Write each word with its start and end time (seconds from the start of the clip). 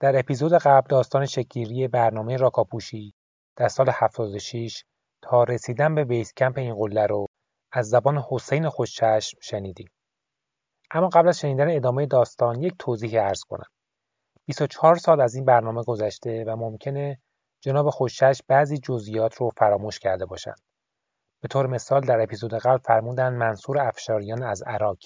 در 0.00 0.18
اپیزود 0.18 0.52
قبل 0.52 0.86
داستان 0.88 1.26
شکلگیری 1.26 1.88
برنامه 1.88 2.36
راکاپوشی 2.36 3.14
در 3.56 3.68
سال 3.68 3.90
76 3.94 4.84
تا 5.22 5.44
رسیدن 5.44 5.94
به 5.94 6.04
بیس 6.04 6.32
کمپ 6.34 6.58
این 6.58 6.74
قله 6.74 7.06
رو 7.06 7.26
از 7.72 7.88
زبان 7.88 8.24
حسین 8.30 8.68
خوشچشم 8.68 9.38
شنیدیم. 9.42 9.88
اما 10.90 11.08
قبل 11.08 11.28
از 11.28 11.38
شنیدن 11.38 11.76
ادامه 11.76 12.06
داستان 12.06 12.62
یک 12.62 12.74
توضیح 12.78 13.22
ارز 13.22 13.40
کنم. 13.40 13.68
24 14.46 14.96
سال 14.96 15.20
از 15.20 15.34
این 15.34 15.44
برنامه 15.44 15.82
گذشته 15.82 16.44
و 16.46 16.56
ممکنه 16.56 17.20
جناب 17.60 17.90
خوشچشم 17.90 18.44
بعضی 18.48 18.78
جزئیات 18.78 19.34
رو 19.34 19.50
فراموش 19.56 19.98
کرده 19.98 20.26
باشند. 20.26 20.60
به 21.42 21.48
طور 21.48 21.66
مثال 21.66 22.00
در 22.00 22.20
اپیزود 22.20 22.54
قبل 22.54 22.78
فرمودن 22.78 23.34
منصور 23.34 23.78
افشاریان 23.78 24.42
از 24.42 24.62
عراق 24.62 24.98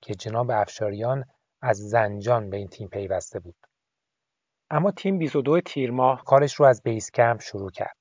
که 0.00 0.14
جناب 0.14 0.50
افشاریان 0.50 1.24
از 1.60 1.76
زنجان 1.76 2.50
به 2.50 2.56
این 2.56 2.68
تیم 2.68 2.88
پیوسته 2.88 3.40
بود. 3.40 3.56
اما 4.74 4.90
تیم 4.90 5.18
22 5.18 5.60
تیر 5.60 5.90
ماه 5.90 6.24
کارش 6.24 6.54
رو 6.54 6.66
از 6.66 6.82
بیس 6.82 7.10
کمپ 7.10 7.40
شروع 7.40 7.70
کرد. 7.70 7.96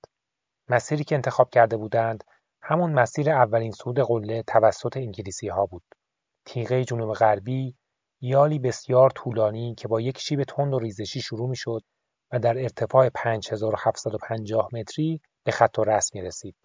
مسیری 0.70 1.04
که 1.04 1.16
انتخاب 1.16 1.50
کرده 1.50 1.78
بودند 1.78 2.24
همون 2.62 2.94
مسیر 2.94 3.30
اولین 3.30 3.72
صعود 3.72 4.00
قله 4.00 4.44
توسط 4.44 4.98
انگلیسی 4.98 5.48
ها 5.48 5.66
بود. 5.66 5.84
تیغه 6.46 6.84
جنوب 6.84 7.14
غربی 7.14 7.76
یالی 8.22 8.60
بسیار 8.60 9.10
طولانی 9.10 9.76
که 9.76 9.88
با 9.88 10.02
یک 10.02 10.18
شیب 10.18 10.44
تند 10.44 10.74
و 10.74 10.80
ریزشی 10.80 11.22
شروع 11.22 11.50
می 11.50 11.56
شد 11.56 11.82
و 12.32 12.40
در 12.40 12.58
ارتفاع 12.58 13.10
5750 13.10 14.70
متری 14.74 15.22
به 15.44 15.52
خط 15.52 15.80
و 15.80 15.84
رسم 15.84 16.20
می 16.20 16.26
رسید. 16.26 16.56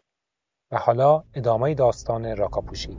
و 0.70 0.78
حالا 0.78 1.24
ادامه 1.34 1.74
داستان 1.74 2.36
راکاپوشی 2.36 2.98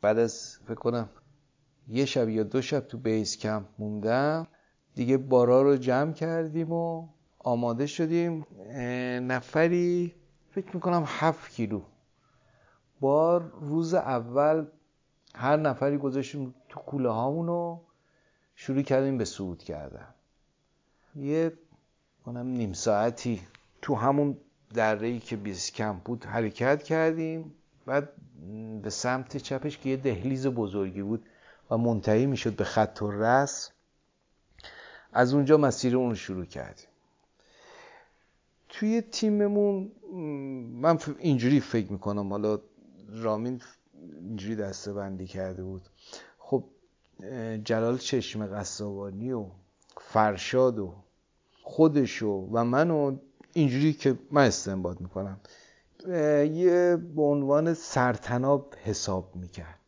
بعد 0.00 0.18
از 0.18 0.58
فکر 0.64 0.74
کنم 0.74 1.08
یه 1.88 2.04
شب 2.04 2.28
یا 2.28 2.42
دو 2.42 2.62
شب 2.62 2.80
تو 2.80 2.98
بیس 2.98 3.36
کمپ 3.36 3.66
موندم. 3.78 4.46
دیگه 4.94 5.16
بارا 5.16 5.62
رو 5.62 5.76
جمع 5.76 6.12
کردیم 6.12 6.72
و 6.72 7.08
آماده 7.38 7.86
شدیم. 7.86 8.46
نفری 9.22 10.14
فکر 10.50 10.74
می‌کنم 10.74 11.04
هفت 11.06 11.50
کیلو. 11.50 11.82
بار 13.00 13.52
روز 13.60 13.94
اول 13.94 14.66
هر 15.34 15.56
نفری 15.56 15.98
گذاشتیم 15.98 16.54
تو 16.68 16.80
کوله 16.80 17.08
هامون 17.08 17.46
رو 17.46 17.80
شروع 18.54 18.82
کردیم 18.82 19.18
به 19.18 19.24
صعود 19.24 19.62
کردن. 19.62 20.14
یه 21.16 21.52
کنم 22.24 22.46
نیم 22.46 22.72
ساعتی 22.72 23.40
تو 23.82 23.94
همون 23.94 24.38
دره 24.74 25.18
که 25.18 25.36
بیس 25.36 25.72
کمپ 25.72 26.02
بود 26.02 26.24
حرکت 26.24 26.82
کردیم. 26.82 27.54
بعد 27.90 28.12
به 28.82 28.90
سمت 28.90 29.36
چپش 29.36 29.78
که 29.78 29.88
یه 29.90 29.96
دهلیز 29.96 30.46
بزرگی 30.46 31.02
بود 31.02 31.24
و 31.70 31.76
منتهی 31.76 32.26
می‌شد 32.26 32.56
به 32.56 32.64
خط 32.64 33.02
و 33.02 33.10
رس 33.10 33.70
از 35.12 35.34
اونجا 35.34 35.56
مسیر 35.56 35.96
اون 35.96 36.10
رو 36.10 36.14
شروع 36.14 36.44
کردیم. 36.44 36.86
توی 38.68 39.00
تیممون 39.00 39.92
من 40.72 40.98
اینجوری 41.18 41.60
فکر 41.60 41.92
می‌کنم 41.92 42.30
حالا 42.30 42.60
رامین 43.08 43.62
اینجوری 44.20 44.56
دسته 44.56 44.92
بندی 44.92 45.26
کرده 45.26 45.62
بود. 45.62 45.82
خب 46.38 46.64
جلال 47.64 47.98
چشم 47.98 48.46
قصابانی 48.46 49.32
و 49.32 49.46
فرشاد 50.00 50.78
و 50.78 50.94
خودشو 51.62 52.48
و 52.52 52.64
منو 52.64 53.16
اینجوری 53.52 53.92
که 53.92 54.18
من 54.30 54.46
استنباط 54.46 55.00
می‌کنم. 55.00 55.40
یه 56.08 56.96
به 57.16 57.22
عنوان 57.22 57.74
سرتناب 57.74 58.74
حساب 58.84 59.36
می‌کرد. 59.36 59.78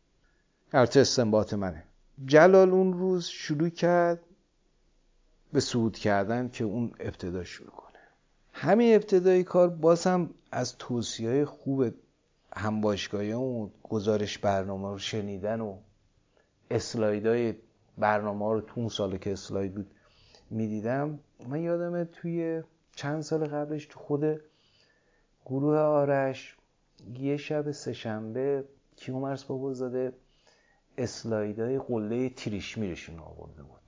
هرچه 0.73 1.01
استنباط 1.01 1.55
منه. 1.55 1.85
جلال 2.25 2.71
اون 2.71 2.93
روز 2.93 3.25
شروع 3.27 3.69
کرد 3.69 4.21
به 5.53 5.61
صعود 5.61 5.97
کردن 5.97 6.49
که 6.49 6.65
اون 6.65 6.93
ابتدا 7.01 7.45
شروع 7.45 7.71
کنه. 7.71 7.99
همین 8.53 8.95
ابتدای 8.95 9.45
کار 9.45 9.69
باز 9.69 10.07
هم 10.07 10.31
از 10.53 10.77
توصیه 10.79 11.29
های 11.29 11.45
خوب 11.45 11.95
همباشگاهی 12.57 13.33
و 13.33 13.69
گزارش 13.83 14.39
برنامه 14.39 14.89
رو 14.89 14.99
شنیدن 14.99 15.61
و 15.61 15.77
اسلایدهای 16.71 17.55
برنامه 17.99 18.53
رو 18.53 18.61
تو 18.61 18.73
اون 18.77 18.89
سال 18.89 19.17
که 19.17 19.33
اسلاید 19.33 19.75
بود 19.75 19.91
می‌دیدم. 20.51 21.19
من 21.49 21.61
یادمه 21.61 22.05
توی 22.05 22.63
چند 22.97 23.23
سال 23.23 23.45
قبلش 23.45 23.87
تو 23.87 23.99
خود 23.99 24.41
گروه 25.47 25.79
آرش 25.79 26.57
یه 27.15 27.37
شب 27.37 27.71
سهشنبه 27.71 28.65
کیومرس 28.97 29.45
بابا 29.45 29.73
زاده 29.73 30.13
اسلایدهای 30.99 31.79
قله 31.79 32.29
تریشمیرشون 32.29 33.19
آورده 33.19 33.63
بود. 33.63 33.81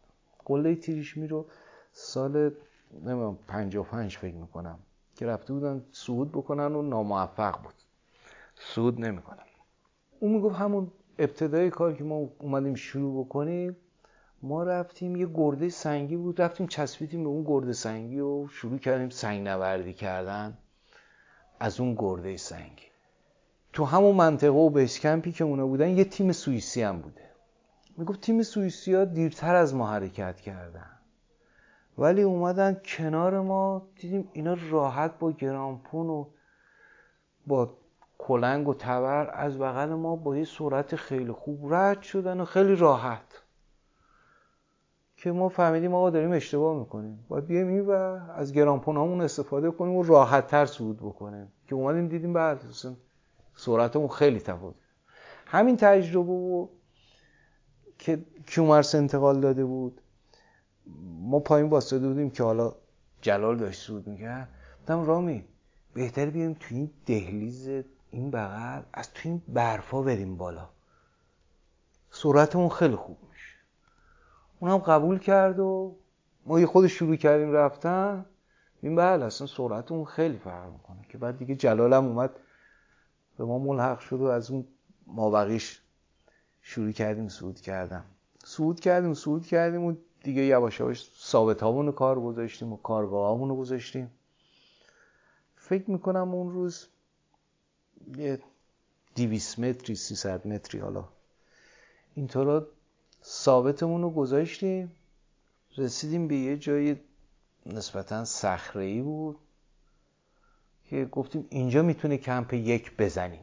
قله 0.44 0.74
تریشمی 0.74 1.26
رو 1.26 1.46
سال 1.92 2.50
نمی‌دونم 2.92 3.38
55 3.48 4.16
فکر 4.16 4.34
می‌کنم 4.34 4.78
که 5.16 5.26
رفته 5.26 5.52
بودن 5.52 5.84
صعود 5.92 6.32
بکنن 6.32 6.74
و 6.74 6.82
ناموفق 6.82 7.62
بود. 7.62 7.74
صعود 8.54 9.00
نمی‌کنن. 9.00 9.44
اون 10.20 10.32
می‌گفت 10.32 10.56
همون 10.56 10.90
ابتدای 11.18 11.70
کار 11.70 11.94
که 11.94 12.04
ما 12.04 12.28
اومدیم 12.38 12.74
شروع 12.74 13.24
بکنیم 13.24 13.76
ما 14.42 14.62
رفتیم 14.62 15.16
یه 15.16 15.26
گرده 15.34 15.68
سنگی 15.68 16.16
بود 16.16 16.40
رفتیم 16.40 16.66
چسبیدیم 16.66 17.22
به 17.24 17.28
اون 17.28 17.44
گرده 17.44 17.72
سنگی 17.72 18.20
و 18.20 18.48
شروع 18.48 18.78
کردیم 18.78 19.08
سنگ 19.08 19.48
نوردی 19.48 19.92
کردن. 19.92 20.58
از 21.60 21.80
اون 21.80 21.94
گرده 21.98 22.36
سنگی 22.36 22.84
تو 23.72 23.84
همون 23.84 24.14
منطقه 24.14 24.50
و 24.50 24.70
base 24.70 24.98
camp 24.98 25.25
ی 25.25 25.32
که 25.32 25.44
اونا 25.44 25.66
بودن 25.66 25.88
یه 25.88 26.04
تیم 26.04 26.32
سوئیسی 26.32 26.82
هم 26.82 27.00
بوده. 27.00 27.30
می‌گفت 27.96 28.20
تیم 28.20 28.42
سوئیسی 28.42 28.94
ها 28.94 29.04
دیرتر 29.04 29.54
از 29.54 29.74
ما 29.74 29.86
حرکت 29.86 30.40
کردن. 30.40 30.90
ولی 31.98 32.22
اومدن 32.22 32.80
کنار 32.84 33.40
ما 33.40 33.88
دیدیم 33.96 34.28
اینا 34.32 34.56
راحت 34.70 35.18
با 35.18 35.32
کرامپون 35.32 36.06
و 36.06 36.26
با 37.46 37.76
کلنگ 38.18 38.68
و 38.68 38.74
تبر 38.74 39.30
از 39.34 39.58
بغل 39.58 39.88
ما 39.88 40.16
با 40.16 40.36
یه 40.36 40.44
سرعت 40.44 40.96
خیلی 40.96 41.32
خوب 41.32 41.74
رد 41.74 42.02
شدن 42.02 42.40
و 42.40 42.44
خیلی 42.44 42.76
راحت. 42.76 43.43
که 45.24 45.32
ما 45.32 45.48
فهمیدیم 45.48 45.94
آقا 45.94 46.10
داریم 46.10 46.32
اشتباه 46.32 46.78
می‌کنیم. 46.78 47.24
باید 47.28 47.46
بیایم 47.46 47.68
این 47.68 47.86
و 47.86 47.90
از 48.36 48.52
گرامپون 48.52 48.96
همون 48.96 49.20
استفاده 49.20 49.70
کنیم 49.70 49.94
و 49.94 50.02
راحت 50.02 50.46
تر 50.46 50.66
صعود 50.66 50.96
بکنیم. 50.96 51.52
که 51.68 51.74
اومدیم 51.74 52.08
دیدیم 52.08 52.32
بعد 52.32 52.64
سرعتمون 53.56 54.08
خیلی 54.08 54.40
تفاوت. 54.40 54.74
همین 55.46 55.76
تجربه 55.76 56.32
و 56.32 56.66
که 57.98 58.24
کیومرس 58.46 58.94
انتقال 58.94 59.40
داده 59.40 59.64
بود. 59.64 60.00
ما 61.20 61.40
پایین 61.40 61.70
واسطه 61.70 62.08
بودیم 62.08 62.30
که 62.30 62.42
حالا 62.42 62.74
جلال 63.20 63.56
داشت 63.56 63.80
سود 63.80 64.06
می‌کرد. 64.06 64.48
گفتم 64.80 65.04
رامی 65.04 65.44
بهتر 65.94 66.26
بیایم 66.26 66.56
تو 66.60 66.74
این 66.74 66.90
دهلیز 67.06 67.68
این 68.10 68.30
بغل 68.30 68.82
از 68.92 69.12
تو 69.12 69.28
این 69.28 69.42
برفا 69.48 70.02
بریم 70.02 70.36
بالا. 70.36 70.68
سرعتمون 72.10 72.68
خیلی 72.68 72.96
خوب 72.96 73.16
اونم 74.64 74.78
قبول 74.78 75.18
کرد 75.18 75.58
و 75.58 75.96
ما 76.46 76.60
یه 76.60 76.66
خود 76.66 76.86
شروع 76.86 77.16
کردیم 77.16 77.52
رفتن. 77.52 78.26
این 78.82 78.96
بله 78.96 79.24
اصلا 79.24 79.46
سرعتمون 79.46 80.04
خیلی 80.04 80.38
فرق 80.38 80.72
می‌کنه 80.72 81.06
که 81.08 81.18
بعد 81.18 81.38
دیگه 81.38 81.54
جلالم 81.54 82.04
اومد 82.04 82.30
به 83.38 83.44
ما 83.44 83.58
ملحق 83.58 83.98
شد 83.98 84.20
و 84.20 84.24
از 84.24 84.50
اون 84.50 84.66
مابقیش 85.06 85.80
شروع 86.62 86.90
کردیم 86.92 87.28
سود 87.28 87.60
کردم. 87.60 88.04
سود 88.44 88.80
کردیم 88.80 89.14
سود 89.14 89.46
کردیم 89.46 89.84
و 89.84 89.94
دیگه 90.22 90.42
یواش 90.42 90.80
یواش 90.80 91.10
ثابت 91.18 91.62
رو 91.62 91.92
کار 91.92 92.20
گذاشتیم 92.20 92.72
و 92.72 92.76
کارگاه 92.76 93.48
رو 93.48 93.56
گذاشتیم. 93.56 94.10
فکر 95.56 95.90
می‌کنم 95.90 96.34
اون 96.34 96.52
روز 96.52 96.86
یه 98.16 98.38
دیویس 99.14 99.58
متری 99.58 99.94
سیصد 99.94 100.46
متری 100.46 100.80
حالا. 100.80 101.04
اینطورا 102.14 102.66
ثابتمون 103.24 104.02
رو 104.02 104.10
گذاشتیم. 104.10 104.92
رسیدیم 105.76 106.28
به 106.28 106.36
یه 106.36 106.56
جای 106.56 106.96
نسبتا 107.66 108.24
صخره 108.24 109.02
بود 109.02 109.36
که 110.84 111.04
گفتیم 111.04 111.46
اینجا 111.50 111.82
می‌تونه 111.82 112.16
کمپ 112.16 112.54
یک 112.54 112.96
بزنیم. 112.96 113.40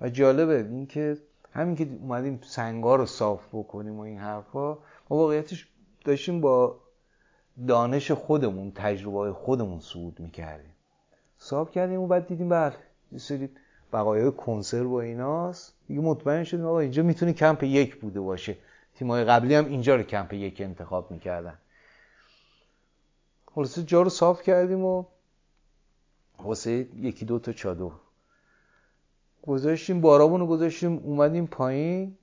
و 0.00 0.08
جالبه 0.08 0.58
این 0.58 0.86
که 0.86 1.18
همین 1.52 1.76
که 1.76 1.88
اومدیم 2.00 2.40
سنگا 2.42 2.96
رو 2.96 3.06
صاف 3.06 3.48
بکنیم 3.52 3.98
و 3.98 4.00
این 4.00 4.18
حرفا 4.18 4.72
ما 5.10 5.16
واقعیتش 5.16 5.68
داشتیم 6.04 6.40
با 6.40 6.80
دانش 7.68 8.10
خودمون 8.10 8.72
تجربه 8.74 9.32
خودمون 9.32 9.80
صعود 9.80 10.20
می‌کردیم. 10.20 10.72
صاف 11.38 11.70
کردیم 11.70 12.00
و 12.00 12.06
بعد 12.06 12.26
دیدیم 12.26 12.48
بله 12.48 12.74
یه 13.12 13.18
سری 13.18 13.48
بقایای 13.92 14.32
کنسرو 14.32 14.90
و 14.90 14.94
ایناست. 14.94 15.74
دیگه 15.92 16.04
مطمئن 16.04 16.44
شدیم 16.44 16.66
آقا 16.66 16.80
اینجا 16.80 17.02
می‌تونه 17.02 17.32
کمپ 17.32 17.62
یک 17.62 17.96
بوده 17.96 18.20
باشه. 18.20 18.56
تیمای 18.94 19.24
قبلی 19.24 19.54
هم 19.54 19.66
اینجا 19.66 19.96
رو 19.96 20.02
کمپ 20.02 20.32
یک 20.32 20.60
انتخاب 20.60 21.10
می‌کردن. 21.10 21.58
خلاصه 23.46 23.82
جا 23.82 24.02
رو 24.02 24.10
صاف 24.10 24.42
کردیم 24.42 24.84
و 24.84 25.04
واسه 26.38 26.88
یکی 26.96 27.24
دو 27.24 27.38
تا 27.38 27.52
چادر. 27.52 27.90
گذاشتیم 29.42 30.00
بارامون 30.00 30.40
رو 30.40 30.46
گذاشتیم 30.46 30.96
اومدیم 30.96 31.46
پایین. 31.46 32.16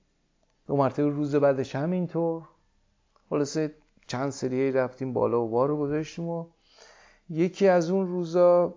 دو 0.68 0.76
مرتبه 0.76 1.10
روز 1.10 1.36
بعدش 1.36 1.76
هم 1.76 1.92
اینطور 1.92 2.44
خلاصه 3.30 3.74
چند 4.08 4.30
سریه 4.30 4.72
رفتیم 4.72 5.14
بالا 5.14 5.42
و 5.42 5.50
بار 5.50 5.70
رو 5.70 5.78
گذاشتیم 5.78 6.28
و 6.28 6.46
یکی 7.30 7.68
از 7.68 7.90
اون 7.90 8.08
روزا 8.08 8.74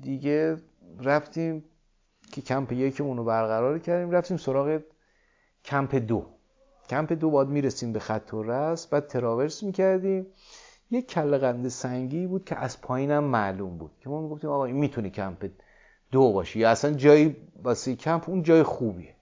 دیگه 0.00 0.56
رفتیم 1.00 1.64
که 2.38 2.46
کمپ 2.46 2.72
یکمون 2.72 3.16
رو 3.16 3.24
برقرار 3.24 3.78
کردیم 3.78 4.10
رفتیم 4.10 4.36
سراغ 4.36 4.80
کمپ 5.64 5.94
دو. 5.94 6.26
کمپ 6.90 7.12
دو 7.12 7.30
باید 7.30 7.48
می‌رسیم 7.48 7.92
به 7.92 7.98
خط 7.98 8.34
و 8.34 8.42
رس 8.42 8.86
بعد 8.86 9.06
تراورس 9.06 9.62
می‌کردیم. 9.62 10.26
یک 10.90 11.08
کله 11.08 11.38
قند 11.38 11.68
سنگی 11.68 12.26
بود 12.26 12.44
که 12.44 12.56
از 12.56 12.80
پایینم 12.80 13.24
معلوم 13.24 13.78
بود 13.78 13.90
که 14.00 14.08
ما 14.08 14.20
می‌گفتیم 14.20 14.50
آقا 14.50 14.64
این 14.64 14.76
می‌تونه 14.76 15.10
کمپ 15.10 15.50
دو 16.10 16.32
باشه. 16.32 16.58
یا 16.58 16.70
اصلا 16.70 16.90
جایی 16.90 17.36
واسه 17.62 17.96
کمپ 17.96 18.28
اون 18.28 18.42
جای 18.42 18.62
خوبیه. 18.62 19.14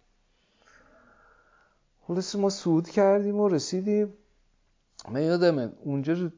خلاص 2.03 2.37
ما 2.37 2.51
سود 2.51 2.89
کردیم 2.89 3.41
و 3.41 3.49
رسیدیم. 3.49 4.15
من 5.09 5.23
یادمه 5.23 5.73
اونجا 5.85 6.31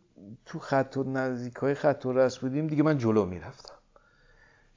تو 0.47 0.59
خط 0.59 0.97
و 0.97 1.05
نزدیک 1.05 1.55
های 1.55 1.75
خط 1.75 2.07
و 2.07 2.13
رس 2.13 2.39
بودیم 2.39 2.67
دیگه 2.67 2.83
من 2.83 2.99
جلو 2.99 3.27
می‌رفتم. 3.27 3.78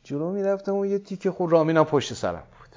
جلو 0.04 0.32
می‌رفتم 0.32 0.76
و 0.76 0.86
یه 0.86 1.00
تیکه 1.00 1.32
خود 1.32 1.52
رامینم 1.52 1.84
پشت 1.84 2.14
سرم 2.14 2.44
بود. 2.60 2.76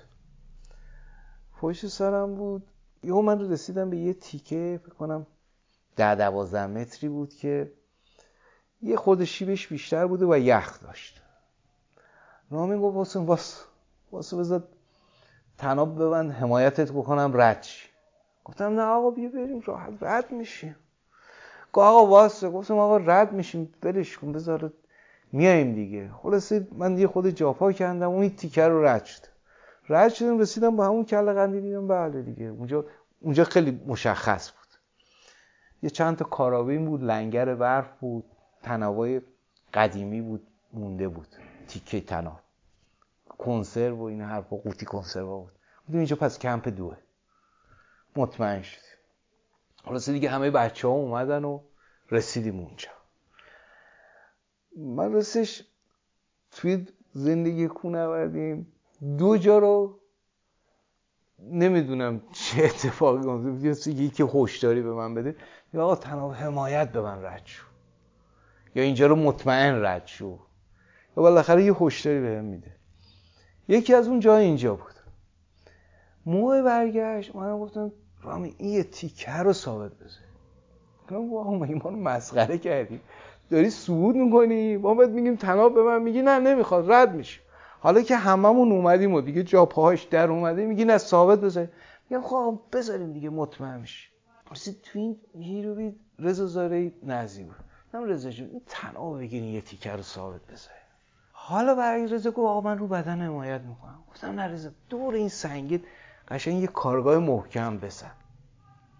پشت 1.60 1.86
سرم 1.86 2.34
بود. 2.34 2.62
یهو 3.02 3.22
من 3.22 3.50
رسیدم 3.50 3.90
به 3.90 3.96
یه 3.96 4.14
تیکه 4.14 4.80
فکر 4.84 4.94
کنم 4.94 5.26
ده 5.96 6.14
دوازده 6.14 6.66
متری 6.66 7.08
بود 7.08 7.34
که 7.34 7.72
یه 8.82 8.96
خود 8.96 9.24
شیبش 9.24 9.66
بیشتر 9.66 10.06
بوده 10.06 10.26
و 10.26 10.38
یخ 10.38 10.80
داشت. 10.80 11.22
رامین 12.50 12.80
گفت 12.80 12.96
واسه 12.96 13.20
واسه 13.20 13.64
واسه 14.12 14.36
بذار 14.36 14.68
تناب 15.58 16.02
ببند 16.02 16.32
حمایتت 16.32 16.92
بکنم 16.92 17.32
رد 17.34 17.66
گفتم 18.44 18.64
نه 18.64 18.82
آقا 18.82 19.10
بیا 19.10 19.28
بریم 19.28 19.60
راحت 19.60 19.92
رد 20.00 20.32
میشیم. 20.32 20.76
گفت 21.72 21.86
آقا 21.86 22.06
واسه. 22.06 22.50
گفتم 22.50 22.78
آقا 22.78 22.96
رد 22.96 23.32
میشیم 23.32 23.74
بلش 23.80 24.18
کن 24.18 24.32
بذار 24.32 24.72
میایم 25.34 25.74
دیگه. 25.74 26.10
خلاصه 26.22 26.68
من 26.72 26.98
یه 26.98 27.06
خود 27.06 27.30
جاپا 27.30 27.72
کردم 27.72 28.10
اون 28.10 28.28
تیکر 28.28 28.68
رو 28.68 28.86
رد 28.86 29.04
شد. 29.04 29.22
رد 29.88 30.12
شدم 30.12 30.38
رسیدم 30.38 30.76
با 30.76 30.86
همون 30.86 31.04
کله 31.04 31.32
قندی 31.32 31.60
دیدم 31.60 31.88
بله 31.88 32.22
دیگه. 32.22 32.44
اونجا 32.44 32.84
اونجا 33.20 33.44
خیلی 33.44 33.80
مشخص 33.86 34.50
بود. 34.50 34.68
یه 35.82 35.90
چند 35.90 36.16
تا 36.16 36.24
کارابین 36.24 36.86
بود 36.86 37.02
لنگر 37.02 37.54
برف 37.54 37.90
بود 38.00 38.24
تنوای 38.62 39.20
قدیمی 39.74 40.20
بود 40.20 40.46
مونده 40.72 41.08
بود. 41.08 41.28
تیکه 41.68 42.00
تناب 42.00 42.40
کنسرو 43.38 43.96
و 43.96 44.02
این 44.02 44.20
حرفا 44.20 44.56
قوطی 44.56 44.86
کنسرو 44.86 45.40
بود. 45.40 45.52
بودیم 45.86 45.98
اینجا 45.98 46.16
پس 46.16 46.38
کمپ 46.38 46.68
دوه. 46.68 46.96
مطمئن 48.16 48.62
شدیم. 48.62 48.98
خلاصه 49.84 50.12
دیگه 50.12 50.30
همه 50.30 50.50
بچه 50.50 50.88
ها 50.88 50.94
اومدن 50.94 51.44
و 51.44 51.60
رسیدیم 52.10 52.60
اونجا. 52.60 52.90
من 54.76 55.12
راستش 55.12 55.64
توی 56.50 56.86
زندگی 57.12 57.68
کونوردیم 57.68 58.72
دو 59.18 59.36
جا 59.36 59.58
رو 59.58 60.00
نمی‌دونم 61.38 62.22
چه 62.32 62.64
اتفاقی 62.64 63.28
افتاد 63.28 63.86
یکی 63.86 64.24
هشداری 64.34 64.82
به 64.82 64.92
من 64.92 65.14
بده. 65.14 65.36
یا 65.74 65.84
آقا 65.84 65.96
تناب 65.96 66.32
حمایت 66.32 66.92
به 66.92 67.00
من 67.00 67.24
رد 67.24 67.42
شو. 67.44 67.64
یا 68.74 68.82
اینجا 68.82 69.06
رو 69.06 69.16
مطمئن 69.16 69.84
رد 69.84 70.06
شو. 70.06 70.38
یا 71.16 71.22
بالاخره 71.22 71.64
یه 71.64 71.74
هشداری 71.74 72.20
بهم 72.20 72.44
میده. 72.44 72.76
یکی 73.68 73.94
از 73.94 74.08
اون 74.08 74.20
جای 74.20 74.44
اینجا 74.44 74.74
بود. 74.74 74.94
موقع 76.26 76.62
برگشت. 76.62 77.36
من 77.36 77.58
گفتم 77.58 77.92
رامی 78.22 78.54
این 78.58 78.70
یه 78.70 78.82
تیکه 78.82 79.32
رو 79.32 79.52
ثابت 79.52 79.94
بذار. 79.94 80.22
گفتم 81.02 81.32
واقعا 81.32 81.52
ما 81.52 81.90
رو 81.90 81.96
مسخره 81.96 82.58
کردی 82.58 83.00
داری 83.50 83.70
صعود 83.70 84.16
می‌کنی؟ 84.16 84.76
ما 84.76 84.94
بهت 84.94 85.10
میگیم 85.10 85.36
تناب 85.36 85.74
به 85.74 85.82
من 85.82 86.02
میگی 86.02 86.22
نه 86.22 86.38
نمی‌خواد 86.38 86.92
رد 86.92 87.14
میشه. 87.14 87.40
حالا 87.80 88.02
که 88.02 88.16
هممون 88.16 88.72
اومدیم 88.72 89.14
و 89.14 89.20
دیگه 89.20 89.42
جا 89.42 89.66
پاهاش 89.66 90.02
در 90.02 90.30
اومده 90.30 90.66
میگی 90.66 90.84
نه 90.84 90.98
ثابت 90.98 91.40
بذار 91.40 91.68
میگم 92.10 92.22
خب 92.22 92.60
بذاریم 92.72 93.12
دیگه 93.12 93.30
مطمئن 93.30 93.80
میشه 93.80 94.08
مثل 94.52 94.72
تو 94.82 94.98
این 94.98 95.16
هیروی 95.38 95.94
رضا 96.18 96.46
زاره 96.46 96.92
نزی 97.02 97.44
بود. 97.44 97.56
گفتم 97.86 98.04
رضا 98.04 98.30
جون 98.30 98.48
این 98.48 98.62
تناب 98.66 99.18
بگیرین 99.18 99.48
یه 99.48 99.60
تیکه 99.60 99.92
رو 99.92 100.02
ثابت 100.02 100.40
بذار 100.46 100.72
حالا 101.32 101.74
برای 101.74 102.06
رضا 102.06 102.30
گفت 102.30 102.38
آقا 102.38 102.60
من 102.60 102.78
رو 102.78 102.86
بدن 102.86 103.20
حمایت 103.20 103.60
می‌کنم. 103.60 103.98
گفتم 104.10 104.30
نه 104.30 104.42
رضا 104.42 104.70
دور 104.88 105.14
این 105.14 105.28
سنگت 105.28 105.80
قشنگ 106.28 106.60
یه 106.60 106.66
کارگاه 106.66 107.18
محکم 107.18 107.78
بزن. 107.78 108.10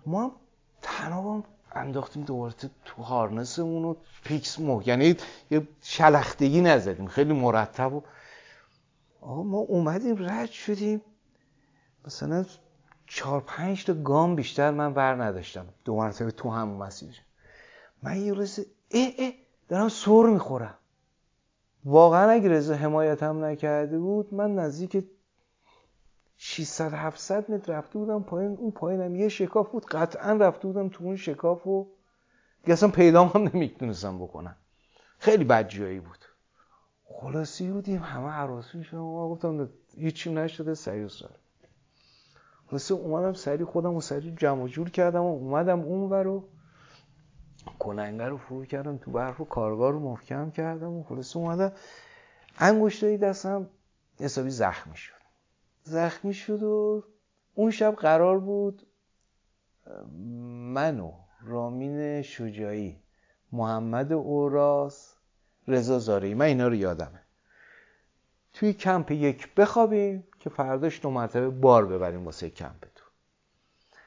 ما 0.07 0.37
تنابم 0.83 1.45
انداختیم 1.75 2.25
دوباره 2.25 2.55
تو 2.85 3.03
هارنسمون 3.03 3.85
و 3.85 3.95
پیکس 4.25 4.61
مح 4.61 4.89
یعنی 4.89 5.17
یه 5.51 5.69
شلختگی 5.83 6.61
نزدیم. 6.61 7.07
خیلی 7.07 7.33
مرتب 7.33 7.93
و 7.93 8.03
آقا 9.21 9.43
ما 9.43 9.59
اومدیم 9.59 10.17
رد 10.19 10.51
شدیم. 10.51 11.03
مثلا 12.07 12.45
چهار 13.07 13.41
پنج 13.41 13.85
تا 13.85 13.95
گام 13.95 14.37
بیشتر 14.37 14.71
من 14.71 14.95
بر 14.95 15.23
نداشتم. 15.23 15.67
دو 15.85 15.97
مرتبه 15.97 16.31
تو 16.31 16.51
هم 16.51 16.69
مسیر. 16.69 17.21
من 18.03 18.21
یه 18.21 18.33
روز 18.33 18.59
اه 18.91 19.09
اه 19.19 19.33
دارم 19.69 19.89
سر 19.89 20.23
می‌خورم. 20.23 20.75
واقعا 21.85 22.31
اگه 22.31 22.49
رضا 22.49 22.75
حمایتم 22.75 23.45
نکرده 23.45 23.99
بود 23.99 24.35
من 24.35 24.55
نزدیک 24.55 25.05
600 26.37 26.93
700 26.95 27.51
متر 27.51 27.73
رفته 27.73 27.99
بودم 27.99 28.23
پایین. 28.23 28.57
اون 28.57 28.71
پایینم 28.71 29.17
یه 29.17 29.29
شکاف 29.29 29.71
بود. 29.71 29.87
قطعا 29.87 30.33
رفته 30.33 30.67
بودم 30.69 30.89
تو 30.89 31.05
اون 31.05 31.17
شکاف 31.17 31.67
و 31.67 31.89
دیگه 32.63 32.73
اصلا 32.73 32.89
پیدا 32.89 33.25
هم 33.25 33.51
نمی‌تونستم 33.55 34.19
بکنم. 34.19 34.57
خیلی 35.19 35.45
بد 35.45 35.69
جایی 35.69 36.01
بود. 36.01 36.25
خلاصی 37.05 37.71
بودیم 37.71 38.03
همه 38.03 38.29
عراسی 38.29 38.85
شدم 38.85 39.01
و 39.01 39.29
گفتم 39.29 39.69
هیچی 39.97 40.33
نشده 40.33 40.75
سریع 40.75 41.09
سر. 41.09 41.31
خلاصه 42.67 42.95
اومدم 42.95 43.33
سریع 43.33 43.67
خودم 43.67 43.95
و 43.95 44.01
سریع 44.01 44.35
جمع 44.35 44.69
جور 44.69 44.91
کردم 44.91 45.23
و 45.23 45.33
اومدم 45.33 45.81
اون 45.81 46.11
رو 46.11 46.49
کننگه 47.79 48.25
رو 48.25 48.37
فرو 48.37 48.65
کردم 48.65 48.97
تو 48.97 49.11
برف 49.11 49.41
و 49.41 49.45
کارگاه 49.45 49.93
رو 49.93 50.01
محکم 50.01 50.51
کردم 50.51 50.93
و 50.93 51.03
خلاصه 51.03 51.37
اومدم. 51.37 51.73
انگشتای 52.59 53.19
دستم 53.19 53.71
حسابی 54.21 54.51
زخمی 54.51 54.97
شد. 54.97 55.24
زخمی 55.85 56.35
شد 56.35 56.63
و 56.63 57.05
اون 57.55 57.71
شب 57.71 57.95
قرار 57.95 58.39
بود 58.39 58.87
من 60.75 61.01
و 61.01 61.13
رامین 61.43 62.23
شجاعی 62.23 62.97
محمد 63.53 64.13
اوراس 64.13 65.17
رضا 65.69 65.99
زاری 65.99 66.35
من 66.35 66.47
اینا 66.47 66.69
رو 66.69 66.75
یادمه. 66.75 67.21
توی 68.53 68.73
کمپ 68.73 69.11
یک 69.11 69.55
بخوابیم 69.55 70.27
که 70.41 70.51
فرداش 70.51 71.03
دو 71.03 71.11
مرتبه 71.11 71.51
بار 71.51 71.87
ببریم 71.87 72.25
واسه 72.25 72.51
کمپ 72.51 72.85
تو 72.95 73.05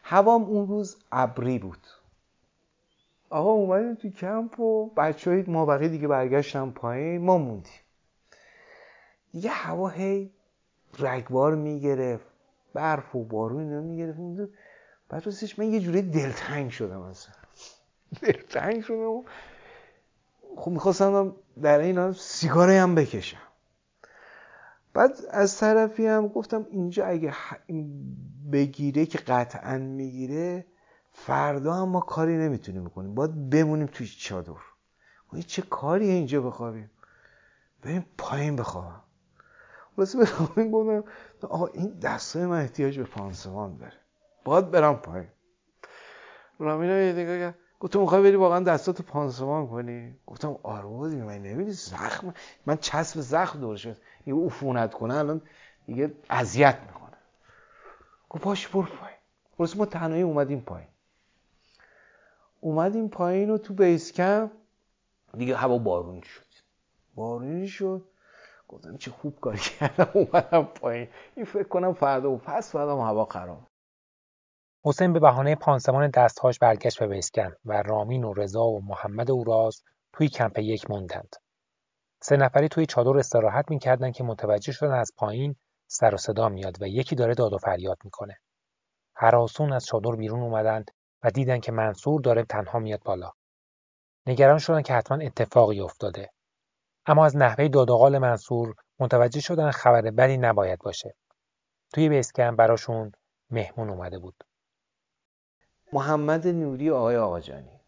هوام 0.03 0.43
اون 0.43 0.67
روز 0.67 0.97
ابری 1.11 1.59
بود. 1.59 1.87
آقا 3.29 3.51
اومدیم 3.51 3.95
توی 3.95 4.11
کمپ 4.11 4.59
و 4.59 4.89
بچه 4.97 5.31
های 5.31 5.41
ما 5.41 5.65
بقیه 5.65 5.89
دیگه 5.89 6.07
برگشتن 6.07 6.69
پایین 6.69 7.21
ما 7.21 7.37
موندیم. 7.37 7.79
دیگه 9.31 9.49
هوا 9.49 9.89
هی 9.89 10.31
رگبار 10.99 11.55
می‌گرفت 11.55 12.25
برف 12.73 13.15
و 13.15 13.23
بارون 13.23 13.63
اینا 13.63 13.81
می‌گرفت. 13.81 14.51
بعد 15.09 15.25
راستش 15.25 15.59
من 15.59 15.65
یه 15.65 15.79
جوری 15.79 16.01
دلتنگ 16.01 16.71
شدم 16.71 17.01
اصلا. 17.01 17.33
دلتنگ 18.21 18.81
شدم 18.81 19.23
خب 20.57 20.71
می‌خواستم 20.71 21.35
در 21.61 21.79
این 21.79 22.11
سیگاره 22.11 22.81
هم 22.81 22.95
بکشم. 22.95 23.37
بعد 24.93 25.11
از 25.29 25.57
طرفی 25.57 26.07
هم 26.07 26.27
گفتم 26.27 26.67
اینجا 26.69 27.05
اگه 27.05 27.33
بگیره 28.51 29.05
که 29.05 29.17
قطعا 29.17 29.77
می‌گیره 29.77 30.65
فردا 31.11 31.73
هم 31.73 31.89
ما 31.89 31.99
کاری 31.99 32.37
نمی‌تونیم 32.37 32.83
بکنیم. 32.85 33.15
باید 33.15 33.49
بمونیم 33.49 33.87
توی 33.87 34.07
چادر. 34.07 34.53
چه 35.47 35.61
کاری 35.61 36.09
اینجا 36.09 36.41
بخوابیم؟ 36.41 36.91
بریم 37.81 38.05
پایین 38.17 38.55
بخوابم. 38.55 39.03
واسه 39.97 40.17
به 40.17 40.27
رامین 40.39 40.71
گفتم 40.71 41.47
آقا 41.47 41.67
این 41.67 41.99
دستای 41.99 42.45
من 42.45 42.61
احتیاج 42.61 42.99
به 42.99 43.05
پانسمان 43.05 43.77
داره. 43.77 43.93
باید 44.45 44.71
برم 44.71 44.95
پایین. 44.95 45.27
رامین 46.59 46.89
یه 46.89 47.39
کرد 47.39 47.55
گفت 47.79 47.93
تو 47.93 48.01
می‌خوای 48.01 48.21
بری 48.21 48.35
واقعا 48.35 48.59
دستاتو 48.59 49.03
پانسمان 49.03 49.67
کنی؟ 49.67 50.15
گفتم 50.27 50.55
آره 50.63 50.85
من 50.85 51.37
نمیدی 51.37 51.71
زخم. 51.71 52.33
من 52.65 52.77
چسب 52.77 53.19
زخم 53.19 53.59
دور 53.59 53.77
شد 53.77 53.97
یه 54.25 54.35
عفونت 54.35 54.93
کنه 54.93 55.15
الان 55.15 55.41
دیگه 55.85 56.13
اذیت 56.29 56.77
می‌کنه. 56.87 57.17
گفت 58.29 58.43
باش 58.43 58.67
برو 58.67 58.81
پایین. 58.81 59.17
واسه 59.59 59.77
ما 59.77 59.85
تنهایی 59.85 60.21
اومدیم 60.21 60.61
پایین. 60.61 60.89
اومدیم 62.61 63.09
پایین 63.09 63.49
و 63.49 63.57
تو 63.57 63.73
بیس 63.73 64.11
کم 64.11 64.51
دیگه 65.37 65.55
هوا 65.55 65.77
بارونی 65.77 66.23
شد. 66.23 66.45
بارونی 67.15 67.67
شد. 67.67 68.05
گفتم 68.67 68.97
چه 68.97 69.11
خوب 69.11 69.39
کاری 69.39 69.57
کردم 69.57 70.09
اومدم 70.13 70.63
پایین 70.63 71.07
این 71.35 71.45
فکر 71.45 71.67
کنم 71.67 71.93
فردا 71.93 72.31
و 72.31 72.37
پس 72.37 72.71
فردا 72.71 73.01
هوا 73.01 73.25
خراب 73.25 73.67
حسین 74.85 75.13
به 75.13 75.19
بهانه 75.19 75.55
پانسمان 75.55 76.09
دستهاش 76.09 76.59
برگشت 76.59 76.99
به 76.99 77.07
بیسکن 77.07 77.55
و 77.65 77.81
رامین 77.81 78.23
و 78.23 78.33
رضا 78.33 78.63
و 78.65 78.85
محمد 78.85 79.31
اوراز 79.31 79.83
توی 80.13 80.29
کمپ 80.29 80.59
یک 80.59 80.89
موندند. 80.89 81.35
سه 82.21 82.37
نفری 82.37 82.67
توی 82.67 82.85
چادر 82.85 83.17
استراحت 83.17 83.71
می‌کردند 83.71 84.13
که 84.13 84.23
متوجه 84.23 84.71
شدن 84.71 84.91
از 84.91 85.11
پایین 85.17 85.55
سر 85.87 86.13
و 86.13 86.17
صدا 86.17 86.49
میاد 86.49 86.81
و 86.81 86.87
یکی 86.87 87.15
داره 87.15 87.33
داد 87.33 87.53
و 87.53 87.57
فریاد 87.57 87.97
می‌کنه. 88.03 88.37
هراسون 89.15 89.73
از 89.73 89.85
چادر 89.85 90.11
بیرون 90.11 90.39
اومدند 90.39 90.91
و 91.23 91.31
دیدن 91.31 91.59
که 91.59 91.71
منصور 91.71 92.21
داره 92.21 92.43
تنها 92.43 92.79
میاد 92.79 93.03
بالا. 93.03 93.31
نگران 94.27 94.57
شدن 94.57 94.81
که 94.81 94.93
حتما 94.93 95.17
اتفاقی 95.17 95.79
افتاده. 95.79 96.29
اما 97.07 97.25
از 97.25 97.37
نحوه 97.37 97.67
دادقال 97.67 98.17
منصور 98.17 98.75
متوجه 98.99 99.39
شدن 99.39 99.71
خبر 99.71 100.01
بدی 100.01 100.37
نباید 100.37 100.79
باشه. 100.79 101.15
توی 101.93 102.09
بیسکم 102.09 102.55
براشون 102.55 103.11
مهمون 103.51 103.89
اومده 103.89 104.19
بود. 104.19 104.43
محمد 105.93 106.47
نوری 106.47 106.89
آقای 106.89 107.17
آقاجانی. 107.17 107.79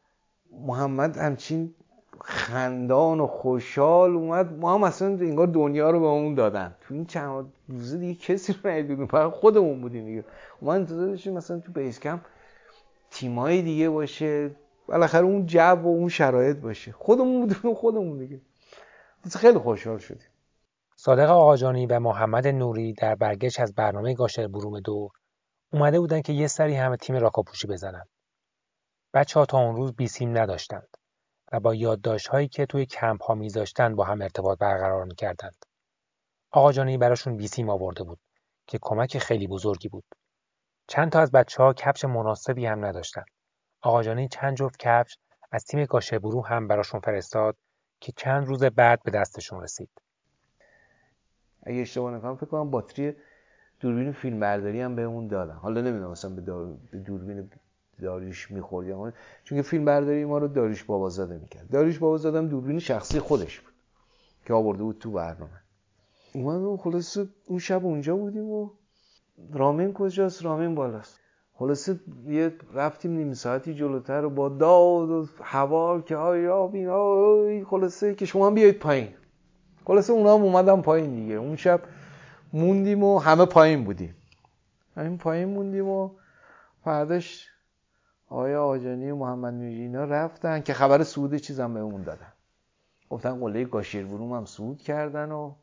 محمد 0.52 1.18
همچین 1.18 1.76
خندان 2.22 3.20
و 3.20 3.28
خوشحال 3.28 4.16
اومد. 4.16 4.54
ما 4.54 4.74
هم 4.74 4.84
اصلا 4.84 5.08
انگار 5.08 5.48
دنیا 5.48 5.90
رو 5.90 6.00
به 6.00 6.06
اون 6.06 6.36
دادن. 6.36 6.76
تو 6.82 6.94
این 6.94 7.06
چند 7.06 7.54
روزه 7.68 7.98
دیگه 7.98 8.20
کسی 8.20 8.54
رو 8.54 8.70
ندیدیم. 8.70 9.08
فقط 9.08 9.32
خودمون 9.32 9.82
بودیم 9.82 10.06
دیگه. 10.06 10.26
ما 10.62 10.74
انتظار 10.74 11.08
داشتیم 11.08 11.34
مثلا 11.34 11.60
تو 11.60 11.72
بیس 11.72 12.00
کم 12.00 12.22
تیمای 13.12 13.62
دیگه 13.62 13.90
باشه. 13.90 14.52
بالاخره 14.88 15.26
اون 15.26 15.46
جو 15.46 15.60
و 15.60 15.88
اون 15.88 16.10
شرایط 16.10 16.58
باشه. 16.58 16.92
خودمون 16.92 17.42
بودیم 17.42 17.74
خودمون 17.74 18.18
دیگه. 18.18 18.42
خیلی 19.28 19.60
خوشحال 19.60 19.98
شدیم 19.98 20.28
صادق 20.96 21.30
آقاجانی 21.30 21.86
و 21.86 22.00
محمد 22.00 22.48
نوری 22.48 22.94
در 22.94 23.16
برگشت 23.16 23.60
از 23.60 23.76
برنامه 23.76 24.14
گاشر 24.14 24.48
بروم 24.48 24.80
دو 24.80 25.10
اومده 25.74 26.00
بودن 26.00 26.22
که 26.22 26.34
یه 26.34 26.48
سری 26.48 26.76
همه 26.76 26.98
تیم 26.98 27.16
راکاپوشی 27.16 27.68
بزنن. 27.68 28.06
بچه 29.14 29.40
ها 29.40 29.46
تا 29.46 29.58
اون 29.58 29.76
روز 29.76 29.96
بیسیم 29.96 30.38
نداشتند 30.38 30.88
و 31.52 31.60
با 31.60 31.76
یادداشت 31.76 32.28
هایی 32.28 32.48
که 32.48 32.66
توی 32.66 32.86
کمپ 32.86 33.24
ها 33.24 33.36
میذاشتند 33.36 33.96
با 33.96 34.04
هم 34.04 34.22
ارتباط 34.22 34.60
برقرار 34.60 35.06
می‌کردند. 35.06 35.66
آقا 36.52 36.72
جانی 36.72 36.98
براشون 36.98 37.38
بیسیم 37.38 37.70
آورده 37.70 38.04
بود 38.04 38.20
که 38.68 38.80
کمک 38.82 39.18
خیلی 39.18 39.48
بزرگی 39.48 39.90
بود. 39.90 40.06
چند 40.88 41.12
تا 41.12 41.20
از 41.20 41.32
بچه 41.32 41.64
ها 41.64 41.74
کفش 41.74 42.06
مناسبی 42.06 42.66
هم 42.66 42.86
نداشتند. 42.86 43.26
آقا 43.82 44.04
جانی 44.04 44.28
چند 44.28 44.58
جفت 44.58 44.80
کفش 44.80 45.18
از 45.52 45.66
تیم 45.66 45.86
گاشبرو 45.86 46.46
هم 46.46 46.68
براشون 46.68 47.00
فرستاد 47.00 47.58
که 48.00 48.12
چند 48.16 48.48
روز 48.48 48.64
بعد 48.64 49.04
به 49.04 49.12
دستشون 49.12 49.62
رسید. 49.62 49.90
اگه 51.64 51.82
اشتباه 51.82 52.16
نکنم 52.16 52.36
فکر 52.36 52.46
کنم 52.46 52.72
باتری 52.72 53.16
دوربین 53.80 54.12
فیلم 54.12 54.40
برداری 54.40 54.82
هم 54.82 54.96
بهمون 54.96 55.28
دادن. 55.28 55.54
حالا 55.54 55.82
نمی‌دونم 55.82 56.12
مثلا 56.12 56.32
به, 56.36 56.42
دوربین 57.00 57.50
داریش 58.02 58.52
می‌خورد 58.52 58.88
یا 58.88 59.14
چون 59.44 59.58
که 59.58 59.62
فیلم 59.62 59.86
برداری 59.86 60.26
ما 60.26 60.38
رو 60.38 60.48
داریش 60.48 60.84
بابازاده 60.84 61.38
می‌کرد. 61.38 61.70
داریش 61.70 61.98
بابازاده 61.98 62.38
هم 62.38 62.48
دوربین 62.48 62.80
شخصی 62.80 63.20
خودش 63.20 63.60
بود 63.60 63.74
که 64.46 64.54
آورده 64.54 64.84
بود 64.84 64.98
تو 65.00 65.12
برنامه. 65.12 65.62
اومد 66.34 66.80
خلاصه 66.80 67.28
اون 67.46 67.60
شب 67.60 67.86
اونجا 67.86 68.16
بودیم 68.16 68.50
و 68.50 68.70
رامین 69.54 69.94
کجاست؟ 69.94 70.46
رامین 70.46 70.76
بالاست. 70.76 71.19
خلاصه 71.60 72.00
یه 72.28 72.54
رفتیم 72.74 73.12
نیم 73.12 73.34
ساعتی 73.34 73.74
جلوتر 73.74 74.26
و 74.26 74.30
با 74.30 74.50
داد 74.50 75.10
و 75.10 75.28
هوا 75.42 76.02
که 76.02 76.16
آی 76.16 76.46
رامین 76.46 76.90
آی 76.90 77.64
خلاصه 77.64 78.16
که 78.16 78.26
شما 78.26 78.48
هم 78.48 78.54
بیایید 78.54 78.80
پایین. 78.80 79.08
خلاصه 79.86 80.14
اونا 80.14 80.38
هم 80.38 80.44
اومدن 80.44 80.82
پایین 80.82 81.16
دیگه. 81.16 81.34
اون 81.34 81.56
شب 81.56 81.82
موندیم 82.54 83.04
و 83.04 83.20
همه 83.20 83.46
پایین 83.46 83.84
بودیم. 83.84 84.16
همین 84.96 85.18
پایین 85.18 85.50
موندیم 85.50 85.88
و 85.88 86.10
فرداش 86.84 87.48
آیا 88.30 88.66
آجانی 88.66 89.12
و 89.12 89.16
محمد 89.16 89.54
اینا 89.54 90.04
رفتن 90.04 90.62
که 90.62 90.74
خبر 90.74 91.04
سود 91.04 91.36
چیزم 91.36 91.74
به 91.74 91.80
اون 91.80 92.04
دادن. 92.04 92.34
گفتن 93.10 93.40
قله 93.40 93.66
گاشیر 93.66 94.06
بروم 94.06 94.34
هم 94.34 94.46
سود 94.46 94.82
کردن 94.82 95.32
و 95.32 95.54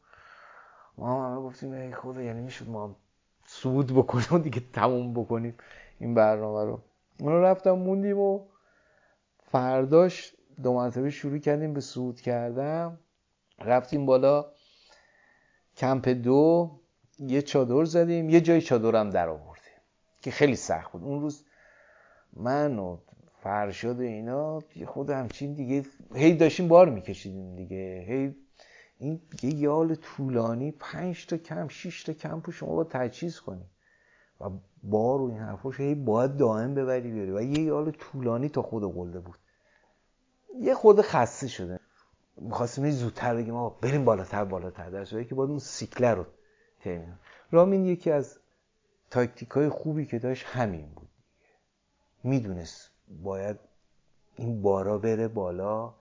ما 0.98 1.26
هم 1.26 1.32
همه 1.32 1.42
گفتیم 1.42 1.72
ای 1.72 1.92
خدا 1.92 2.22
یعنی 2.22 2.40
می‌شد 2.40 2.68
ما 2.68 2.84
هم 2.84 2.96
سود 3.46 3.92
بکنیم 3.92 4.42
دیگه 4.42 4.62
تموم 4.72 5.14
بکنیم. 5.14 5.54
این 5.98 6.14
برنامه 6.14 6.64
رو. 6.64 6.82
اون 7.20 7.32
رفتم 7.32 7.70
موندیم 7.70 8.18
و 8.18 8.46
فرداش 9.38 10.34
دو 10.62 10.74
مرتبه 10.74 11.10
شروع 11.10 11.38
کردیم 11.38 11.74
به 11.74 11.80
سود 11.80 12.20
کردم 12.20 12.98
رفتیم 13.58 14.06
بالا 14.06 14.46
کمپ 15.76 16.08
دو 16.08 16.70
یه 17.18 17.42
چادر 17.42 17.84
زدیم 17.84 18.30
یه 18.30 18.40
جای 18.40 18.60
چادرم 18.60 19.10
در 19.10 19.28
آوردیم 19.28 19.56
که 20.22 20.30
خیلی 20.30 20.56
سخت 20.56 20.92
بود. 20.92 21.02
اون 21.02 21.20
روز 21.20 21.44
من 22.32 22.78
و 22.78 22.98
فرشاد 23.42 24.00
اینا 24.00 24.60
خود 24.86 25.10
همچین 25.10 25.54
دیگه 25.54 25.84
هی 26.14 26.34
داشتیم 26.34 26.68
بار 26.68 26.90
میکشیدیم 26.90 27.56
دیگه. 27.56 28.04
هی 28.08 28.34
این 28.98 29.20
یه 29.42 29.54
یال 29.54 29.94
طولانی 29.94 30.72
پنج 30.72 31.26
تا 31.26 31.36
کم 31.36 31.68
شش 31.68 32.04
تا 32.04 32.12
کمپ 32.12 32.50
شما 32.50 32.74
با 32.74 32.84
تجهیز 32.84 33.40
کنی. 33.40 33.64
و 34.40 34.50
بار 34.82 35.20
و 35.20 35.24
این 35.24 35.38
حرفاش 35.38 35.80
هی 35.80 35.94
باید 35.94 36.36
دائم 36.36 36.74
ببری 36.74 37.10
بیاری. 37.10 37.30
و 37.30 37.40
یه 37.40 37.60
یال 37.60 37.90
طولانی 37.90 38.48
تا 38.48 38.62
خود 38.62 38.94
قلده 38.94 39.20
بود. 39.20 39.38
یه 40.60 40.74
خود 40.74 41.00
خسته 41.00 41.48
شده. 41.48 41.80
می‌خواستیم 42.36 42.90
زودتر 42.90 43.34
بگیم 43.34 43.54
آقا 43.54 43.76
بریم 43.80 44.04
بالاتر 44.04 44.44
بالاتر. 44.44 44.90
در 44.90 45.04
صورتی 45.04 45.28
که 45.28 45.34
باید 45.34 45.50
اون 45.50 45.58
سیکله 45.58 46.14
رو 46.14 46.26
تیمین 46.80 47.14
رامین 47.50 47.84
یکی 47.84 48.10
از 48.10 48.38
تاکتیک 49.10 49.50
های 49.50 49.68
خوبی 49.68 50.06
که 50.06 50.18
داشت 50.18 50.46
همین 50.46 50.86
بود. 50.86 51.08
می‌دونست 52.24 52.90
باید 53.22 53.56
این 54.36 54.62
بارا 54.62 54.98
بره 54.98 55.28
بالا 55.28 55.94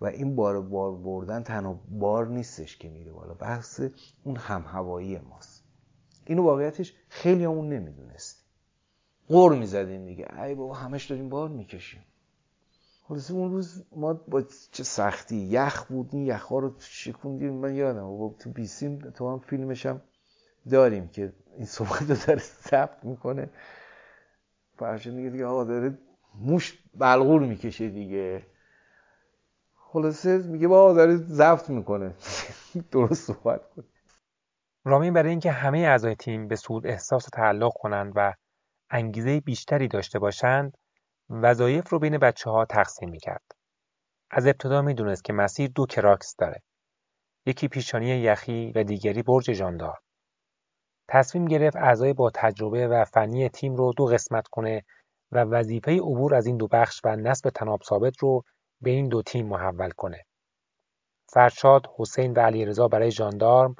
و 0.00 0.06
این 0.06 0.36
بار 0.36 0.60
بار 0.60 0.92
بردن 0.92 1.42
تنها 1.42 1.80
بار 1.90 2.26
نیستش 2.26 2.76
که 2.76 2.88
میره 2.88 3.12
بالا. 3.12 3.34
بحث 3.34 3.80
اون 4.24 4.36
هم 4.36 4.62
هوایی 4.62 5.18
ماست. 5.18 5.49
اینو 6.26 6.42
واقعیتش 6.42 6.94
خیلی 7.08 7.44
همون 7.44 7.68
نمی‌دونست. 7.68 8.44
قر 9.28 9.54
می‌زدیم 9.58 10.06
دیگه. 10.06 10.42
ای 10.42 10.54
بابا 10.54 10.74
همش 10.74 11.04
داریم 11.04 11.28
بار 11.28 11.48
می‌کشیم. 11.48 12.04
خلاصه 13.02 13.34
اون 13.34 13.50
روز 13.50 13.84
ما 13.96 14.12
با 14.12 14.42
چه 14.72 14.84
سختی 14.84 15.36
یخ 15.36 15.84
بود 15.84 16.08
این 16.12 16.26
یخ 16.26 16.46
رو 16.48 16.74
شکوندیم. 16.78 17.52
من 17.52 17.74
یادم 17.74 18.06
و 18.06 18.34
تو 18.38 18.50
بیسیم 18.50 18.98
تو 18.98 19.32
هم 19.32 19.38
فیلمشم 19.38 20.02
داریم 20.70 21.08
که 21.08 21.32
این 21.56 21.66
صحبت 21.66 22.02
رو 22.02 22.16
داره 22.26 22.38
ثبت 22.40 23.04
می‌کنه. 23.04 23.50
فرشاد 24.78 25.14
میگه 25.14 25.30
دیگه 25.30 25.44
آقا 25.44 25.64
داره 25.64 25.98
موش 26.34 26.78
بلغور 26.94 27.40
می‌کشه 27.42 27.88
دیگه. 27.88 28.46
خلاصه 29.76 30.38
میگه 30.38 30.68
با 30.68 30.92
داره 30.92 31.16
زفت 31.16 31.70
می‌کنه. 31.70 32.14
درست 32.92 33.26
صحبت 33.26 33.60
کن. 33.76 33.84
رامین 34.84 35.12
برای 35.12 35.30
اینکه 35.30 35.50
همه 35.50 35.78
اعضای 35.78 36.14
تیم 36.14 36.48
به 36.48 36.56
سود 36.56 36.86
احساس 36.86 37.24
تعلق 37.32 37.72
کنند 37.74 38.12
و 38.16 38.34
انگیزه 38.90 39.40
بیشتری 39.40 39.88
داشته 39.88 40.18
باشند 40.18 40.78
وظایف 41.30 41.88
رو 41.88 41.98
بین 41.98 42.18
بچه 42.18 42.50
ها 42.50 42.64
تقسیم 42.64 43.10
می‌کرد. 43.10 43.44
از 44.30 44.46
ابتدا 44.46 44.82
می‌دونست 44.82 45.24
که 45.24 45.32
مسیر 45.32 45.70
دو 45.74 45.86
کراکس 45.86 46.36
داره. 46.38 46.62
یکی 47.46 47.68
پیشانی 47.68 48.06
یخی 48.06 48.72
و 48.74 48.84
دیگری 48.84 49.22
برج 49.22 49.44
جاندار. 49.44 49.98
تصمیم 51.08 51.44
گرفت 51.44 51.76
اعضای 51.76 52.12
با 52.12 52.30
تجربه 52.34 52.88
و 52.88 53.04
فنی 53.04 53.48
تیم 53.48 53.74
رو 53.74 53.92
دو 53.96 54.04
قسمت 54.04 54.48
کنه 54.48 54.84
و 55.32 55.38
وظیفه 55.38 55.92
عبور 55.92 56.34
از 56.34 56.46
این 56.46 56.56
دو 56.56 56.68
بخش 56.68 57.00
و 57.04 57.16
نصب 57.16 57.50
تناب 57.50 57.80
ثابت 57.82 58.18
رو 58.18 58.42
به 58.80 58.90
این 58.90 59.08
دو 59.08 59.22
تیم 59.22 59.46
محول 59.46 59.90
کنه. 59.90 60.24
فرشاد، 61.28 61.86
حسین 61.98 62.32
و 62.32 62.40
علیرضا 62.40 62.88
برای 62.88 63.10
ژاندارم 63.10 63.74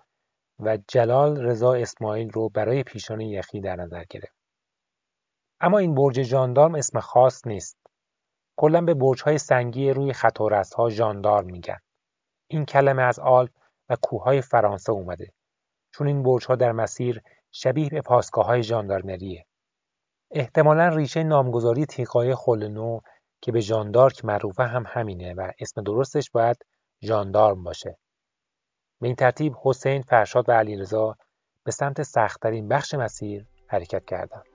و 0.61 0.79
جلال 0.89 1.43
رضا 1.43 1.75
اسماعیل 1.75 2.31
رو 2.31 2.49
برای 2.49 2.83
پیشانی 2.83 3.31
یخی 3.31 3.61
در 3.61 3.77
نظر 3.77 4.05
گرفت. 4.11 4.37
اما 5.61 5.79
این 5.79 5.95
برج 5.95 6.23
ژاندارم 6.23 6.75
اسم 6.75 7.01
خاص 7.01 7.47
نیست. 7.47 7.77
کلا 8.57 8.81
به 8.81 8.95
برج‌های 8.95 9.39
سنگی 9.39 9.91
روی 9.91 10.13
خط 10.13 10.39
ها 10.77 10.91
ژاندارم 10.91 11.47
میگن. 11.47 11.79
این 12.51 12.65
کلمه 12.65 13.03
از 13.03 13.19
آلپ 13.19 13.51
و 13.89 13.97
کوههای 14.03 14.41
فرانسه 14.41 14.93
اومده. 14.93 15.33
چون 15.95 16.07
این 16.07 16.23
برج‌ها 16.23 16.57
در 16.57 16.73
مسیر 16.73 17.23
شبیه 17.53 17.89
به 17.89 18.01
پاسگاه‌های 18.01 18.63
ژاندارمریه. 18.63 19.47
احتمالا 20.31 20.89
ریشه 20.89 21.23
نامگذاری 21.23 21.87
تیغای 21.87 22.35
خلنو 22.35 23.01
که 23.43 23.53
به 23.53 23.61
ژاندارک 23.61 24.25
معروفه 24.25 24.63
هم 24.63 24.85
همینه 24.87 25.35
و 25.35 25.51
اسم 25.61 25.83
درستش 25.83 26.31
باید 26.31 26.57
ژاندارم 27.03 27.63
باشه. 27.63 27.99
به 29.01 29.07
این 29.07 29.17
ترتیب 29.17 29.57
حسین، 29.63 30.03
فرشاد 30.03 30.49
و 30.49 30.53
علیرضا 30.53 31.17
به 31.65 31.73
سمت 31.73 32.03
سختترین 32.03 32.69
بخش 32.69 32.95
مسیر 32.95 33.47
حرکت 33.67 34.05
کردند. 34.05 34.50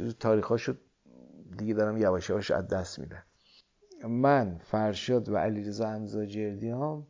نمی‌دونم 0.00 0.18
تاریخاشو 0.20 0.74
دیگه 1.58 1.74
دارم 1.74 1.96
یواش 1.96 2.30
یواش 2.30 2.50
از 2.50 2.68
دست 2.68 2.98
میدم. 2.98 3.22
من 4.08 4.58
فرشاد 4.58 5.28
و 5.28 5.36
علیرضا 5.36 5.88
هم 5.88 7.06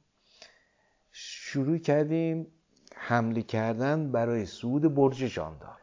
شروع 1.10 1.78
کردیم 1.78 2.46
حمله 2.94 3.42
کردن 3.42 4.12
برای 4.12 4.46
صعود 4.46 4.94
برج 4.94 5.16
جاندار. 5.16 5.80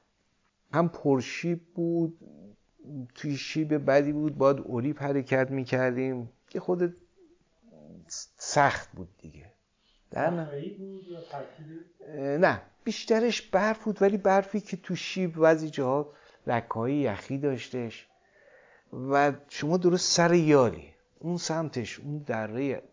هم 0.73 0.89
پرشیب 0.89 1.73
بود 1.73 2.19
توی 3.15 3.37
شیب 3.37 3.89
بدی 3.89 4.11
بود 4.11 4.37
باید 4.37 4.59
اوریپ 4.59 5.03
حرکت 5.03 5.51
می‌کردیم 5.51 6.29
که 6.49 6.59
خود 6.59 6.95
سخت 8.37 8.91
بود 8.91 9.09
دیگه. 9.17 9.51
در 10.11 10.29
نه 10.29 10.49
نه 12.37 12.61
بیشترش 12.83 13.41
برف 13.41 13.83
بود 13.83 14.01
ولی 14.01 14.17
برفی 14.17 14.59
که 14.59 14.77
تو 14.77 14.95
شیب 14.95 15.35
بعضی 15.35 15.69
جاها 15.69 16.13
لکه 16.47 16.89
یخی 16.89 17.38
داشتش. 17.38 18.08
و 19.12 19.34
شما 19.49 19.77
درست 19.77 20.12
سر 20.12 20.34
یالی. 20.34 20.93
اون 21.19 21.38
سمتش 21.38 21.99
اون 21.99 22.17
دره 22.17 22.84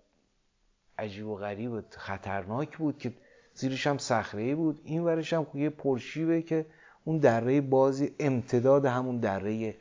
عجیب 0.98 1.26
و 1.26 1.36
غریب 1.36 1.72
و 1.72 1.82
خطرناک 1.90 2.78
بود 2.78 2.98
که 2.98 3.12
زیرش 3.54 3.86
هم 3.86 3.98
صخره 3.98 4.54
بود. 4.54 4.80
این 4.84 5.04
ورش 5.04 5.32
هم 5.32 5.46
یه 5.54 5.70
پرشیبه 5.70 6.42
که 6.42 6.66
اون 7.04 7.18
دره 7.18 7.60
بازی 7.60 8.14
امتداد 8.18 8.84
همون 8.84 9.18
دره 9.18 9.76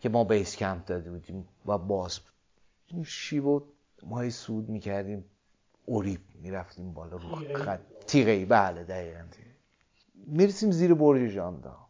که 0.00 0.08
ما 0.08 0.24
بیس 0.24 0.56
کمپ 0.56 0.84
داده 0.84 1.10
بودیم 1.10 1.48
و 1.66 1.78
باز 1.78 2.20
این 2.86 3.04
شیب 3.04 3.46
و 3.46 3.62
ما 4.02 4.30
سود 4.30 4.68
می‌کردیم. 4.68 5.24
اوریب 5.86 6.20
می‌رفتیم 6.34 6.92
بالا 6.92 7.16
رو 7.16 7.36
خط. 7.54 7.80
تیغه 8.06 8.46
بله 8.46 8.84
دقیقا 8.84 9.24
می‌رسیم 10.26 10.70
زیر 10.70 10.94
برج 10.94 11.30
جاندا 11.30 11.89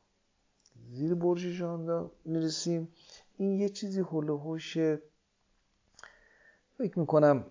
زیر 0.92 1.14
برج 1.14 1.40
جاندا 1.40 2.10
می‌رسیم. 2.24 2.88
این 3.36 3.58
یه 3.60 3.68
چیزی 3.68 4.00
هلوهوش 4.00 4.78
فکر 6.78 6.98
می‌کنم 6.98 7.44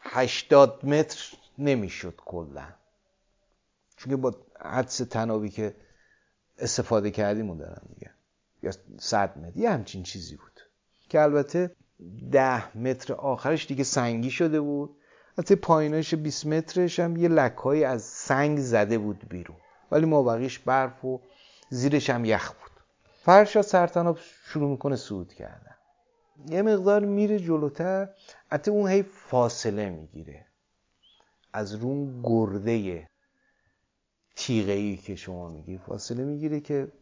هشتاد 0.00 0.84
متر 0.84 1.36
نمی‌شد 1.58 2.14
کلا. 2.16 2.66
چون 3.96 4.16
با 4.16 4.34
حدس 4.60 4.96
تنابی 4.96 5.48
که 5.48 5.74
استفاده 6.58 7.10
کردیم 7.10 7.48
اون 7.48 7.58
دارم 7.58 7.86
میگه 7.88 8.10
یا 8.62 8.70
صد 8.98 9.38
متر 9.38 9.58
یه 9.58 9.70
همچین 9.70 10.02
چیزی 10.02 10.36
بود. 10.36 10.60
که 11.08 11.20
البته 11.22 11.76
ده 12.32 12.78
متر 12.78 13.14
آخرش 13.14 13.66
دیگه 13.66 13.84
سنگی 13.84 14.30
شده 14.30 14.60
بود. 14.60 14.96
حتی 15.38 15.56
پایینش 15.56 16.14
20 16.14 16.46
مترش 16.46 17.00
هم 17.00 17.16
یه 17.16 17.28
لکهایی 17.28 17.84
از 17.84 18.02
سنگ 18.02 18.58
زده 18.58 18.98
بود 18.98 19.28
بیرون. 19.28 19.56
ولی 19.90 20.06
ما 20.06 20.22
بقیش 20.22 20.58
برف 20.58 21.04
و 21.04 21.20
زیرش 21.68 22.10
هم 22.10 22.24
یخ 22.24 22.52
بود. 22.52 22.70
فرشا 23.22 23.62
سرطناب 23.62 24.18
شروع 24.44 24.70
می‌کنه 24.70 24.96
سود 24.96 25.32
کردن. 25.32 25.76
یه 26.48 26.62
مقدار 26.62 27.04
میره 27.04 27.38
جلوتر 27.38 28.08
حتی 28.50 28.70
اون 28.70 28.90
هی 28.90 29.02
فاصله 29.02 29.90
می‌گیره. 29.90 30.46
از 31.52 31.74
رون 31.74 32.22
گرده 32.22 33.08
تیغه 34.36 34.96
که 34.96 35.16
شما 35.16 35.48
میگی 35.48 35.78
فاصله 35.78 36.24
می‌گیره 36.24 36.60
که 36.60 36.92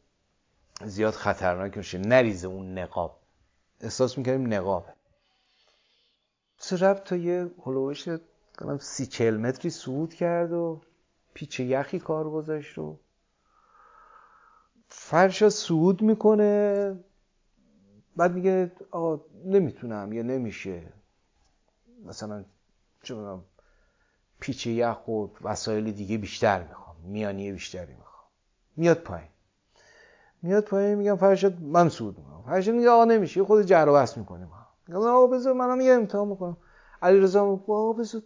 زیاد 0.85 1.15
خطرناک 1.15 1.77
میشه 1.77 1.99
نریزه 1.99 2.49
اون 2.49 2.79
نقاب. 2.79 3.19
احساس 3.81 4.19
می‌کنیم 4.19 4.53
نقابه 4.53 4.95
رفت 6.81 7.05
تا 7.05 7.17
یه 7.17 7.51
هلوش 7.67 8.09
کنم 8.59 8.79
سی 8.79 9.07
چل 9.07 9.37
متری 9.37 9.71
صعود 9.71 10.15
کرد 10.15 10.53
و 10.53 10.81
پیچ 11.35 11.61
یخی 11.61 11.99
کار 11.99 12.31
گذاشت 12.31 12.79
و 12.79 12.99
فرشا 14.95 15.51
صعود 15.51 16.03
می‌کنه. 16.03 16.95
بعد 18.17 18.33
میگه 18.35 18.73
آقا 18.91 19.25
نمی‌تونم 19.45 20.13
یا 20.13 20.23
نمیشه. 20.23 20.93
مثلا 22.05 22.45
چه 23.03 23.15
پیچ 24.41 24.67
یخ 24.67 25.09
و 25.09 25.27
وسایل 25.43 25.93
دیگه 25.93 26.19
بیشتر 26.19 26.63
می‌خوام 26.63 26.97
میانی 27.05 27.53
بیشتری 27.53 27.95
می‌خوام. 27.95 28.25
میاد 28.77 28.99
پایین. 28.99 29.29
میاد 30.43 30.65
پایین 30.65 30.95
میگم 30.95 31.17
فرشاد 31.17 31.61
من 31.61 31.89
سود 31.89 32.19
می‌کنم. 32.19 32.43
فرشاد 32.43 32.75
میگه 32.75 32.91
آقا 32.91 33.05
نمیشه. 33.05 33.45
خود 33.45 33.63
جر 33.63 33.87
و 33.89 33.93
بحث 33.93 34.19
می‌کنیم 34.19 34.49
میگم 34.89 35.01
آقا 35.01 35.27
بذار 35.27 35.53
منم 35.53 35.81
یه 35.81 35.93
امتحان 35.93 36.29
می‌کنم 36.29 36.57
علی 37.03 37.21
رضا 37.21 37.45
آقا 37.45 37.93
بذار 37.93 38.23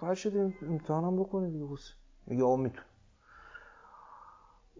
فرشاد 0.00 0.36
امتحانم 0.62 1.20
بکنه 1.20 1.50
دیگه 1.50 1.66
میگه 2.26 2.44
آقا 2.44 2.56
می‌تونه 2.56 2.86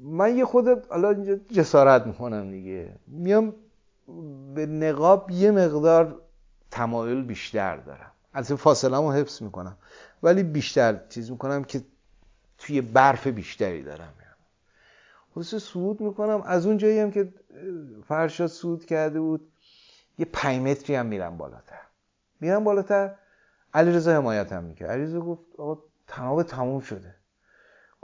من 0.00 0.36
یه 0.36 0.44
خود 0.44 0.86
حالا 0.88 1.10
اینجا 1.10 1.36
جسارت 1.36 2.06
می‌کنم 2.06 2.50
دیگه. 2.50 2.96
میام 3.06 3.54
به 4.54 4.66
نقاب 4.66 5.30
یه 5.30 5.50
مقدار 5.50 6.20
تمایل 6.70 7.22
بیشتر 7.24 7.76
دارم. 7.76 8.12
از 8.32 8.52
فاصله 8.52 8.96
رو 8.96 9.12
حفظ 9.12 9.42
می‌کنم. 9.42 9.76
ولی 10.22 10.42
بیشتر 10.42 11.00
چیز 11.08 11.30
می‌کنم 11.30 11.64
که 11.64 11.82
توی 12.58 12.80
برف 12.80 13.26
بیشتری 13.26 13.82
دارم 13.82 14.12
خودش 15.34 15.56
سود 15.56 16.00
می‌کنم. 16.00 16.42
از 16.42 16.66
اون 16.66 16.76
جایی 16.76 16.98
هم 16.98 17.10
که 17.10 17.32
فرشاد 18.08 18.46
سود 18.46 18.84
کرده 18.84 19.20
بود 19.20 19.52
یه 20.18 20.26
پنج 20.32 20.62
متری 20.62 20.96
هم 20.96 21.06
میرم 21.06 21.36
بالاتر. 21.36 21.80
میرم 22.40 22.64
بالاتر. 22.64 23.14
علیرضا 23.74 24.12
حمایت 24.12 24.52
هم 24.52 24.64
می‌کرد. 24.64 24.90
علیرضا 24.90 25.20
گفت 25.20 25.40
آقا 25.58 25.82
تناب 26.06 26.42
تموم 26.42 26.80
شده. 26.80 27.14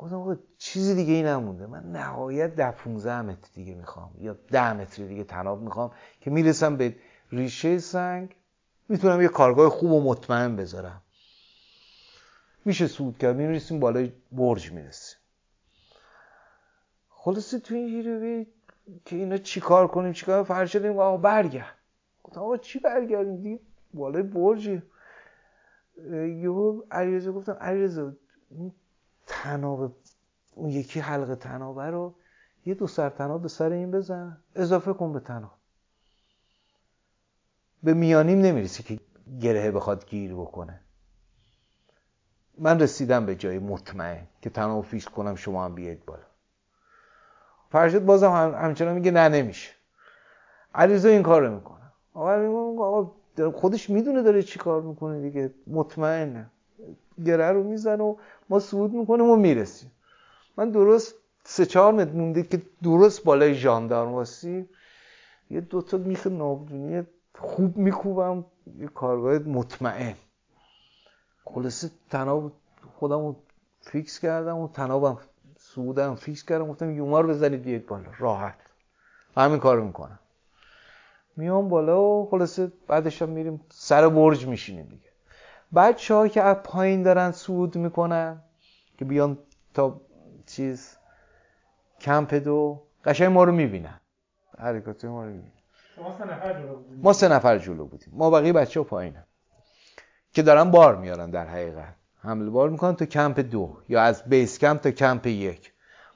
گفتم 0.03 0.17
آقا 0.17 0.37
چیزی 0.59 0.95
دیگه 0.95 1.13
ای 1.13 1.23
نمونده. 1.23 1.67
من 1.67 1.93
نهایت 1.93 2.55
ده 2.55 2.71
15 2.71 3.23
متر 3.23 3.49
دیگه 3.55 3.75
می‌خوام 3.75 4.11
یا 4.19 4.37
ده 4.51 4.73
متر 4.73 5.07
دیگه 5.07 5.25
تناب 5.25 5.63
می‌خوام 5.63 5.91
که 6.21 6.31
می‌رسم 6.31 6.77
به 6.77 6.97
ریشه 7.33 7.79
سنگ. 7.79 8.37
می‌تونم 8.89 9.23
یه 9.23 9.29
کارگاه 9.29 9.69
خوب 9.69 9.91
و 9.93 10.03
مطمئن 10.03 10.57
بذارم. 10.57 11.03
میشه 12.65 12.87
سود 12.87 13.19
کرد. 13.19 13.37
می‌رسیم 13.37 13.81
بالای 13.81 14.13
برج 14.33 14.73
می‌رسیم. 14.73 15.19
خلاصه 17.09 17.59
تو 17.59 17.75
این 17.75 17.89
جیره 17.89 18.47
که 19.05 19.17
اینا 19.17 19.37
چیکار 19.37 19.89
کنیم 19.89 20.13
چیکار 20.13 20.45
فرشدیم 20.45 20.99
آقا 20.99 21.17
برگرد. 21.17 21.77
گفتم 22.23 22.41
آقا 22.41 22.57
چی 22.57 22.79
برگردیم 22.79 23.43
دیگه؟ 23.43 23.61
بالای 23.95 24.23
برج 24.23 24.83
یهو 26.13 26.83
علیرضا 26.91 27.33
گفتم 27.33 27.53
علیرضا 27.53 28.13
تناب 29.27 29.93
اون 30.55 30.71
یکی 30.71 31.01
حلقه 31.01 31.37
تنابه 31.37 31.83
رو 31.83 32.15
یه 32.67 32.75
دو 32.75 32.87
سر 32.87 33.09
تناب 33.09 33.43
به 33.43 33.49
سر 33.49 33.73
این 33.73 33.91
بزن. 33.91 34.37
اضافه 34.55 34.93
کن 34.93 35.13
به 35.13 35.21
تناب. 35.21 35.53
به 37.83 37.95
میانیم 37.95 38.41
نمی‌رسی 38.41 38.83
که 38.83 39.01
گرهه 39.41 39.71
بخواد 39.71 40.07
گیر 40.07 40.35
بکنه. 40.35 40.81
من 42.59 42.81
رسیدم 42.81 43.27
به 43.27 43.37
جای 43.37 43.59
مطمئن 43.59 44.27
که 44.43 44.51
تناب 44.51 44.85
فیکس 44.85 45.09
کنم 45.09 45.35
شما 45.35 45.65
هم 45.65 45.75
بیاید 45.75 46.05
بالا. 46.05 46.23
فرشد 47.71 48.05
بازم 48.05 48.31
هم 48.31 48.55
همچنان 48.65 48.95
میگه 48.95 49.11
نه 49.11 49.29
نمیشه. 49.29 49.73
علیرضا 50.75 51.09
این 51.09 51.23
کار 51.23 51.43
رو 51.47 51.55
می‌کنه 51.55 51.93
آقا 52.15 53.11
خودش 53.55 53.91
می‌دونه 53.91 54.23
داره 54.23 54.43
چی 54.43 54.59
کار 54.59 54.83
می‌کنه 54.83 55.21
دیگه. 55.21 55.55
مطمئنه. 55.67 56.51
گره 57.27 57.53
رو 57.53 57.63
می‌زنه 57.63 58.03
و 58.03 58.17
ما 58.49 58.59
صعود 58.59 58.93
می‌کنیم 58.93 59.31
و 59.31 59.37
می‌رسیم. 59.37 59.91
من 60.57 60.71
درست 60.71 61.15
سه 61.45 61.67
چهار 61.67 61.93
متر 61.93 62.11
مونده 62.11 62.43
که 62.43 62.63
درست 62.83 63.25
بالای 63.25 63.55
ژاندارم 63.55 64.13
واسی 64.13 64.69
یه 65.51 65.61
دوتا 65.61 65.97
میخ 65.97 66.27
نابدونی 66.27 67.03
خوب 67.39 67.77
میکوبم 67.77 68.45
یه 68.79 68.87
کارگاه 68.87 69.39
مطمئن. 69.39 70.15
خلاصه 71.45 71.91
تناب 72.11 72.53
خودم 72.99 73.19
رو 73.19 73.37
فیکس 73.81 74.19
کردم 74.19 74.59
و 74.59 74.69
تنابم 74.69 75.19
سودم 75.59 76.15
فیکس 76.15 76.45
کردم 76.45 76.69
گفتم 76.69 76.91
یوما 76.91 77.21
رو 77.21 77.29
بزنید 77.29 77.63
بیاید 77.63 77.87
بالا 77.87 78.09
راحت. 78.19 78.59
همین 79.37 79.59
کارو 79.59 79.85
می‌کنم. 79.85 80.19
میام 81.37 81.69
بالا 81.69 82.03
و 82.03 82.29
خلاصه 82.31 82.73
بعدش 82.87 83.23
هم 83.23 83.29
میریم 83.29 83.61
سر 83.71 84.09
برج 84.09 84.47
میشینیم 84.47 84.87
دیگه. 84.87 85.12
بچه 85.75 86.15
ها 86.15 86.29
که 86.29 86.43
از 86.43 86.57
پایین 86.57 87.03
دارن 87.03 87.31
سود 87.31 87.77
می‌کنن 87.77 88.43
که 88.99 89.05
بیان 89.05 89.39
تا 89.75 90.01
چیز 90.47 90.97
کمپ 92.01 92.35
دو 92.35 92.83
قشنگ 93.05 93.33
ما 93.33 93.45
رو 93.45 93.53
می‌بینن. 93.53 94.01
حرکات 94.59 95.05
ما 95.05 95.25
رو 95.25 95.31
می‌بینن. 95.31 95.53
ما 97.03 97.13
سه 97.13 97.29
نفر 97.29 97.59
جلو 97.59 97.87
بودیم. 97.87 98.13
ما 98.17 98.31
بقیه 98.31 98.53
بچه 98.53 98.81
ها 98.81 98.85
پایینن 98.85 99.25
که 100.33 100.43
دارن 100.43 100.71
بار 100.71 100.97
میارن 100.97 101.31
در 101.31 101.47
حقیقت. 101.47 101.95
حمل 102.19 102.51
بار 102.51 102.71
می‌کنن 102.71 102.95
تا 102.95 103.05
کمپ 103.05 103.41
دو 103.41 103.77
یا 103.89 104.03
از 104.03 104.25
بیس 104.25 104.59
کمپ 104.59 104.81
تا 104.81 104.91
کمپ 104.91 105.27
یک. 105.27 105.73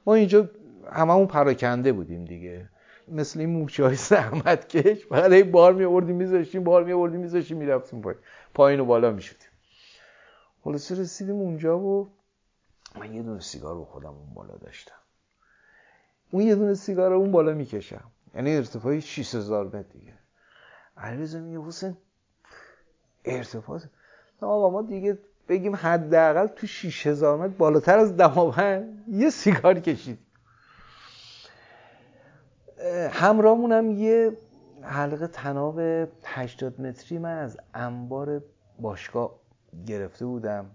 ما 0.07 0.15
اینجا 0.15 0.51
هممون 0.93 1.27
پراکنده 1.27 1.93
بودیم 1.93 2.25
دیگه. 2.25 2.69
مثل 3.09 3.41
این 3.41 3.51
موچه 3.51 3.85
های 3.85 3.95
زحمت 3.95 4.69
کش. 4.69 5.13
این 5.13 5.51
بار 5.53 5.73
می 5.73 5.85
آوردیم 5.85 6.17
میذاشتیم 6.17 6.65
بار 6.65 6.85
می 6.85 6.93
آوردیم 6.93 7.21
میذاشتیم 7.21 7.57
می‌رفتیم 7.57 8.01
پایین. 8.01 8.21
پایین 8.55 8.81
و 8.81 8.85
بالا 8.85 9.11
می‌شدیم. 9.11 9.46
خلاصه 10.67 10.95
رسیدیم 11.01 11.35
اونجا 11.35 11.79
و 11.79 12.11
من 12.99 13.15
یه 13.15 13.23
دونه 13.23 13.41
سیگار 13.41 13.75
رو 13.75 13.85
خودم 13.85 14.15
اون 14.15 14.35
بالا 14.35 14.57
داشتم. 14.57 14.95
اون 16.31 16.43
یه 16.43 16.55
دونه 16.55 16.75
سیگار 16.75 17.13
اون 17.13 17.33
بالا 17.33 17.53
می‌کشم. 17.53 18.11
یعنی 18.35 18.57
ارتفاعی 18.57 19.01
6000 19.01 19.67
متر 19.67 19.83
دیگه. 19.83 20.13
علیرضا 20.97 21.39
میگه 21.39 21.67
حسین 21.67 21.97
ارتفاع 23.25 23.81
آقا 24.41 24.71
ما 24.71 24.83
دیگه 24.83 25.19
بگیم 25.49 25.77
حداقل 25.77 26.47
تو 26.47 26.67
6000 26.67 27.39
متر 27.39 27.57
بالاتر 27.57 27.99
از 27.99 28.17
دماوند 28.17 29.05
یه 29.09 29.31
سیگار 29.31 29.81
کشید. 29.81 30.19
همراهمون 33.11 33.73
هم 33.73 33.91
یه 33.91 34.37
حلقه 34.83 35.27
تناب 35.27 35.81
80 36.25 36.81
متری 36.81 37.19
من 37.19 37.39
از 37.39 37.59
انبار 37.75 38.43
باشگاه 38.81 39.46
گرفته 39.87 40.27
بودم. 40.27 40.71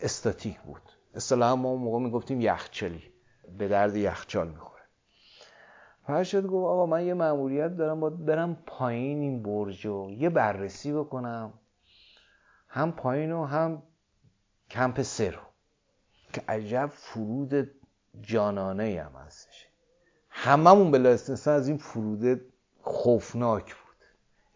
استاتیک 0.00 0.60
بود. 0.60 0.82
اصطلاحا 1.14 1.56
ما 1.56 1.68
اون 1.68 1.82
موقع 1.82 1.98
می‌گفتیم 1.98 2.40
یخچالی 2.40 3.02
به 3.58 3.68
درد 3.68 3.96
یخچال 3.96 4.48
می‌خوره. 4.48 4.82
فرشاد 6.06 6.46
گفت 6.46 6.66
آقا 6.66 6.86
من 6.86 7.06
یه 7.06 7.14
مأموریت 7.14 7.76
دارم 7.76 8.00
باید 8.00 8.26
برم 8.26 8.56
پایین 8.66 9.20
این 9.20 9.42
برج 9.42 9.86
و 9.86 10.10
یه 10.10 10.30
بررسی 10.30 10.92
بکنم. 10.92 11.52
هم 12.68 12.92
پایین 12.92 13.32
و 13.32 13.44
هم 13.44 13.82
کمپ 14.70 15.02
سه 15.02 15.30
رو. 15.30 15.40
که 16.32 16.42
عجب 16.48 16.90
فرود 16.92 17.70
جانانه 18.20 19.02
هم 19.02 19.20
هستش. 19.26 19.68
هممون 20.28 20.90
بلا 20.90 21.10
از 21.10 21.68
این 21.68 21.76
فروده 21.76 22.40
خوفناک 22.82 23.64
بود. 23.64 23.96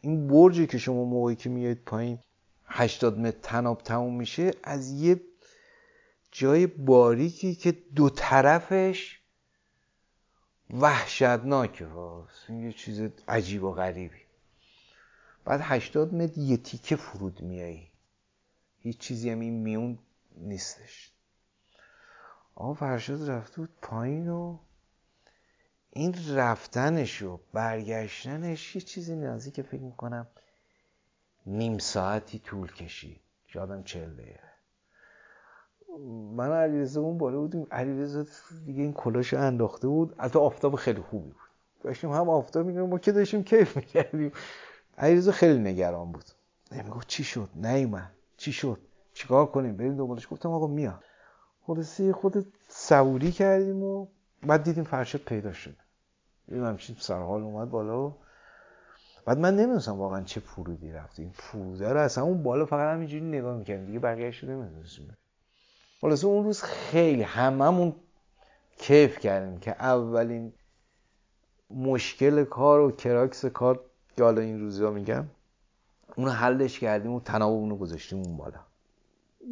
این 0.00 0.28
برجی 0.28 0.66
که 0.66 0.78
شما 0.78 1.04
موقعی 1.04 1.36
که 1.36 1.48
میایید 1.48 1.84
پایین 1.84 2.18
80 2.68 3.18
متر 3.18 3.38
تناب 3.42 3.82
تموم 3.82 4.16
میشه 4.16 4.50
از 4.62 4.90
یه 4.90 5.20
جای 6.32 6.66
باریکی 6.66 7.54
که 7.54 7.72
دو 7.72 8.10
طرفش 8.10 9.20
وحشتناکه 10.70 11.86
این 12.48 12.62
یه 12.62 12.72
چیز 12.72 13.00
عجیب 13.28 13.64
و 13.64 13.72
غریبی. 13.72 14.20
بعد 15.44 15.60
80 15.62 16.14
متر 16.14 16.38
یه 16.38 16.56
تیکه 16.56 16.96
فرود 16.96 17.40
میایی. 17.40 17.90
هیچ 18.80 18.98
چیزی 18.98 19.30
هم 19.30 19.40
این 19.40 19.54
میون 19.54 19.98
نیستش. 20.36 21.10
آقا 22.54 22.74
فرشاد 22.74 23.30
رفته 23.30 23.56
بود 23.56 23.70
پایین 23.82 24.28
و 24.28 24.58
این 25.90 26.14
رفتنش 26.36 27.22
و 27.22 27.40
برگشتنش 27.52 28.76
یه 28.76 28.82
چیزی 28.82 29.16
نزدیک 29.16 29.62
فکر 29.62 29.80
می‌کنم 29.80 30.26
نیم 31.46 31.78
ساعتی 31.78 32.38
طول 32.38 32.72
کشید. 32.72 33.20
شادم 33.46 33.82
چل 33.82 34.10
دقیقه. 34.14 34.40
من 36.36 36.52
علیرضا 36.52 37.00
اون 37.00 37.18
بالا 37.18 37.40
بودیم. 37.40 37.66
علیرضا 37.70 38.24
دیگه 38.66 38.82
این 38.82 38.92
کلاشو 38.92 39.38
انداخته 39.38 39.88
بود. 39.88 40.14
از 40.18 40.36
آفتاب 40.36 40.74
خیلی 40.76 41.00
خوبی 41.00 41.28
بود. 41.28 41.36
داشتیم 41.82 42.12
هم 42.12 42.28
آفتاب 42.28 42.66
میگم 42.66 42.88
ما 42.88 42.98
که 42.98 43.12
داشتیم 43.12 43.44
کیف 43.44 43.76
می‌کردیم. 43.76 44.32
علیرضا 44.98 45.32
خیلی 45.32 45.58
نگران 45.58 46.12
بود. 46.12 46.24
نمی‌گفت 46.72 47.08
چی 47.08 47.24
شد؟ 47.24 47.48
نیومد. 47.54 48.12
چی 48.36 48.52
شد؟ 48.52 48.78
چیکار 49.12 49.46
کنیم؟ 49.46 49.76
بریم 49.76 49.96
دنبالش. 49.96 50.28
گفتم 50.30 50.50
آقا 50.50 50.66
میاد 50.66 51.04
خلاصی 51.62 52.12
خود 52.12 52.52
صبوری 52.68 53.32
کردیم 53.32 53.82
و 53.82 54.06
بعد 54.46 54.62
دیدیم 54.62 54.84
فرشاد 54.84 55.20
پیدا 55.20 55.52
شد 55.52 55.76
این 56.48 56.64
همچین 56.64 56.96
سرحال 57.00 57.42
اومد 57.42 57.70
بالا 57.70 58.08
و 58.08 58.14
بعد 59.26 59.38
من 59.38 59.56
نمی‌دونستم 59.56 59.98
واقعا 59.98 60.22
چه 60.22 60.40
فرودی 60.40 60.92
رفته. 60.92 61.22
این 61.22 61.32
فروده 61.34 61.92
رو 61.92 62.00
اصلا 62.00 62.24
اون 62.24 62.42
بالا 62.42 62.66
فقط 62.66 62.94
همینجوری 62.94 63.24
نگاه 63.24 63.56
می‌کردیم 63.56 63.86
دیگه 63.86 63.98
بقیه 63.98 64.30
شده 64.30 64.52
نمی‌دونستیم 64.52 65.16
خلاصه 66.00 66.26
اون 66.26 66.44
روز 66.44 66.62
خیلی 66.62 67.22
هممون 67.22 67.94
کیف 68.78 69.18
کردیم 69.18 69.58
که 69.58 69.70
اولین 69.70 70.52
مشکل 71.70 72.44
کار 72.44 72.80
و 72.80 72.90
کراکس 72.90 73.44
کار 73.44 73.80
که 74.16 74.24
حالا 74.24 74.40
این 74.40 74.60
روزا 74.60 74.90
میگم 74.90 75.24
اونو 76.16 76.30
حلش 76.30 76.78
کردیم 76.78 77.12
و 77.12 77.20
تناب 77.20 77.52
اونو 77.52 77.76
گذاشتیم 77.76 78.22
اون 78.22 78.36
بالا. 78.36 78.58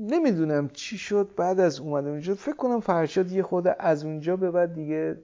نمی‌دونم 0.01 0.69
چی 0.69 0.99
شد 0.99 1.31
بعد 1.37 1.61
از 1.61 1.81
اومده 1.81 2.11
اونجا 2.11 2.35
فکر 2.35 2.57
کنم 2.57 2.81
فرشاد 2.81 3.33
یه 3.33 3.43
خود 3.43 3.69
از 3.79 4.05
اونجا 4.05 4.37
به 4.37 4.51
بعد 4.51 4.75
دیگه 4.75 5.17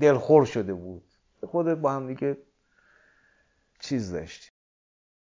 دلخور 0.00 0.44
شده 0.44 0.74
بود. 0.74 1.02
خود 1.46 1.74
با 1.74 1.92
هم 1.92 2.06
دیگه 2.06 2.36
چیز 3.80 4.12
داشتیم 4.12 4.52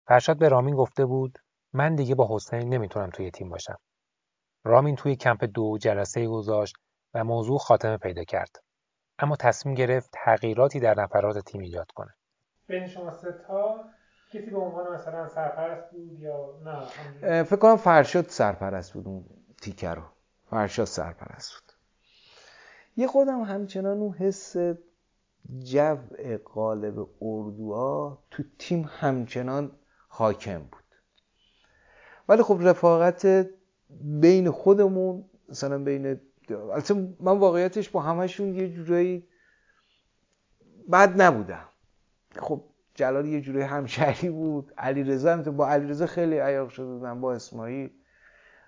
فرشاد 0.07 0.39
به 0.39 0.49
رامین 0.49 0.75
گفته 0.75 1.05
بود 1.07 1.39
من 1.73 1.95
دیگه 1.95 2.15
با 2.15 2.29
حسین 2.31 2.69
نمی‌تونم 2.69 3.11
توی 3.11 3.31
تیم 3.31 3.49
باشم. 3.49 3.79
رامین 4.65 4.97
توی 4.97 5.17
کمپ 5.17 5.45
دو 5.45 5.79
جلسه 5.79 6.27
گذاشت 6.27 6.77
و 7.15 7.25
موضوع 7.25 7.59
خاتمه 7.59 7.97
پیدا 7.97 8.25
کرد. 8.25 8.63
اما 9.19 9.37
تصمیم 9.37 9.75
گرفت 9.75 10.11
تغییراتی 10.13 10.81
در 10.81 10.95
نفرات 11.01 11.39
تیم 11.39 11.61
ایجاد 11.61 11.91
کنه. 11.91 12.15
بین 12.67 12.87
شما 12.87 13.11
سه 13.13 13.33
تا 13.47 13.85
کسی 14.33 14.51
به 14.51 14.59
عنوان 14.59 14.95
مثلا 14.95 15.29
سرپرست 15.29 15.91
بود 15.91 16.21
یا 16.21 16.61
نه؟ 16.65 17.43
فکر 17.43 17.57
کنم 17.57 17.77
فرشاد 17.77 18.29
سرپرست 18.29 18.93
بود 18.93 19.07
اون 19.07 19.25
تیکه 19.63 19.91
رو. 19.91 20.03
فرشاد 20.51 20.87
سرپرست 20.87 21.53
بود. 21.53 21.73
یه 22.97 23.07
خودم 23.07 23.41
همچنان 23.41 23.99
اون 23.99 24.15
حس 24.15 24.57
جو 25.59 25.97
قالب 26.45 27.09
اردوها 27.23 28.23
تو 28.31 28.43
تیم 28.59 28.89
همچنان 28.89 29.73
حاکم 30.09 30.59
بود. 30.59 30.83
ولی 32.29 32.43
خب 32.43 32.59
رفاقت 32.61 33.49
بین 34.01 34.51
خودمون 34.51 35.25
مثلا 35.49 35.79
بین 35.79 36.21
البته 36.51 36.95
من 37.21 37.39
واقعیتش 37.39 37.89
با 37.89 38.01
همشون 38.01 38.55
یه 38.55 38.73
جورایی 38.73 39.29
بد 40.93 41.23
نبودم. 41.23 41.69
خب 42.37 42.65
جلال 42.95 43.27
یه 43.27 43.41
جورایی 43.41 43.65
همشهری 43.65 44.31
بود. 44.31 44.73
علی 44.79 45.05
رضا 45.05 45.37
با 45.37 45.69
علی 45.69 45.89
رضا 45.89 46.07
خیلی 46.07 46.39
عیاق 46.39 46.69
شده 46.69 46.87
بودم 46.87 47.21
با 47.21 47.35
اسماعیل 47.35 47.91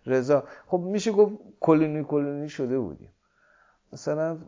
رضا. 0.07 0.45
خب 0.67 0.79
میشه 0.79 1.12
گفت 1.12 1.35
کلونی 1.61 2.05
کلونی 2.05 2.49
شده 2.49 2.79
بودیم. 2.79 3.12
مثلا 3.93 4.38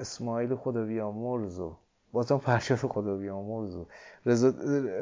اسماعیل 0.00 0.54
خدا 0.54 0.84
بیامرز 0.84 1.58
و 1.58 1.76
بازم 2.12 2.38
فرشاد 2.38 2.78
خدا 2.78 3.16
بیامرز 3.16 3.74
و 3.74 3.86
رضا 4.26 4.52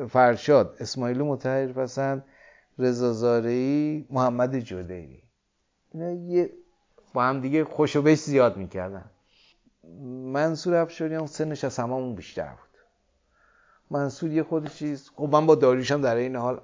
فرشاد 0.06 0.76
اسماعیل 0.80 1.22
متحر 1.22 1.72
پسند 1.72 2.24
رضا 2.78 3.12
زارعی 3.12 4.06
محمد 4.10 4.58
جدیری 4.58 5.22
اینا 5.92 6.10
یه 6.10 6.50
با 7.14 7.22
هم 7.22 7.40
دیگه 7.40 7.64
خوش 7.64 7.96
و 7.96 8.02
بش 8.02 8.18
زیاد 8.18 8.56
می‌کردن. 8.56 9.10
منصور 10.32 10.74
افشاریان 10.74 11.26
سنش 11.26 11.64
از 11.64 11.78
هممون 11.78 12.14
بیشتر 12.14 12.48
بود. 12.48 12.80
منصور 13.90 14.30
یه 14.30 14.42
خود 14.42 14.68
چیز 14.68 15.10
خب 15.16 15.28
من 15.32 15.46
با 15.46 15.54
داریوشم 15.54 16.00
در 16.00 16.16
این 16.16 16.36
حال 16.36 16.60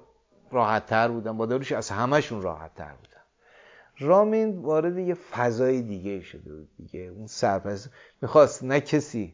راحت 0.51 0.85
تر 0.85 1.07
بودم. 1.07 1.37
با 1.37 1.45
داریوش 1.45 1.71
از 1.71 1.89
همشون 1.89 2.41
راحت 2.41 2.75
تر 2.75 2.93
بودم 2.93 3.12
رامین 3.99 4.59
وارد 4.59 4.97
یه 4.97 5.13
فضای 5.13 5.81
دیگه 5.81 6.21
شده 6.21 6.55
بود 6.55 6.69
دیگه. 6.77 6.99
اون 6.99 7.27
سرپرست 7.27 7.89
می‌خواست 8.21 8.63
نه 8.63 8.81
کسی 8.81 9.33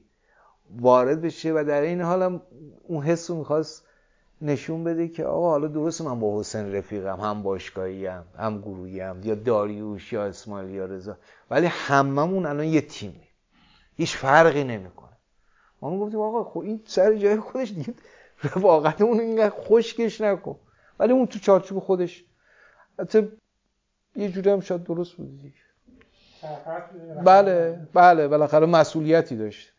وارد 0.78 1.22
بشه 1.22 1.54
و 1.54 1.64
در 1.68 1.82
این 1.82 2.02
حالم 2.02 2.42
اون 2.84 3.04
حس 3.04 3.30
رو 3.30 3.38
می‌خواست 3.38 3.86
نشون 4.42 4.84
بده 4.84 5.08
که 5.08 5.26
آقا 5.26 5.50
حالا 5.50 5.68
درست 5.68 6.02
من 6.02 6.20
با 6.20 6.40
حسین 6.40 6.76
رفیقم 6.76 7.20
هم 7.20 7.44
باشگاهی 7.44 8.06
هم 8.06 8.26
هم 8.38 8.62
گروهی 8.62 9.00
هم 9.00 9.24
یا 9.24 9.36
داریوش 9.36 10.14
یا 10.14 10.26
اسماعیل 10.26 10.70
یا 10.70 10.86
رضا. 10.86 11.18
ولی 11.52 11.66
هممون 11.66 12.46
الان 12.46 12.66
یه 12.66 12.82
تیمی 12.82 13.28
هیچ 13.96 14.18
فرقی 14.18 14.64
نمی‌کنه. 14.64 15.18
ما 15.82 16.00
گفتیم 16.00 16.20
آقا 16.20 16.44
خب 16.44 16.60
این 16.60 16.82
سر 16.86 17.16
جای 17.16 17.40
خودش 17.40 17.72
دیگه 17.72 17.94
اون 19.02 19.20
اینقدر 19.20 19.56
خشکش 19.56 20.22
نکن. 20.22 20.60
ولی 21.00 21.14
اون 21.14 21.26
تو 21.26 21.40
چارچوب 21.40 21.80
خودش. 21.80 22.26
حتی 23.00 23.32
یه 24.16 24.30
جوری 24.32 24.50
هم 24.50 24.60
شاید 24.60 24.84
درست 24.84 25.16
بود 25.16 25.42
دیگه. 25.42 25.54
بله 27.26 27.88
بله 27.94 28.28
بالاخره 28.28 28.66
مسئولیتی 28.66 29.36
داشت. 29.36 29.74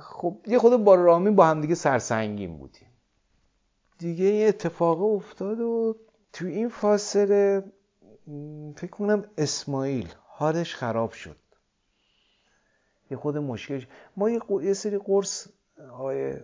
خب 0.00 0.36
یه 0.46 0.58
خود 0.58 0.84
با 0.84 0.94
رامین 0.94 1.36
با 1.36 1.46
همدیگه 1.46 1.74
سرسنگین 1.74 2.58
بودیم. 2.58 2.88
دیگه 3.98 4.24
یه 4.24 4.48
اتفاق 4.48 5.02
افتاد 5.02 5.60
و 5.60 5.96
تو 6.32 6.46
این 6.46 6.68
فاصله 6.68 7.64
فکر 8.76 8.90
کنم 8.90 9.24
اسماعیل 9.38 10.14
حالش 10.26 10.74
خراب 10.74 11.12
شد. 11.12 11.36
یه 13.10 13.16
خود 13.16 13.38
مشکل 13.38 13.84
ما 14.16 14.30
یه, 14.62 14.74
سری 14.74 14.98
قرص 14.98 15.48
های 15.90 16.36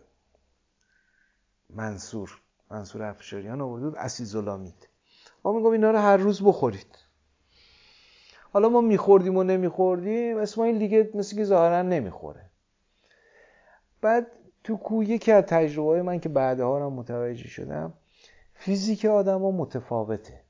منصور 1.70 2.40
منصور 2.70 3.02
افشاریان 3.02 3.60
آورده 3.60 3.88
بود 3.88 3.98
اسیزولامید. 3.98 4.88
ما 5.44 5.52
میگم 5.52 5.70
اینا 5.70 5.90
رو 5.90 5.98
هر 5.98 6.16
روز 6.16 6.42
بخورید. 6.42 6.98
حالا 8.52 8.68
ما 8.68 8.80
میخوردیم 8.80 9.36
و 9.36 9.42
نمیخوردیم 9.42 10.38
اسماعیل 10.38 10.78
دیگه 10.78 11.10
مثل 11.14 11.36
که 11.36 11.44
ظاهرا 11.44 11.82
نمی‌خوره. 11.82 12.50
بعد 14.00 14.26
تو 14.64 14.76
کو 14.76 15.02
یکی 15.02 15.32
از 15.32 15.44
تجربه 15.44 16.02
من 16.02 16.20
که 16.20 16.28
بعدها 16.28 16.86
هم 16.86 16.92
متوجه 16.92 17.48
شدم 17.48 17.92
فیزیک 18.54 19.04
آدم 19.04 19.42
ها 19.42 19.50
متفاوته. 19.50 20.40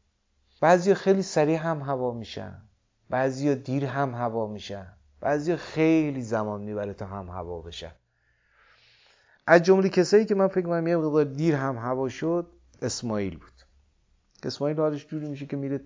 بعضی 0.61 0.95
خیلی 0.95 1.23
سریع 1.23 1.57
هم 1.57 1.81
هوا 1.81 2.13
میشن 2.13 2.63
بعضی 3.11 3.55
دیر 3.55 3.85
هم 3.85 4.15
هوا 4.15 4.47
میشن 4.47 4.87
بعضی 5.21 5.57
خیلی 5.57 6.23
زمان 6.23 6.61
می‌بره 6.61 6.95
تا 6.95 7.07
هم 7.07 7.29
هوا 7.29 7.61
بشن. 7.61 7.93
از 9.47 9.63
جمله 9.63 9.89
کسایی 9.89 10.25
که 10.25 10.35
من 10.35 10.49
فکر 10.49 10.67
کنم 10.67 10.87
یه 10.87 10.97
مقدار 10.97 11.25
دیر 11.25 11.55
هم 11.55 11.77
هوا 11.77 12.09
شد 12.09 12.47
اسماعیل 12.83 13.39
بود. 13.39 13.58
اسماعیل 14.45 14.81
حالش 14.81 15.07
جوری 15.07 15.29
میشه 15.29 15.47
که 15.47 15.57
میره 15.57 15.81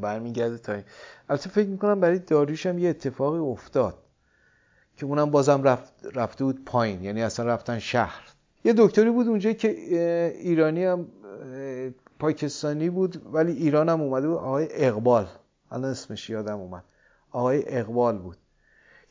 برمیگرده 0.00 0.58
تا 0.58 0.80
البته 1.28 1.50
فکر 1.50 1.68
می‌کنم 1.68 2.00
برای 2.00 2.18
داریوش 2.18 2.66
هم 2.66 2.78
یه 2.78 2.88
اتفاقی 2.88 3.38
افتاد 3.38 4.02
که 4.96 5.06
اونم 5.06 5.30
بازم 5.30 5.62
رفت 5.62 5.92
رفته 6.14 6.44
بود 6.44 6.64
پایین. 6.64 7.02
یعنی 7.02 7.22
اصلا 7.22 7.46
رفتن 7.46 7.78
شهر. 7.78 8.22
یه 8.64 8.74
دکتری 8.76 9.10
بود 9.10 9.28
اونجا 9.28 9.52
که 9.52 9.68
ایرانی 10.38 10.84
هم 10.84 11.06
پاکستانی 12.18 12.90
بود 12.90 13.34
ولی 13.34 13.52
ایران 13.52 13.88
هم 13.88 14.00
اومده 14.00 14.28
بود. 14.28 14.36
آقای 14.36 14.68
اقبال. 14.70 15.26
الان 15.70 15.90
اسمش 15.90 16.30
یادم 16.30 16.58
اومد. 16.58 16.84
آقای 17.30 17.62
اقبال 17.66 18.18
بود. 18.18 18.36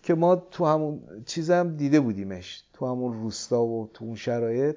که 0.03 0.15
ما 0.15 0.35
تو 0.35 0.65
همون 0.65 1.01
چیزم 1.25 1.75
دیده 1.75 1.99
بودیمش. 1.99 2.63
تو 2.73 2.87
همون 2.87 3.13
روستا 3.13 3.63
و 3.63 3.89
تو 3.93 4.05
اون 4.05 4.15
شرایط. 4.15 4.75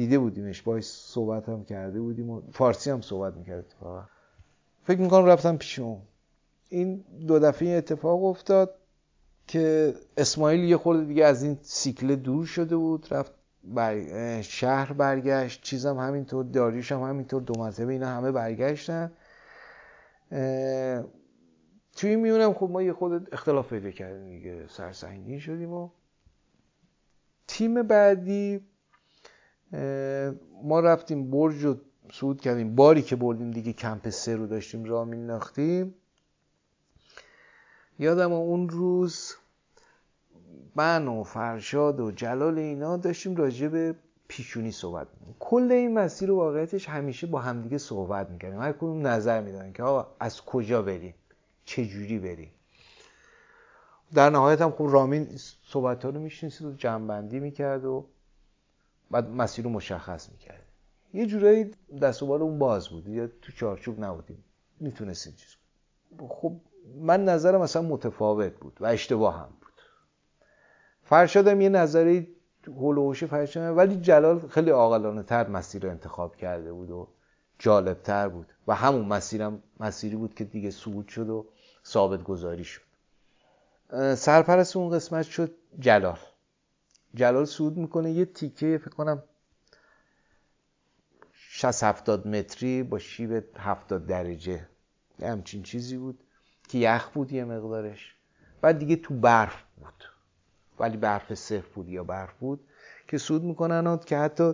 دیده 0.00 0.18
بودیمش 0.18 0.62
باش 0.62 0.84
صحبت 0.84 1.48
هم 1.48 1.64
کرده 1.64 2.00
بودیم 2.00 2.30
و 2.30 2.42
فارسی 2.52 2.90
هم 2.90 3.00
صحبت 3.00 3.34
می‌کرد 3.34 3.74
فکر 4.82 5.00
می‌کنم 5.00 5.24
رفتم 5.24 5.56
پیش 5.56 5.78
اون. 5.78 6.02
این 6.68 7.04
دو 7.26 7.38
دفعه 7.38 7.68
اتفاق 7.68 8.24
افتاد 8.24 8.74
که 9.46 9.94
اسماعیل 10.16 10.60
یه 10.60 10.76
خورده 10.76 11.04
دیگه 11.04 11.24
از 11.24 11.42
این 11.42 11.58
سیکل 11.62 12.16
دور 12.16 12.46
شده 12.46 12.76
بود 12.76 13.06
رفت 13.10 13.32
بر... 13.64 14.42
شهر 14.42 14.92
برگشت 14.92 15.62
چیزم 15.62 15.98
همینطور 15.98 16.44
داریوش 16.44 16.92
هم 16.92 17.02
همینطور 17.02 17.42
دو 17.42 17.54
مرتبه 17.58 17.92
اینا 17.92 18.08
همه 18.08 18.32
برگشتن. 18.32 19.12
توی 21.96 22.16
میونم 22.16 22.54
خب 22.54 22.70
ما 22.70 22.82
یه 22.82 22.92
خود 22.92 23.28
اختلاف 23.34 23.68
پیدا 23.68 23.90
کردیم 23.90 24.30
دیگه 24.30 24.66
سرسنگین 24.68 25.38
شدیم 25.38 25.72
و 25.72 25.90
تیم 27.46 27.82
بعدی 27.82 28.60
ما 30.62 30.80
رفتیم 30.80 31.30
برج 31.30 31.64
رو 31.64 31.76
صعود 32.12 32.40
کردیم. 32.40 32.74
باری 32.74 33.02
که 33.02 33.16
بردیم 33.16 33.50
دیگه 33.50 33.72
کمپ 33.72 34.08
سه 34.08 34.36
رو 34.36 34.46
داشتیم 34.46 34.84
راه 34.84 35.04
مینداختیم. 35.04 35.94
یادم 37.98 38.32
اون 38.32 38.68
روز 38.68 39.34
من 40.74 41.08
و 41.08 41.22
فرشاد 41.22 42.00
و 42.00 42.10
جلال 42.10 42.58
اینا 42.58 42.96
داشتیم 42.96 43.36
راجع 43.36 43.68
به 43.68 43.94
پیشونی 44.28 44.72
صحبت 44.72 45.06
می‌کنیم 45.12 45.36
کل 45.40 45.72
این 45.72 45.94
مسیر 45.94 46.28
رو 46.28 46.36
واقعیتش 46.36 46.88
همیشه 46.88 47.26
با 47.26 47.40
همدیگه 47.40 47.78
صحبت 47.78 48.30
می‌کنیم 48.30 48.60
هر 48.60 48.72
کدوم 48.72 49.06
نظر 49.06 49.40
میدن 49.40 49.72
که 49.72 49.82
آقا 49.82 50.06
از 50.20 50.44
کجا 50.44 50.82
بریم؟ 50.82 51.14
چه 51.64 51.86
جوری 51.86 52.18
بریم؟ 52.18 52.50
در 54.14 54.30
نهایت 54.30 54.60
هم 54.60 54.70
خب 54.70 54.88
رامین 54.90 55.28
صحبت 55.64 56.04
ها 56.04 56.10
رو 56.10 56.20
میشنیسید 56.20 56.66
و 56.66 56.72
جنبندی 56.72 57.40
می‌کرد 57.40 57.84
و 57.84 58.06
بعد 59.10 59.28
مسیر 59.28 59.64
رو 59.64 59.70
مشخص 59.70 60.30
می‌کرد. 60.30 60.66
یه 61.14 61.26
جورایی 61.26 61.70
دست 62.02 62.22
و 62.22 62.32
اون 62.32 62.58
باز 62.58 62.88
بود. 62.88 63.08
یا 63.08 63.26
تو 63.42 63.52
چارچوب 63.52 64.04
نبودیم. 64.04 64.44
می‌تونستیم 64.80 65.32
چیز 65.32 65.56
خب 66.28 66.56
من 66.94 67.24
نظرم 67.24 67.60
مثلا 67.60 67.82
متفاوت 67.82 68.52
بود 68.52 68.76
و 68.80 68.86
اشتباه 68.86 69.38
هم 69.38 69.48
بود. 69.60 69.72
فرشادم 71.02 71.60
یه 71.60 71.68
نظری 71.68 72.28
هلوهوش 72.66 73.24
فرشاد 73.24 73.76
ولی 73.76 73.96
جلال 73.96 74.48
خیلی 74.48 74.70
عاقلانه 74.70 75.22
تر 75.22 75.48
مسیر 75.48 75.82
رو 75.82 75.90
انتخاب 75.90 76.36
کرده 76.36 76.72
بود 76.72 76.90
و 76.90 77.08
جالب 77.58 78.02
تر 78.02 78.28
بود. 78.28 78.46
و 78.66 78.74
همون 78.74 79.04
مسیرم 79.04 79.62
مسیری 79.80 80.16
بود 80.16 80.34
که 80.34 80.44
دیگه 80.44 80.70
صعود 80.70 81.08
شد 81.08 81.28
و 81.28 81.46
ثابت 81.86 82.22
گذاری 82.22 82.64
شد. 82.64 82.82
سرپرست 84.14 84.76
اون 84.76 84.90
قسمت 84.90 85.24
شد 85.24 85.54
جلال. 85.78 86.18
جلال 87.14 87.44
صعود 87.44 87.76
می‌کنه. 87.76 88.10
یه 88.12 88.24
تیکه 88.24 88.78
فکر 88.78 88.94
کنم 88.94 89.22
60 91.32 91.84
70 91.84 92.28
متری 92.28 92.82
با 92.82 92.98
شیب 92.98 93.44
70 93.56 94.06
درجه. 94.06 94.68
همچین 95.22 95.62
چیزی 95.62 95.96
بود 95.96 96.18
که 96.68 96.78
یخ 96.78 97.08
بود 97.08 97.32
یه 97.32 97.44
مقدارش. 97.44 98.14
بعد 98.60 98.78
دیگه 98.78 98.96
تو 98.96 99.14
برف 99.14 99.62
بود. 99.76 100.04
ولی 100.78 100.96
برف 100.96 101.34
صفر 101.34 101.68
بود 101.74 101.88
یا 101.88 102.04
برف 102.04 102.32
بود 102.32 102.60
که 103.08 103.18
سود 103.18 103.42
می‌کنن 103.42 103.98
که 103.98 104.18
حتی 104.18 104.52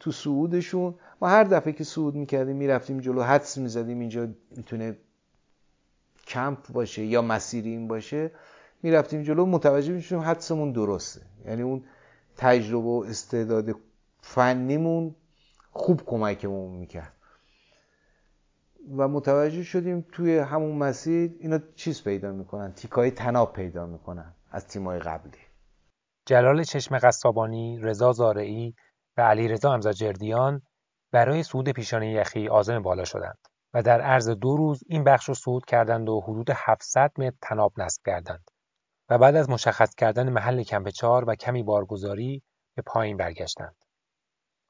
تو 0.00 0.12
سعودشون 0.12 0.94
ما 1.20 1.28
هر 1.28 1.44
دفعه 1.44 1.72
که 1.72 1.84
سعود 1.84 2.14
می‌کردیم 2.14 2.56
می‌رفتیم 2.56 3.00
جلو 3.00 3.22
حدس 3.22 3.58
می‌زدیم 3.58 4.00
اینجا 4.00 4.28
می‌تونه 4.56 4.96
کمپ 6.26 6.68
باشه 6.68 7.04
یا 7.04 7.22
مسیری 7.22 7.70
این 7.70 7.88
باشه. 7.88 8.30
می‌رفتیم 8.82 9.22
جلو 9.22 9.46
متوجه 9.46 9.92
میشیم 9.92 10.18
حدسمون 10.18 10.72
درسته. 10.72 11.20
یعنی 11.46 11.62
اون 11.62 11.84
تجربه 12.38 12.88
و 12.88 13.04
استعداد 13.08 13.74
فنیمون 14.20 15.14
خوب 15.70 16.02
کمکمون 16.06 16.76
می‌کرد. 16.76 17.12
و 18.96 19.08
متوجه 19.08 19.62
شدیم 19.62 20.06
توی 20.12 20.38
همون 20.38 20.76
مسیر 20.76 21.36
اینا 21.40 21.58
چیز 21.76 22.04
پیدا 22.04 22.32
می‌کنن 22.32 22.72
تیکای 22.72 23.10
تناب 23.10 23.52
پیدا 23.52 23.86
می‌کنن 23.86 24.34
از 24.50 24.68
تیمای 24.68 24.98
قبلی. 24.98 25.38
جلال 26.26 26.62
چشم 26.62 26.98
قصابانی، 26.98 27.78
رضا 27.78 28.12
زارعی 28.12 28.74
و 29.16 29.20
علی 29.22 29.48
رضا 29.48 29.72
امزاجردیان 29.72 30.62
برای 31.12 31.42
صعود 31.42 31.68
پیشانی 31.68 32.12
یخی 32.12 32.46
عازم 32.46 32.82
بالا 32.82 33.04
شدند 33.04 33.38
و 33.74 33.82
در 33.82 34.00
عرض 34.00 34.28
دو 34.28 34.56
روز 34.56 34.82
این 34.86 35.04
بخش 35.04 35.28
رو 35.28 35.34
صعود 35.34 35.64
کردند 35.64 36.08
و 36.08 36.20
حدود 36.20 36.50
700 36.54 37.12
متر 37.18 37.36
تناب 37.42 37.72
نصب 37.76 38.02
کردند. 38.06 38.50
و 39.10 39.18
بعد 39.18 39.36
از 39.36 39.50
مشخص 39.50 39.94
کردن 39.94 40.28
محل 40.28 40.62
کمپ 40.62 40.88
چهار 40.88 41.24
و 41.28 41.34
کمی 41.34 41.62
بارگذاری 41.62 42.42
به 42.74 42.82
پایین 42.82 43.16
برگشتند. 43.16 43.76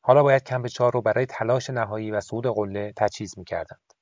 حالا 0.01 0.22
باید 0.22 0.44
کمپ 0.44 0.66
چهار 0.66 0.92
رو 0.92 1.03
برای 1.03 1.27
تلاش 1.27 1.70
نهایی 1.70 2.11
و 2.11 2.20
صعود 2.20 2.46
قله 2.46 2.92
تجهیز 2.96 3.38
می‌کردند. 3.38 3.92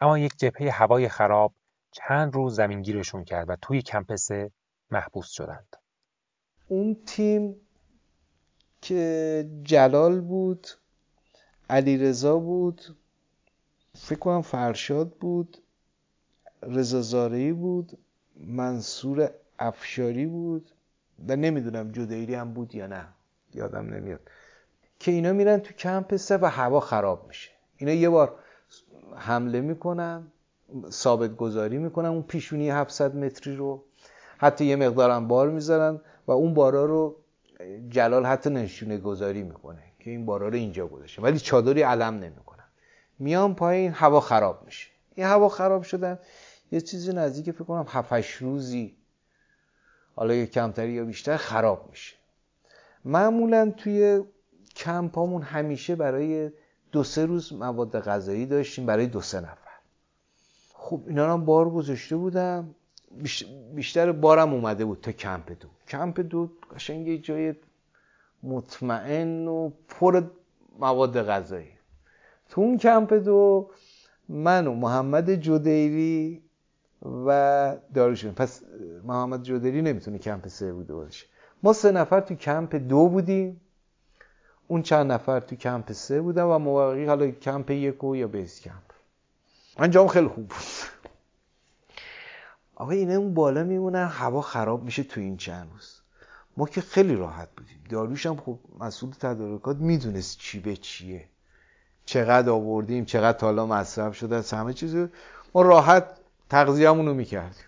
اما 0.00 0.18
یک 0.18 0.36
جبهه 0.36 0.70
هوای 0.70 1.08
خراب 1.08 1.54
چند 1.92 2.34
روز 2.34 2.56
زمینگیرشون 2.56 3.24
کرد 3.24 3.50
و 3.50 3.56
توی 3.62 3.82
کمپ 3.82 4.16
سه 4.16 4.50
محبوس 4.90 5.28
شدند. 5.28 5.76
اون 6.68 6.96
تیم 7.06 7.56
که 8.82 9.50
جلال 9.62 10.20
بود 10.20 10.66
علیرضا 11.70 12.38
بود 12.38 12.82
فکر 13.94 14.18
کنم 14.18 14.42
فرشاد 14.42 15.10
بود 15.10 15.62
رضا 16.62 17.28
بود 17.54 17.98
منصور 18.36 19.30
افشاری 19.60 20.26
بود 20.26 20.70
و 21.28 21.36
نمی‌دونم 21.36 21.92
جدیری 21.92 22.34
هم 22.34 22.52
بود 22.52 22.74
یا 22.74 22.86
نه. 22.86 23.06
یادم 23.54 23.94
نمیاد. 23.94 24.20
که 24.98 25.10
اینا 25.10 25.32
میرن 25.32 25.58
تو 25.58 25.74
کمپ 25.74 26.16
سه 26.16 26.36
و 26.36 26.44
هوا 26.44 26.80
خراب 26.80 27.28
میشه. 27.28 27.50
اینا 27.76 27.92
یه 27.92 28.08
بار 28.08 28.34
حمله 29.16 29.60
می‌کنن 29.60 30.26
ثابت 30.90 31.36
گذاری 31.36 31.78
می‌کنن 31.78 32.08
اون 32.08 32.22
پیشونی 32.22 32.70
700 32.70 33.16
متری 33.16 33.56
رو 33.56 33.84
حتی 34.38 34.64
یه 34.64 34.76
مقدارم 34.76 35.28
بار 35.28 35.50
می‌ذارن 35.50 36.00
و 36.26 36.32
اون 36.32 36.54
بارا 36.54 36.84
رو 36.84 37.16
جلال 37.88 38.26
حتی 38.26 38.50
نشونه 38.50 38.98
گذاری 38.98 39.42
می‌کنه 39.42 39.82
که 39.98 40.10
این 40.10 40.26
بارا 40.26 40.48
رو 40.48 40.54
اینجا 40.54 40.86
گذاشته. 40.86 41.22
ولی 41.22 41.38
چادری 41.38 41.82
علم 41.82 42.14
نمی‌کنن. 42.14 42.64
میان 43.18 43.54
پایین 43.54 43.92
هوا 43.92 44.20
خراب 44.20 44.62
میشه. 44.64 44.88
این 45.14 45.26
هوا 45.26 45.48
خراب 45.48 45.82
شدن 45.82 46.18
یه 46.72 46.80
چیزی 46.80 47.12
نزدیک 47.12 47.50
فکر 47.50 47.64
کنم 47.64 47.86
7 47.88 48.42
روزی 48.42 48.96
حالا 50.20 50.34
یه 50.34 50.46
کمتری 50.46 50.92
یا 50.92 51.04
بیشتر 51.04 51.36
خراب 51.36 51.86
میشه. 51.90 52.16
معمولا 53.04 53.70
توی 53.76 54.22
کمپامون 54.76 55.42
همیشه 55.42 55.96
برای 55.96 56.50
دو 56.92 57.04
سه 57.04 57.26
روز 57.26 57.52
مواد 57.52 58.00
غذایی 58.00 58.46
داشتیم 58.46 58.86
برای 58.86 59.06
دو 59.06 59.20
سه 59.20 59.40
نفر. 59.40 59.70
خب 60.74 61.00
اینا 61.06 61.32
هم 61.32 61.44
بار 61.44 61.70
گذاشته 61.70 62.16
بودم. 62.16 62.74
بیشتر 63.74 64.12
بارم 64.12 64.54
اومده 64.54 64.84
بود 64.84 65.00
تا 65.00 65.12
کمپ 65.12 65.60
دو. 65.60 65.68
کمپ 65.88 66.20
دو 66.20 66.50
قشنگ 66.74 67.06
یه 67.06 67.18
جای 67.18 67.54
مطمئن 68.42 69.48
و 69.48 69.70
پر 69.88 70.22
مواد 70.78 71.22
غذایی. 71.22 71.72
تو 72.48 72.60
اون 72.60 72.78
کمپ 72.78 73.12
دو 73.14 73.70
من 74.28 74.66
و 74.66 74.74
محمد 74.74 75.30
جدیری 75.30 76.42
و 77.02 77.76
داروشون. 77.94 78.32
پس 78.32 78.62
محمد 79.04 79.42
جدیری 79.42 79.82
نمی‌تونه 79.82 80.18
کمپ 80.18 80.48
سه 80.48 80.72
بوده 80.72 80.94
باشه. 80.94 81.26
ما 81.62 81.72
سه 81.72 81.92
نفر 81.92 82.20
تو 82.20 82.34
کمپ 82.34 82.74
دو 82.74 83.08
بودیم. 83.08 83.60
اون 84.68 84.82
چند 84.82 85.12
نفر 85.12 85.40
تو 85.40 85.56
کمپ 85.56 85.92
سه 85.92 86.20
بودن 86.20 86.42
و 86.42 86.58
موقعی 86.58 87.04
حالا 87.04 87.30
کمپ 87.30 87.70
یکو 87.70 88.16
یا 88.16 88.28
base 88.28 88.60
camp. 88.60 88.90
انجام 89.78 90.08
خیلی 90.08 90.28
خوب 90.28 90.48
بود. 90.48 90.58
آقا 92.74 92.90
اینه 92.90 93.14
اون 93.14 93.34
بالا 93.34 93.64
میمونن 93.64 94.06
هوا 94.06 94.40
خراب 94.40 94.82
میشه 94.82 95.02
تو 95.02 95.20
این 95.20 95.36
چند 95.36 95.70
روز. 95.72 96.00
ما 96.56 96.66
که 96.66 96.80
خیلی 96.80 97.16
راحت 97.16 97.48
بودیم. 97.56 97.84
داروش 97.90 98.26
هم 98.26 98.36
خب 98.36 98.58
مسئول 98.80 99.10
تدارکات 99.10 99.76
می‌دونست 99.76 100.38
چی 100.38 100.60
به 100.60 100.76
چیه. 100.76 101.28
چقدر 102.04 102.50
آوردیم 102.50 103.04
چقدر 103.04 103.38
تالا 103.38 103.66
مصرف 103.66 104.16
شده 104.16 104.36
از 104.36 104.52
همه 104.52 104.72
چیز 104.72 104.96
ما 105.54 105.62
راحت 105.62 106.19
تغذیه‌مون 106.50 107.06
رو 107.06 107.14
می‌کردیم 107.14 107.64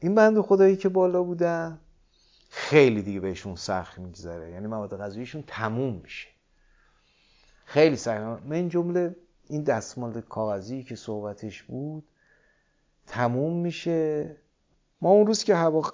این 0.00 0.14
بند 0.14 0.40
خدایی 0.40 0.76
که 0.76 0.88
بالا 0.88 1.22
بودن 1.22 1.80
خیلی 2.50 3.02
دیگه 3.02 3.20
بهشون 3.20 3.56
سخت 3.56 3.98
میگذره. 3.98 4.50
یعنی 4.50 4.66
مواد 4.66 4.98
غذاییشون 4.98 5.44
تموم 5.46 6.00
میشه. 6.02 6.28
خیلی 7.64 7.96
سخت. 7.96 8.42
من 8.46 8.68
جمله 8.68 9.16
این 9.48 9.62
دستمال 9.62 10.20
کاغذی 10.20 10.82
که 10.82 10.96
صحبتش 10.96 11.62
بود 11.62 12.04
تموم 13.06 13.62
میشه. 13.62 14.36
ما 15.00 15.10
اون 15.10 15.26
روز 15.26 15.44
که 15.44 15.54
هوا 15.54 15.92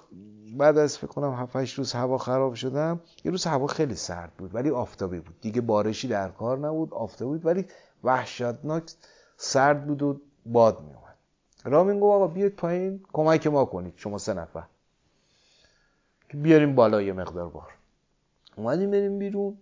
بعد 0.57 0.77
از 0.77 0.97
فکر 0.97 1.07
کنم 1.07 1.33
7 1.33 1.55
روز 1.55 1.93
هوا 1.93 2.17
خراب 2.17 2.53
شدم 2.53 3.01
یه 3.25 3.31
روز 3.31 3.45
هوا 3.45 3.67
خیلی 3.67 3.95
سرد 3.95 4.33
بود 4.37 4.55
ولی 4.55 4.69
آفتابی 4.69 5.19
بود. 5.19 5.41
دیگه 5.41 5.61
بارشی 5.61 6.07
در 6.07 6.29
کار 6.29 6.57
نبود 6.57 6.93
آفتابی 6.93 7.31
بود 7.31 7.45
ولی 7.45 7.65
وحشتناک 8.03 8.91
سرد 9.37 9.87
بود 9.87 10.01
و 10.01 10.21
باد 10.45 10.81
می 10.81 10.93
اومد 10.93 11.06
رامین 11.63 11.99
گفت 11.99 12.15
آقا 12.15 12.27
بیاید 12.27 12.55
پایین 12.55 13.05
کمک 13.13 13.47
ما 13.47 13.65
کنید 13.65 13.93
شما 13.97 14.17
سه 14.17 14.33
نفر. 14.33 14.63
که 16.29 16.37
بیاریم 16.37 16.75
بالا 16.75 17.01
یه 17.01 17.13
مقدار 17.13 17.49
بار. 17.49 17.73
اومدیم 18.55 18.91
بریم 18.91 19.19
بیرون. 19.19 19.57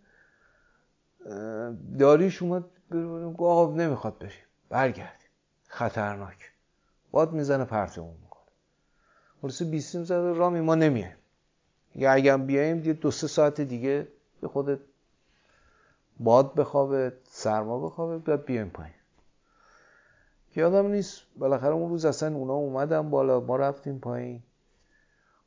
داریش 1.99 2.41
اومد 2.41 2.63
گفت 3.37 3.39
آقا 3.39 3.73
نمی‌خواد 3.75 4.17
بریم. 4.17 4.45
برگردیم. 4.69 5.29
خطرناک. 5.67 6.51
باد 7.11 7.33
می‌زنه 7.33 7.65
پرتمون 7.65 8.15
می‌کنه. 8.23 8.43
خلاصه 9.41 9.65
بیستیم 9.65 10.03
زده 10.03 10.33
رامی 10.33 10.61
ما 10.61 10.75
نمیایم. 10.75 11.17
یا 11.95 12.11
اگر 12.11 12.37
بیایم 12.37 12.77
دیگه 12.79 12.93
دو 12.93 13.11
سه 13.11 13.27
ساعت 13.27 13.61
دیگه 13.61 14.07
به 14.41 14.47
خودت 14.47 14.79
باد 16.19 16.55
بخوابه 16.55 17.13
سرما 17.23 17.79
بخوابه 17.79 18.17
بعد 18.17 18.45
بیایم 18.45 18.69
پایین. 18.69 18.94
یادم 20.55 20.87
نیست. 20.87 21.21
بالاخره 21.37 21.73
اون 21.73 21.89
روز 21.89 22.05
اصلا 22.05 22.35
اونا 22.35 22.53
اومدن 22.53 23.09
بالا 23.09 23.39
ما 23.39 23.55
رفتیم 23.55 23.99
پایین. 23.99 24.43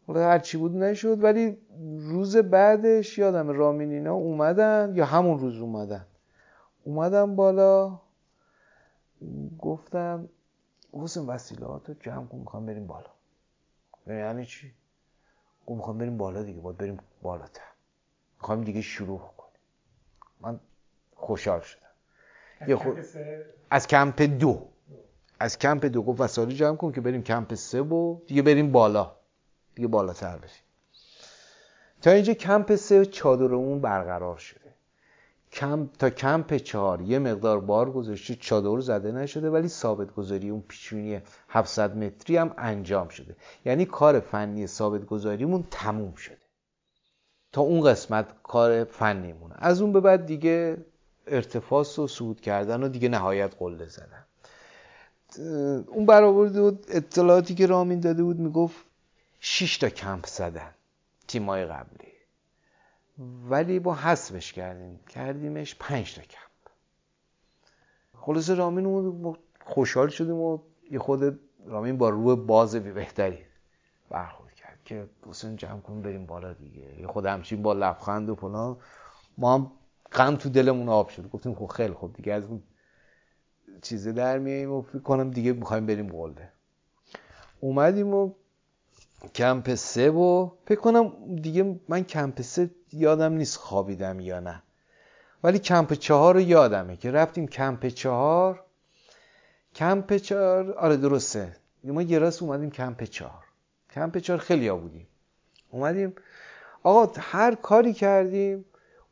حالا 0.06 0.20
هر 0.20 0.38
چی 0.38 0.58
بود 0.58 0.76
نشد 0.76 1.24
ولی 1.24 1.58
روز 1.98 2.36
بعدش 2.36 3.18
یادم 3.18 3.48
رامین 3.48 3.90
اینا 3.90 4.14
اومدن 4.14 4.92
یا 4.94 5.04
همون 5.04 5.38
روز 5.38 5.60
اومدن. 5.60 6.06
اومدن 6.84 7.36
بالا. 7.36 8.00
گفتم 9.58 10.28
حسین 10.92 11.26
وسیلات 11.26 11.88
رو 11.88 11.94
جمع 12.00 12.26
کن 12.26 12.38
می‌خوام 12.38 12.66
بریم 12.66 12.86
بالا. 12.86 13.10
یعنی 14.06 14.46
چی؟ 14.46 14.72
گفت 15.66 15.76
می‌خوام 15.76 15.98
بریم 15.98 16.18
بالا 16.18 16.42
دیگه 16.42 16.60
باید 16.60 16.76
بریم 16.76 16.98
بالاتر. 17.22 17.62
می‌خوام 18.40 18.64
دیگه 18.64 18.80
شروع 18.80 19.18
کنیم. 19.18 19.60
من 20.40 20.60
خوشحال 21.14 21.60
شدم. 21.60 21.82
از, 22.60 22.72
خود... 22.72 22.98
از 23.70 23.86
کمپ 23.86 24.22
دو. 24.22 24.68
از 25.38 25.58
کمپ 25.58 25.84
دو 25.84 26.02
گفت 26.02 26.20
وسایل 26.20 26.48
جمع 26.48 26.76
کن 26.76 26.92
که 26.92 27.00
بریم 27.00 27.22
کمپ 27.22 27.54
سه 27.54 27.80
و 27.80 28.20
دیگه 28.26 28.42
بریم 28.42 28.72
بالا. 28.72 29.12
دیگه 29.74 29.88
بالاتر 29.88 30.36
بریم 30.36 30.50
تا 32.02 32.10
اینجا 32.10 32.34
کمپ 32.34 32.74
سه 32.74 33.06
چادرمون 33.06 33.80
برقرار 33.80 34.36
شده. 34.36 34.74
کمپ 35.52 35.92
تا 35.92 36.10
کمپ 36.10 36.56
چهار 36.56 37.00
یه 37.00 37.18
مقدار 37.18 37.60
بار 37.60 37.90
گذاشته 37.90 38.34
چادر 38.34 38.80
زده 38.80 39.12
نشده 39.12 39.50
ولی 39.50 39.68
ثابت 39.68 40.14
گذاری 40.14 40.50
اون 40.50 40.64
پیچونی 40.68 41.20
700 41.48 41.96
متری 41.96 42.36
هم 42.36 42.54
انجام 42.58 43.08
شده. 43.08 43.36
یعنی 43.64 43.84
کار 43.84 44.20
فنی 44.20 44.66
ثابت 44.66 45.06
گذاریمون 45.06 45.64
تموم 45.70 46.14
شده. 46.14 46.38
تا 47.52 47.60
اون 47.60 47.80
قسمت 47.80 48.42
کار 48.42 48.84
فنیمونه. 48.84 49.54
از 49.58 49.80
اون 49.80 49.92
به 49.92 50.00
بعد 50.00 50.26
دیگه 50.26 50.76
ارتفاس 51.26 51.98
و 51.98 52.06
صعود 52.06 52.40
کردن 52.40 52.82
و 52.82 52.88
دیگه 52.88 53.08
نهایت 53.08 53.54
قله 53.58 53.86
زدن. 53.86 54.24
اون 55.86 56.06
برآورد 56.06 56.56
اطلاعاتی 56.88 57.54
که 57.54 57.66
رامین 57.66 58.00
داده 58.00 58.22
بود 58.22 58.38
می‌گفت 58.38 58.76
6 59.40 59.78
تا 59.78 59.88
کمپ 59.88 60.26
زدن 60.26 60.74
تیمای 61.28 61.66
قبلی. 61.66 62.12
ولی 63.48 63.78
با 63.78 63.94
حسبش 63.94 64.52
کردیم. 64.52 65.00
کردیمش 65.08 65.76
پنج 65.80 66.14
تا 66.14 66.22
کمپ. 66.22 66.72
خلاصه 68.14 68.54
رامین 68.54 69.36
خوشحال 69.64 70.08
شدیم 70.08 70.34
و 70.34 70.58
یه 70.90 70.98
خود 70.98 71.40
رامین 71.66 71.98
با 71.98 72.08
روح 72.08 72.38
باز 72.46 72.76
بهتری 72.76 73.38
برخورد 74.10 74.54
کرد 74.54 74.78
که 74.84 75.06
حسین 75.28 75.56
جمع 75.56 75.80
کنیم 75.80 76.02
بریم 76.02 76.26
بالا 76.26 76.52
دیگه. 76.52 77.00
یه 77.00 77.06
خود 77.06 77.26
همچین 77.26 77.62
با 77.62 77.72
لبخند 77.72 78.28
و 78.28 78.34
فلان. 78.34 78.76
ما 79.38 79.54
هم 79.54 79.72
غم 80.12 80.36
تو 80.36 80.48
دلمون 80.48 80.88
آب 80.88 81.08
شد. 81.08 81.30
گفتیم 81.30 81.54
خب 81.54 81.66
خیلی 81.66 81.94
خوب. 81.94 82.12
دیگه 82.16 82.32
از 82.32 82.44
اون 82.44 82.62
چیزه 83.82 84.12
در 84.12 84.38
میاییم 84.38 84.72
و 84.72 84.82
فکر 84.82 84.98
کنم 84.98 85.30
دیگه 85.30 85.52
می‌خوایم 85.52 85.86
بریم 85.86 86.08
قله 86.08 86.48
اومدیم 87.60 88.14
و 88.14 88.32
کمپ 89.34 89.74
سه 89.74 90.10
و 90.10 90.50
فکر 90.66 90.80
کنم 90.80 91.12
دیگه 91.36 91.80
من 91.88 92.04
کمپ 92.04 92.42
سه 92.42 92.70
یادم 92.92 93.32
نیست 93.32 93.56
خوابیدم 93.56 94.20
یا 94.20 94.40
نه. 94.40 94.62
ولی 95.44 95.58
کمپ 95.58 95.92
چهار 95.92 96.34
رو 96.34 96.40
یادمه 96.40 96.96
که 96.96 97.10
رفتیم 97.10 97.46
کمپ 97.46 97.86
چهار. 97.86 98.62
کمپ 99.74 100.16
چهار 100.16 100.72
آره 100.72 100.96
درسته. 100.96 101.56
ما 101.84 102.02
یه 102.02 102.18
راست 102.18 102.42
اومدیم 102.42 102.70
کمپ 102.70 103.02
چهار. 103.02 103.44
کمپ 103.90 104.18
چهار 104.18 104.38
خیلی 104.38 104.68
ها 104.68 104.76
بودیم. 104.76 105.06
اومدیم. 105.70 106.14
آقا 106.82 107.12
هر 107.20 107.54
کاری 107.54 107.92
کردیم. 107.92 108.64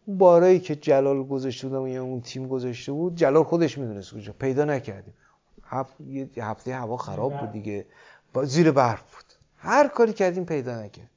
اون 0.07 0.19
بارایی 0.19 0.61
که 0.61 0.77
جلال 0.77 1.23
گذاشته 1.23 1.69
بودم 1.69 1.87
یا 1.87 2.03
اون 2.03 2.21
تیم 2.21 2.49
گذاشته 2.49 2.93
بود 2.93 3.15
جلال 3.17 3.45
خودش 3.45 3.79
می‌دونست 3.79 4.15
کجا. 4.15 4.33
پیدا 4.33 4.65
نکردیم. 4.65 5.15
هفت... 5.65 6.01
یه 6.01 6.29
هفته 6.39 6.75
هوا 6.75 6.97
خراب 6.97 7.41
بود 7.41 7.53
دیگه. 7.53 7.87
زیر 8.45 8.71
برف 8.71 9.15
بود. 9.15 9.25
هر 9.57 9.89
کاری 9.89 10.13
کردیم 10.13 10.45
پیدا 10.45 10.83
نکرد 10.83 11.11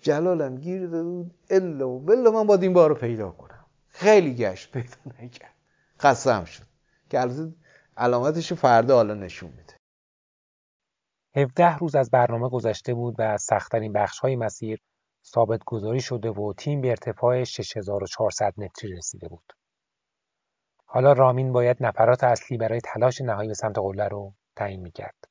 جلالم 0.00 0.56
گیر 0.56 0.86
داده 0.86 1.02
بود. 1.02 1.34
الا 1.50 1.88
و 1.88 2.00
بلا 2.00 2.30
من 2.30 2.46
باید 2.46 2.62
این 2.62 2.72
بار 2.72 2.88
رو 2.88 2.94
پیدا 2.94 3.30
کنم. 3.30 3.66
خیلی 3.88 4.34
گشت 4.34 4.72
پیدا 4.72 4.96
نکرد. 5.22 5.54
خسته 6.00 6.44
شد. 6.44 6.62
که 7.10 7.20
البته 7.20 7.52
علامتش 7.96 8.52
فردا 8.52 8.96
حالا 8.96 9.14
نشون 9.14 9.50
میده. 9.50 9.74
17 11.36 11.76
روز 11.76 11.94
از 11.94 12.10
برنامه 12.10 12.48
گذشته 12.48 12.94
بود 12.94 13.20
و 13.20 13.22
از 13.22 13.42
سختترین 13.42 13.92
بخش 13.92 14.18
های 14.18 14.36
مسیر 14.36 14.78
ثابت 15.34 15.64
گذاری 15.66 16.00
شده 16.00 16.30
و 16.30 16.52
تیم 16.52 16.80
به 16.80 16.88
ارتفاع 16.88 17.44
6400 17.44 18.54
متری 18.56 18.92
رسیده 18.92 19.28
بود. 19.28 19.52
حالا 20.86 21.12
رامین 21.12 21.52
باید 21.52 21.76
نفرات 21.80 22.24
اصلی 22.24 22.56
برای 22.56 22.80
تلاش 22.80 23.20
نهایی 23.20 23.48
به 23.48 23.54
سمت 23.54 23.78
قله 23.78 24.08
رو 24.08 24.34
تعیین 24.56 24.80
می‌کرد. 24.80 25.24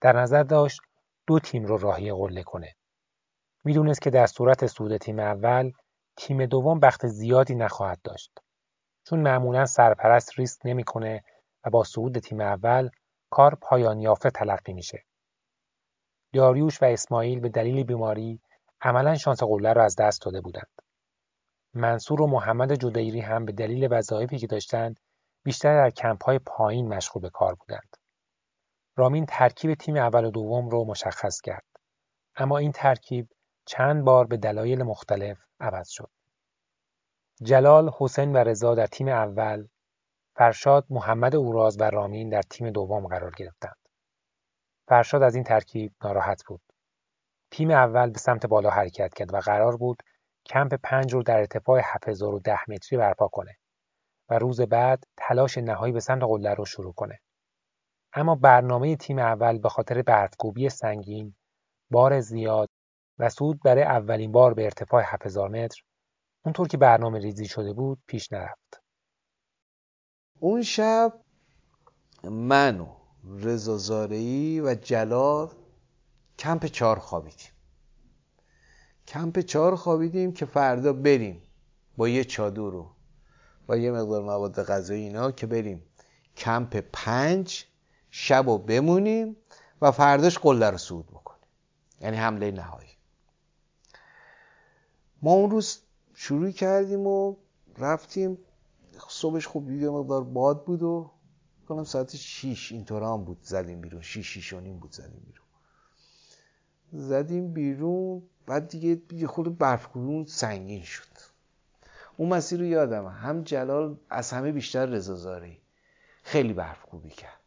در 0.00 0.16
نظر 0.16 0.42
داشت 0.42 0.80
دو 1.26 1.38
تیم 1.38 1.64
رو 1.64 1.76
راهی 1.76 2.12
قله 2.12 2.42
کنه. 2.42 2.74
می‌دونست 3.64 4.02
که 4.02 4.10
در 4.10 4.26
صورت 4.26 4.66
صعود 4.66 4.96
تیم 4.96 5.18
اول 5.18 5.72
تیم 6.16 6.46
دوم 6.46 6.80
بخت 6.80 7.06
زیادی 7.06 7.54
نخواهد 7.54 8.00
داشت. 8.04 8.38
چون 9.04 9.20
معمولا 9.20 9.66
سرپرست 9.66 10.38
ریسک 10.38 10.60
نمی‌کنه 10.64 11.24
و 11.64 11.70
با 11.70 11.84
صعود 11.84 12.18
تیم 12.18 12.40
اول 12.40 12.90
کار 13.30 13.54
پایان 13.54 14.00
یافته 14.00 14.30
تلقی 14.30 14.72
میشه. 14.72 15.04
داریوش 16.32 16.82
و 16.82 16.84
اسماعیل 16.84 17.40
به 17.40 17.48
دلیل 17.48 17.84
بیماری 17.84 18.40
عملا 18.80 19.14
شانس 19.14 19.42
قله 19.42 19.72
را 19.72 19.84
از 19.84 19.96
دست 19.96 20.22
داده 20.22 20.40
بودند. 20.40 20.70
منصور 21.74 22.22
و 22.22 22.26
محمد 22.26 22.72
جدیری 22.72 23.20
هم 23.20 23.44
به 23.44 23.52
دلیل 23.52 23.88
وظایفی 23.90 24.38
که 24.38 24.46
داشتند 24.46 25.00
بیشتر 25.42 25.84
در 25.84 25.90
کمپ 25.90 26.24
های 26.24 26.38
پایین 26.38 26.88
مشغول 26.88 27.22
به 27.22 27.30
کار 27.30 27.54
بودند. 27.54 27.96
رامین 28.96 29.26
ترکیب 29.26 29.74
تیم 29.74 29.96
اول 29.96 30.24
و 30.24 30.30
دوم 30.30 30.68
رو 30.68 30.84
مشخص 30.84 31.40
کرد. 31.40 31.64
اما 32.36 32.58
این 32.58 32.72
ترکیب 32.72 33.28
چند 33.64 34.04
بار 34.04 34.26
به 34.26 34.36
دلایل 34.36 34.82
مختلف 34.82 35.38
عوض 35.60 35.88
شد. 35.88 36.10
جلال، 37.42 37.90
حسین 37.98 38.32
و 38.32 38.36
رضا 38.36 38.74
در 38.74 38.86
تیم 38.86 39.08
اول، 39.08 39.66
فرشاد، 40.36 40.86
محمد 40.90 41.36
اوراز 41.36 41.80
و 41.80 41.90
رامین 41.90 42.28
در 42.28 42.42
تیم 42.42 42.70
دوم 42.70 43.06
قرار 43.06 43.34
گرفتند. 43.36 43.88
فرشاد 44.88 45.22
از 45.22 45.34
این 45.34 45.44
ترکیب 45.44 45.92
ناراحت 46.04 46.44
بود. 46.46 46.60
تیم 47.50 47.70
اول 47.70 48.10
به 48.10 48.18
سمت 48.18 48.46
بالا 48.46 48.70
حرکت 48.70 49.14
کرد 49.14 49.34
و 49.34 49.36
قرار 49.38 49.76
بود 49.76 50.02
کمپ 50.46 50.74
پنج 50.74 51.14
رو 51.14 51.22
در 51.22 51.38
ارتفاع 51.38 51.80
7010 51.84 52.58
متری 52.68 52.98
برپا 52.98 53.28
کنه 53.28 53.56
و 54.28 54.38
روز 54.38 54.60
بعد 54.60 55.04
تلاش 55.16 55.58
نهایی 55.58 55.92
به 55.92 56.00
سمت 56.00 56.22
قله 56.22 56.54
رو 56.54 56.64
شروع 56.64 56.92
کنه. 56.92 57.20
اما 58.12 58.34
برنامه 58.34 58.96
تیم 58.96 59.18
اول 59.18 59.58
به 59.58 59.68
خاطر 59.68 60.02
برفکوبی 60.02 60.68
سنگین، 60.68 61.34
بار 61.90 62.20
زیاد 62.20 62.70
و 63.18 63.28
صعود 63.28 63.60
برای 63.64 63.82
اولین 63.82 64.32
بار 64.32 64.54
به 64.54 64.64
ارتفاع 64.64 65.02
7000 65.06 65.48
متر 65.48 65.82
اونطور 66.44 66.68
که 66.68 66.76
برنامه 66.76 67.18
ریزی 67.18 67.46
شده 67.46 67.72
بود 67.72 67.98
پیش 68.06 68.32
نرفت. 68.32 68.82
اون 70.40 70.62
شب 70.62 71.12
من 72.24 72.80
و 72.80 72.96
رضا 73.24 74.08
و 74.64 74.74
جلال 74.74 75.48
کمپ 76.38 76.66
چهار 76.66 76.98
خوابیدیم. 76.98 77.50
کمپ 79.08 79.38
چهار 79.38 79.76
خوابیدیم 79.76 80.32
که 80.32 80.46
فردا 80.46 80.92
بریم 80.92 81.42
با 81.96 82.08
یه 82.08 82.24
چادر 82.24 82.56
رو 82.56 82.90
با 83.66 83.76
یه 83.76 83.90
مقدار 83.90 84.22
مواد 84.22 84.62
غذایی 84.62 85.02
اینا 85.02 85.30
که 85.30 85.46
بریم 85.46 85.82
کمپ 86.36 86.84
پنج 86.92 87.64
شب 88.10 88.48
و 88.48 88.58
بمونیم 88.58 89.36
و 89.82 89.90
فرداش 89.90 90.38
قله 90.38 90.70
رو 90.70 90.78
صعود 90.78 91.06
بکنیم. 91.06 91.48
یعنی 92.00 92.16
حمله 92.16 92.50
نهایی. 92.50 92.88
ما 95.22 95.32
اون 95.32 95.50
روز 95.50 95.78
شروع 96.14 96.50
کردیم 96.50 97.06
و 97.06 97.36
رفتیم. 97.78 98.38
صبحش 99.08 99.46
خوب 99.46 99.70
یه 99.70 99.90
مقدار 99.90 100.24
باد 100.24 100.64
بود 100.64 100.82
و 100.82 101.10
کنم 101.68 101.84
ساعت 101.84 102.16
6 102.16 102.72
اینطور 102.72 103.02
هم 103.02 103.24
بود 103.24 103.38
زدیم 103.42 103.80
بیرون. 103.80 104.02
6 104.02 104.38
6 104.38 104.54
بود 104.54 104.92
زدیم 104.92 105.22
بیرون. 105.26 105.45
زدیم 106.92 107.52
بیرون 107.52 108.22
بعد 108.46 108.68
دیگه 108.68 109.02
یه 109.12 109.26
خود 109.26 109.58
برف 109.58 109.86
سنگین 110.26 110.82
شد. 110.82 111.06
اون 112.16 112.28
مسیر 112.28 112.60
رو 112.60 112.66
یادم 112.66 113.06
هم 113.06 113.42
جلال 113.42 113.96
از 114.10 114.32
همه 114.32 114.52
بیشتر 114.52 114.86
رضا 114.86 115.16
خیلی 116.22 116.52
برف 116.52 116.82
خوبی 116.82 117.10
کرد. 117.10 117.40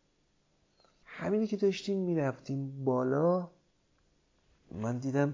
همینی 1.06 1.48
که 1.48 1.58
داشتیم 1.58 2.00
می‌رفتیم 2.00 2.84
بالا 2.86 3.50
من 4.72 4.98
دیدم 4.98 5.34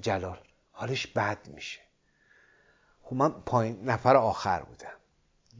جلال. 0.00 0.38
حالش 0.72 1.06
بد 1.06 1.48
میشه. 1.54 1.80
خب 3.02 3.16
من 3.16 3.28
پایین 3.30 3.84
نفر 3.84 4.16
آخر 4.16 4.62
بودم. 4.62 4.98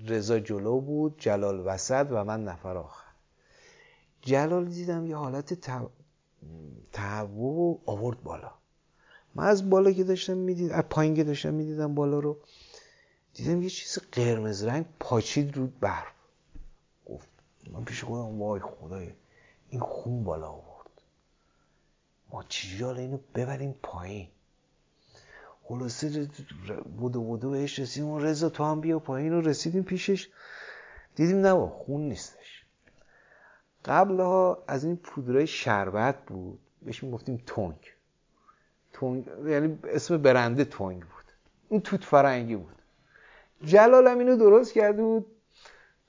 رضا 0.07 0.39
جلو 0.39 0.81
بود 0.81 1.19
جلال 1.19 1.61
وسط 1.67 2.07
و 2.11 2.25
من 2.25 2.45
نفر 2.45 2.77
آخر. 2.77 3.09
جلال 4.23 4.65
دیدم 4.65 5.07
یه 5.07 5.17
حالت 5.17 5.55
تهوع 6.93 7.81
آورد 7.87 8.23
بالا. 8.23 8.51
من 9.35 9.45
از 9.45 9.71
بالا 9.71 9.93
که 9.93 10.05
داشتم 10.05 10.37
می‌دیدم 10.37 10.75
از 10.75 10.85
پایین 10.91 11.15
که 11.15 11.25
داشتم 11.25 11.55
می‌دیدم 11.55 11.95
بالا 11.95 12.19
رو 12.19 12.39
دیدم 13.35 13.63
یه 13.63 13.71
چیز 13.71 13.99
قرمز 14.13 14.65
رنگ 14.65 14.87
پاچید 15.01 15.57
رو 15.57 15.67
برف. 15.67 16.13
گفت 17.07 17.29
من 17.73 17.85
پیش 17.85 18.05
خودم 18.05 18.43
وای 18.43 18.61
خدای 18.61 19.13
این 19.71 19.81
خون 19.81 20.25
بالا 20.25 20.49
آورد. 20.49 21.03
ما 22.31 22.45
چجوری 22.49 22.85
حالا 22.85 23.01
اینو 23.01 23.19
ببریم 23.35 23.75
پایین؟ 23.83 24.29
خلاصه 25.65 26.29
بودو 26.99 27.23
بودو 27.23 27.51
بهش 27.51 27.79
رسیدیم 27.79 28.17
رضا 28.17 28.49
تو 28.49 28.65
هم 28.65 28.81
بیا 28.81 28.99
پایین 28.99 29.33
رو 29.33 29.41
رسیدیم 29.41 29.83
پیشش. 29.83 30.29
دیدیم 31.15 31.37
نه 31.37 31.67
خون 31.69 32.09
نیستش. 32.09 32.58
قبلها 33.89 34.63
از 34.69 34.85
این 34.85 34.97
پودرای 34.97 35.47
شربت 35.47 36.17
بود. 36.27 36.59
بهش 36.83 37.05
می‌گفتیم 37.05 37.43
تونگ. 37.47 37.93
تونگ 38.93 39.27
یعنی 39.47 39.79
اسم 39.85 40.17
برنده 40.17 40.65
تونگ 40.65 41.01
بود. 41.01 41.25
این 41.69 41.81
توت 41.81 42.05
فرنگی 42.05 42.57
بود. 42.57 42.75
جلال 43.65 44.07
هم 44.07 44.19
اینو 44.19 44.37
درست 44.37 44.73
کرده 44.73 45.03
بود. 45.03 45.27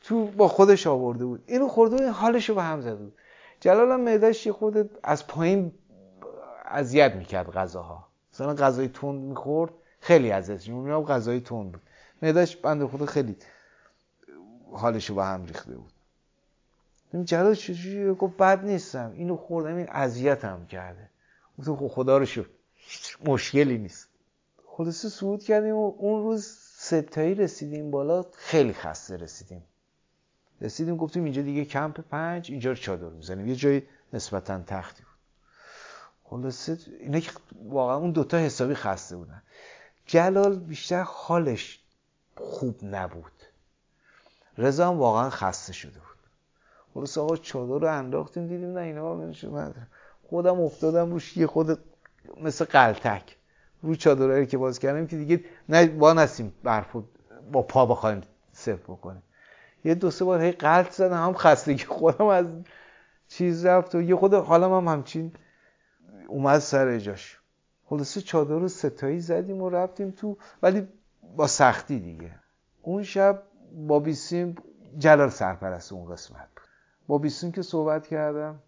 تو 0.01 0.25
با 0.25 0.47
خودش 0.47 0.88
آورده 0.88 1.25
بود. 1.25 1.43
اینو 1.47 1.67
خورده 1.67 1.95
بود 1.97 2.05
حالش 2.05 2.49
رو 2.49 2.55
به 2.55 2.63
هم 2.63 2.82
زده 2.82 2.95
بود. 2.95 3.13
جلال 3.59 3.91
هم 3.91 4.01
معدش 4.01 4.45
یه 4.45 4.51
خود 4.51 4.99
از 5.03 5.27
پایین 5.27 5.71
اذیت 6.65 7.15
می‌کرد 7.15 7.51
غذاها. 7.51 8.07
مثلا 8.34 8.53
غذای 8.53 8.88
تند 8.88 9.21
می‌خورد 9.21 9.71
خیلی 9.99 10.32
ازش 10.32 10.69
اون 10.69 11.05
غذای 11.05 11.39
تند 11.39 11.71
بود. 11.71 11.82
معدش 12.21 12.57
بنده 12.57 12.88
خود 12.88 13.05
خیلی 13.05 13.36
حالش 14.71 15.09
رو 15.09 15.15
به 15.15 15.23
هم 15.23 15.45
ریخته 15.45 15.75
بود. 15.75 15.91
این 17.14 17.26
جلال 17.26 17.55
چجوری 17.55 18.14
گفت 18.14 18.38
بد 18.38 18.66
نیستم. 18.66 19.12
اینو 19.16 19.36
خوردم 19.36 19.76
این 19.76 19.88
اذیتم 19.89 20.66
کرده. 20.66 21.10
گفتم 21.60 21.76
خب 21.76 21.88
خدا 21.88 22.18
رو 22.18 22.26
شکر. 22.26 22.49
مشکلی 23.26 23.78
نیست. 23.78 24.10
خلاصه 24.68 25.10
صعود 25.10 25.43
کردیم 25.43 25.76
و 25.76 25.93
اون 25.97 26.24
روز 26.24 26.45
ستایی 26.78 27.36
رسیدیم 27.36 27.91
بالا. 27.91 28.26
خیلی 28.34 28.74
خسته 28.74 29.18
رسیدیم. 29.18 29.64
رسیدیم 30.62 30.97
گفتیم 30.97 31.24
اینجا 31.24 31.41
دیگه 31.41 31.66
کمپ 31.66 32.01
پنج 32.01 32.51
اینجا 32.51 32.70
رو 32.70 32.76
چادر 32.76 33.10
می‌زنیم. 33.10 33.47
یه 33.47 33.55
جای 33.55 33.82
نسبتا 34.14 34.64
تختی 34.68 35.03
بود. 35.03 35.10
خلاصه 36.24 36.78
اینا 36.99 37.20
که 37.20 37.32
واقعا 37.66 37.95
اون 37.95 38.12
دوتا 38.12 38.38
حسابی 38.38 38.76
خسته 38.76 39.16
بودن. 39.16 39.41
جلال 40.05 40.60
بیشتر 40.60 41.01
حالش 41.01 41.80
خوب 42.36 42.80
نبود. 42.84 43.32
رضا 44.57 44.88
هم 44.88 44.97
واقعا 44.97 45.30
خسته 45.30 45.74
شده 45.74 45.99
بود. 45.99 46.09
خلاص 47.00 47.18
آقا 47.18 47.36
چادر 47.36 47.80
رو 47.80 47.97
انداختیم 47.97 48.47
دیدیم 48.47 48.78
نه 48.78 48.82
اینا 48.82 49.34
خودم 50.30 50.62
افتادم 50.62 51.12
روش 51.12 51.38
یه 51.38 51.47
خود 51.47 51.80
مثل 52.41 52.66
قلتک 52.66 53.38
روی 53.82 53.95
چادرهایی 53.95 54.45
که 54.45 54.58
باز 54.58 54.80
کردیم 54.80 55.08
که 55.08 55.18
دیگه 55.18 55.43
نه 55.70 55.88
با 55.88 56.14
نستیم 56.14 56.54
برف 56.64 56.95
با 57.52 57.62
پا 57.62 57.86
بخوایم 57.86 58.22
صفر 58.52 58.93
بکنیم. 58.93 59.24
یه 59.86 59.95
دو 59.95 60.12
سه 60.12 60.26
بار 60.26 60.41
هی 60.41 60.52
قلط 60.52 60.91
زدم 60.91 61.24
هم 61.24 61.34
خستگی. 61.34 61.84
خودم 62.00 62.26
از 62.26 62.45
چیز 63.28 63.66
رفت 63.66 63.95
و 63.95 64.02
یه 64.02 64.16
خود 64.16 64.34
حالم 64.34 64.74
هم 64.74 64.88
همچین 64.88 65.32
اومد 66.28 66.60
سر 66.60 66.97
جاش. 66.97 67.39
خلاصه 67.86 68.22
چادر 68.22 68.56
رو 68.56 68.68
ستایی 68.68 69.20
زدیم 69.20 69.62
و 69.62 69.70
رفتیم 69.70 70.12
تو 70.12 70.38
ولی 70.64 70.88
با 71.36 71.47
سختی 71.47 72.00
دیگه. 72.00 72.36
اون 72.82 73.04
شب 73.04 73.43
با 73.88 74.00
بیسیم 74.00 74.56
جلال 74.97 75.30
سرپرست 75.30 75.93
اون 75.93 76.12
قسمت. 76.12 76.59
با 77.10 77.18
بیسیم 77.18 77.51
که 77.51 77.62
صحبت 77.62 78.07
کردم. 78.07 78.60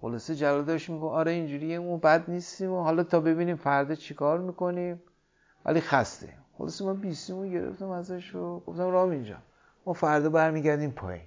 خلاصه 0.00 0.34
جلال 0.34 0.64
داشت 0.64 0.90
میگه 0.90 1.06
آره 1.06 1.30
اینجوریه 1.30 1.78
ما 1.78 1.96
بد 1.96 2.30
نیستیم 2.30 2.72
و 2.72 2.82
حالا 2.82 3.04
تا 3.04 3.20
ببینیم 3.20 3.56
فردا 3.56 3.94
چیکار 3.94 4.38
می‌کنیم. 4.38 5.02
ولی 5.64 5.80
خسته. 5.80 6.28
خلاصه 6.58 6.84
من 6.84 6.96
بیسیم 6.96 7.40
رو 7.40 7.48
گرفتم 7.48 7.88
ازش 7.90 8.34
و 8.34 8.60
گفتم 8.60 8.90
رام 8.90 9.10
اینجا. 9.10 9.36
ما 9.86 9.92
فردا 9.92 10.30
برمیگردیم 10.30 10.90
پایین. 10.90 11.24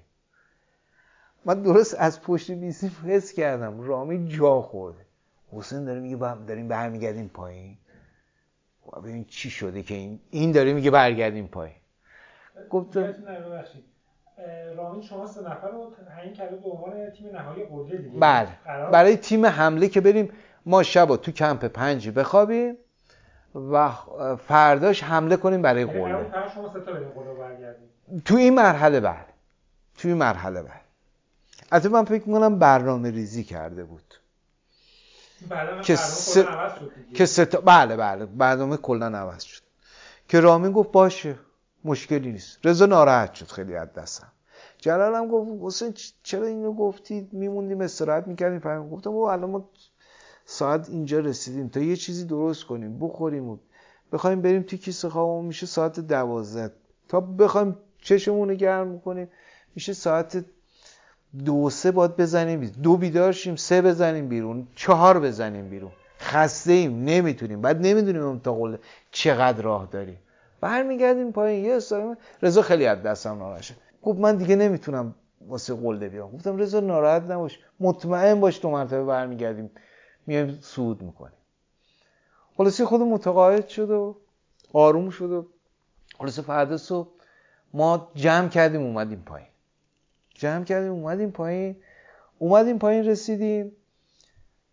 من 1.45 1.61
درست 1.61 1.95
از 1.95 2.21
پشت 2.21 2.51
بیسیم 2.51 2.91
حس 3.05 3.33
کردم. 3.33 3.81
رامی 3.81 4.27
جا 4.27 4.61
خورده. 4.61 5.05
حسین 5.51 5.85
داره 5.85 5.99
میگه 5.99 6.17
داریم 6.47 6.67
برمیگردیم 6.67 7.27
پایین. 7.27 7.77
ببین 9.03 9.25
چی 9.25 9.49
شده 9.49 9.83
که 9.83 9.93
این 9.93 10.19
این 10.29 10.51
داره 10.51 10.73
میگه 10.73 10.91
برگردیم 10.91 11.47
پایین. 11.47 11.75
گفتم 12.69 13.13
رامین 14.77 15.01
شما 15.01 15.27
سه 15.27 15.41
نفر 15.41 15.67
رو 15.67 15.93
تعیین 16.07 16.33
کرده 16.33 16.55
به 16.55 16.69
عنوان 16.69 17.09
تیم 17.09 17.35
نهایی 17.35 17.63
قله 17.65 17.97
دیگه. 17.97 18.19
بله. 18.19 18.49
برای 18.91 19.17
تیم 19.17 19.45
حمله 19.45 19.87
که 19.87 20.01
بریم 20.01 20.29
ما 20.65 20.83
شب 20.83 21.15
تو 21.15 21.31
کمپ 21.31 21.65
پنجی 21.65 22.11
بخوابیم 22.11 22.77
و 23.55 23.91
فرداش 24.47 25.03
حمله 25.03 25.37
کنیم 25.37 25.61
برای 25.61 25.81
یعنی 25.81 25.93
قله 25.93 26.49
شما 26.55 26.73
سه 26.73 26.79
تا 26.79 26.91
بریم 26.93 27.09
قله 27.09 27.33
برگردیم. 27.33 27.89
تو 28.25 28.35
این 28.35 28.55
مرحله 28.55 28.99
بله 28.99 29.25
تو 29.97 30.07
این 30.07 30.17
مرحله 30.17 30.61
بله 30.61 30.81
البته 31.71 31.89
من 31.89 32.05
فکر 32.05 32.29
می‌کنم 32.29 32.59
برنامه 32.59 33.11
ریزی 33.11 33.43
کرده 33.43 33.83
بود. 33.83 34.13
که 35.83 35.95
سه 35.95 36.47
که 37.13 37.25
سه 37.25 37.45
تا 37.45 37.61
بله 37.61 37.95
بله. 37.95 38.25
برنامه 38.25 38.77
کلا 38.77 39.05
عوض 39.05 39.43
شد. 39.43 39.61
که 40.27 40.39
رامین 40.39 40.71
گفت 40.71 40.91
باشه. 40.91 41.35
مشکلی 41.87 42.31
نیست. 42.31 42.59
رضا 42.63 42.85
ناراحت 42.85 43.33
شد 43.33 43.47
خیلی 43.47 43.75
از 43.75 43.93
دستم. 43.93 44.31
جلال 44.77 45.15
هم 45.15 45.27
گفت 45.27 45.51
حسین 45.61 45.93
چرا 46.23 46.47
اینو 46.47 46.73
گفتید؟ 46.73 47.33
میموندیم 47.33 47.81
استراحت 47.81 48.27
می‌کردیم 48.27 48.59
فهم 48.59 48.89
گفتم 48.89 49.09
او 49.09 49.29
الان 49.29 49.49
ما 49.49 49.69
ساعت 50.45 50.89
اینجا 50.89 51.19
رسیدیم. 51.19 51.67
تا 51.67 51.79
یه 51.79 51.95
چیزی 51.95 52.25
درست 52.25 52.63
کنیم 52.63 52.99
بخوریم 52.99 53.49
و 53.49 53.57
بخوایم 54.11 54.41
بریم 54.41 54.61
تو 54.61 54.77
کیسه 54.77 55.09
خوابمون. 55.09 55.45
میشه 55.45 55.65
ساعت 55.65 55.99
دوازده. 55.99 56.73
تا 57.07 57.19
بخوایم 57.19 57.77
چشمون 58.01 58.53
گرم 58.53 58.99
کنیم 58.99 59.29
میشه 59.75 59.93
ساعت 59.93 60.45
دو 61.45 61.69
سه 61.69 61.91
باد 61.91 62.21
بزنیم. 62.21 62.71
دو 62.83 62.97
بیدار 62.97 63.31
شیم 63.31 63.55
سه 63.55 63.81
بزنیم 63.81 64.27
بیرون 64.27 64.67
چهار 64.75 65.19
بزنیم 65.19 65.69
بیرون. 65.69 65.91
خسته 66.19 66.71
ایم 66.71 67.03
نمی‌تونیم. 67.03 67.61
بعد 67.61 67.77
نمی‌دونیم 67.81 68.39
تا 68.39 68.53
قله 68.53 68.79
چقدر 69.11 69.61
راه 69.61 69.87
داریم. 69.91 70.17
برمیگردیم 70.61 71.31
پایین. 71.31 71.65
یه 71.65 71.75
استراحت 71.75 72.17
رضا 72.41 72.61
خیلی 72.61 72.85
از 72.85 73.03
دستم 73.03 73.37
ناراحت 73.37 73.75
گفت 74.03 74.19
من 74.19 74.35
دیگه 74.35 74.55
نمی‌تونم 74.55 75.15
واسه 75.47 75.73
قله 75.73 76.09
بیام 76.09 76.31
گفتم 76.31 76.57
رضا 76.57 76.79
ناراحت 76.79 77.23
نباش. 77.23 77.59
مطمئن 77.79 78.39
باش 78.39 78.57
تو 78.57 78.69
مرتبه 78.69 79.03
برمیگردیم. 79.03 79.71
میایم 80.27 80.59
سود 80.61 81.01
می‌کنیم. 81.01 81.37
خلاصی 82.57 82.85
خود 82.85 83.01
متقاعد 83.01 83.67
شد 83.67 83.89
و 83.89 84.15
آروم 84.73 85.09
شد 85.09 85.31
و 85.31 85.47
خلاصه 86.17 86.41
فردا 86.41 86.77
صبح 86.77 87.09
ما 87.73 88.11
جمع 88.15 88.47
کردیم 88.49 88.81
اومدیم 88.81 89.23
پایین. 89.25 89.47
جمع 90.33 90.63
کردیم 90.63 90.91
اومدیم 90.91 91.31
پایین. 91.31 91.75
اومدیم 92.39 92.79
پایین 92.79 93.05
رسیدیم. 93.05 93.71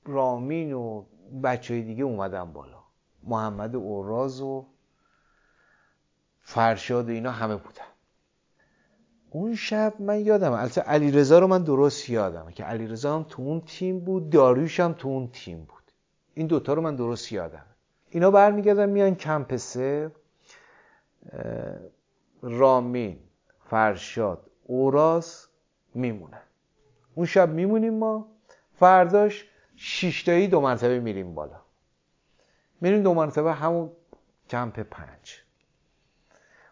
رامین 0.04 0.72
و 0.72 1.04
بچه 1.42 1.74
های 1.74 1.82
دیگه 1.82 2.04
اومدن 2.04 2.52
بالا. 2.52 2.78
محمد 3.22 3.76
اوراز 3.76 4.40
و 4.40 4.66
فرشاد 6.44 7.08
و 7.08 7.12
اینا 7.12 7.30
همه 7.30 7.56
بودن. 7.56 7.84
اون 9.30 9.54
شب 9.54 9.94
من 9.98 10.20
یادم 10.20 10.52
البته 10.52 10.80
علیرضا 10.80 11.38
رو 11.38 11.46
من 11.46 11.62
درست 11.62 12.10
یادم 12.10 12.50
که 12.50 12.64
علیرضا 12.64 13.16
هم 13.16 13.26
تو 13.28 13.42
اون 13.42 13.60
تیم 13.60 14.00
بود 14.00 14.30
داریوش 14.30 14.80
هم 14.80 14.92
تو 14.92 15.08
اون 15.08 15.28
تیم 15.32 15.58
بود. 15.58 15.92
این 16.34 16.46
دوتا 16.46 16.72
رو 16.72 16.82
من 16.82 16.96
درست 16.96 17.32
یادم 17.32 17.66
اینا 18.10 18.30
برمیگردن 18.30 18.88
میان 18.88 19.14
کمپ 19.14 19.56
سه 19.56 20.10
رامین 22.42 23.18
فرشاد 23.70 24.50
اوراس 24.62 25.48
میمونن. 25.94 26.42
اون 27.14 27.26
شب 27.26 27.48
میمونیم 27.48 27.94
ما 27.94 28.28
فرداش 28.72 29.48
شیشتایی 29.76 30.48
دو 30.48 30.60
مرتبه 30.60 31.00
میریم 31.00 31.34
بالا. 31.34 31.60
میریم 32.80 33.02
دو 33.02 33.14
مرتبه 33.14 33.52
همون 33.52 33.90
کمپ 34.50 34.80
پنج. 34.80 35.43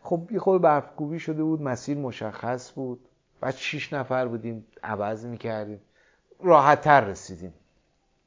خب 0.02 0.28
یه 0.32 0.38
خود 0.38 0.62
برفکوبی 0.62 1.18
شده 1.18 1.42
بود 1.42 1.62
مسیر 1.62 1.98
مشخص 1.98 2.72
بود. 2.72 3.08
بعد 3.40 3.54
شیش 3.54 3.92
نفر 3.92 4.28
بودیم 4.28 4.66
عوض 4.82 5.26
می‌کردیم. 5.26 5.80
راحت 6.40 6.80
تر 6.80 7.00
رسیدیم 7.00 7.54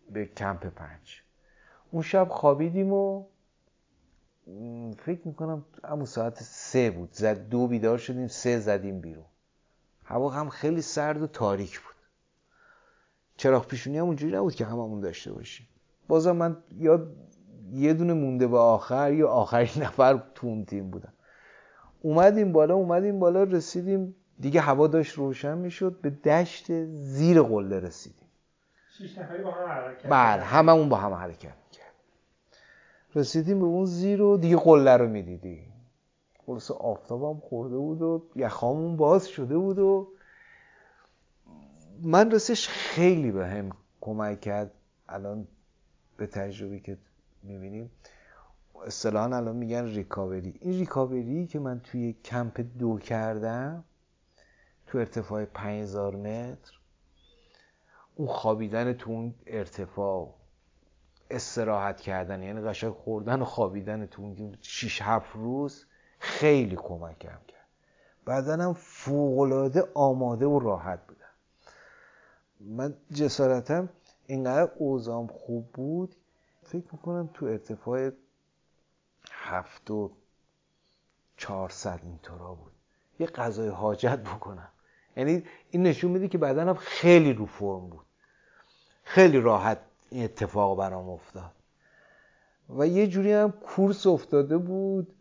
به 0.10 0.26
کمپ 0.26 0.66
پنج. 0.66 1.22
اون 1.92 2.04
شب 2.04 2.28
خوابیدیم 2.30 2.94
و 2.94 3.26
فکر 4.98 5.28
می‌کنم 5.28 5.66
همون 5.84 6.06
ساعت 6.06 6.44
سه 6.44 6.92
بود. 6.92 7.10
زد 7.14 7.50
دو 7.50 7.68
بیدار 7.68 7.98
شدیم 7.98 8.28
سه 8.28 8.60
زدیم 8.60 9.02
بیرون. 9.02 9.26
هوا 10.04 10.30
هم 10.30 10.50
خیلی 10.50 10.82
سرد 10.82 11.22
و 11.22 11.28
تاریک 11.28 11.80
بود. 11.80 11.96
چراغ 13.38 13.68
پیشونی 13.68 13.98
هم 13.98 14.06
اونجوری 14.06 14.36
نبود 14.36 14.56
که 14.56 14.66
هممون 14.66 15.00
داشته 15.00 15.34
باشیم. 15.34 15.68
بازم 16.08 16.36
من 16.36 16.58
یا 16.78 17.08
یه 17.72 17.94
دونه 17.94 18.14
مونده 18.14 18.48
به 18.48 18.58
آخر 18.58 19.14
یا 19.14 19.30
آخرین 19.30 19.84
نفر 19.84 20.24
تو 20.36 20.48
اون 20.48 20.66
تیم 20.66 20.90
بودم. 20.90 21.14
اومدیم 22.06 22.52
بالا 22.52 22.76
اومدیم 22.76 23.20
بالا 23.20 23.44
رسیدیم. 23.44 24.16
دیگه 24.40 24.62
هوا 24.62 24.88
داشت 24.88 25.16
روشن 25.18 25.58
می‌شد 25.58 26.02
به 26.02 26.10
دشت 26.10 26.86
زیر 26.86 27.42
قله 27.42 27.80
رسیدیم. 27.80 28.28
شیش 28.98 29.18
نفری 29.18 29.44
با 29.44 29.52
هم 29.52 29.68
حرکت 29.68 30.10
بله 30.10 30.44
هممون 30.44 30.90
با 30.90 30.98
هم 30.98 31.14
حرکت 31.14 31.54
می‌کرد 31.66 31.94
رسیدیم 33.16 33.60
به 33.60 33.66
اون 33.66 33.86
زیر 33.86 34.22
و 34.22 34.38
دیگه 34.38 34.58
قله 34.58 34.98
رو 34.98 35.08
می‌دیدیم. 35.08 35.74
خلاص 36.46 36.72
آفتابم 36.72 37.40
خورده 37.40 37.78
بود 37.78 38.02
و 38.02 38.26
یخامون 38.36 38.98
باز 38.98 39.28
شده 39.28 39.58
بود 39.58 39.80
و 39.80 40.08
من 42.02 42.32
رسش 42.32 42.68
خیلی 42.68 43.32
به 43.32 43.48
هم 43.48 43.70
کمک 44.02 44.42
کرد. 44.42 44.72
الان 45.10 45.48
به 46.18 46.28
تجربه 46.28 46.80
که 46.80 46.98
می‌بینیم 47.44 47.92
اصطلاحا 48.86 49.38
الان 49.38 49.56
میگن 49.56 49.86
ریکاوری. 49.86 50.58
این 50.62 50.74
ریکاوری 50.74 51.48
که 51.48 51.60
من 51.60 51.80
توی 51.80 52.14
کمپ 52.14 52.66
دو 52.80 52.98
کردم 52.98 53.84
تو 54.88 54.98
ارتفاع 54.98 55.46
5000 55.46 56.16
متر 56.16 56.80
اون 58.16 58.28
خوابیدن 58.28 58.94
تو 58.94 59.12
اون 59.12 59.36
ارتفاع 59.48 60.34
استراحت 61.32 62.02
کردن 62.02 62.44
یعنی 62.44 62.62
قشنگ 62.62 62.94
خوردن 62.94 63.42
و 63.42 63.46
خوابیدن 63.46 64.06
تو 64.06 64.22
اون 64.22 64.58
6 64.62 65.02
7 65.02 65.36
روز 65.36 65.86
خیلی 66.20 66.76
کمکم 66.76 67.40
کرد. 67.48 67.68
بدنم 68.28 68.74
فوقالعاده 68.74 69.84
آماده 69.94 70.46
و 70.46 70.60
راحت 70.60 71.00
بودم. 71.08 71.26
من 72.60 72.94
جسارتم 73.14 73.90
اینقدر 74.26 74.72
اوزام 74.78 75.28
خوب 75.28 75.72
بود 75.72 76.16
فکر 76.64 76.86
می‌کنم 76.92 77.30
تو 77.34 77.46
ارتفاع 77.46 78.12
هفت 79.32 79.92
و 79.92 80.12
چهارصد 81.38 82.00
اینطورا 82.04 82.54
بود. 82.54 82.72
یه 83.20 83.28
غذای 83.28 83.70
حاجت 83.70 84.20
بکنم. 84.20 84.72
یعنی 85.18 85.44
این 85.72 85.84
نشون 85.84 86.12
میده 86.12 86.28
که 86.28 86.38
بدنم 86.38 86.74
خیلی 86.74 87.34
رو 87.34 87.46
فرم 87.46 87.90
بود. 87.90 88.06
خیلی 89.04 89.40
راحت 89.40 89.80
این 90.10 90.24
اتفاق 90.24 90.78
برام 90.78 91.10
افتاد. 91.10 91.52
و 92.70 92.88
یه 92.88 93.08
جوری 93.08 93.34
هم 93.34 93.52
کورس 93.52 94.08
افتاده 94.08 94.58
بود 94.58 95.16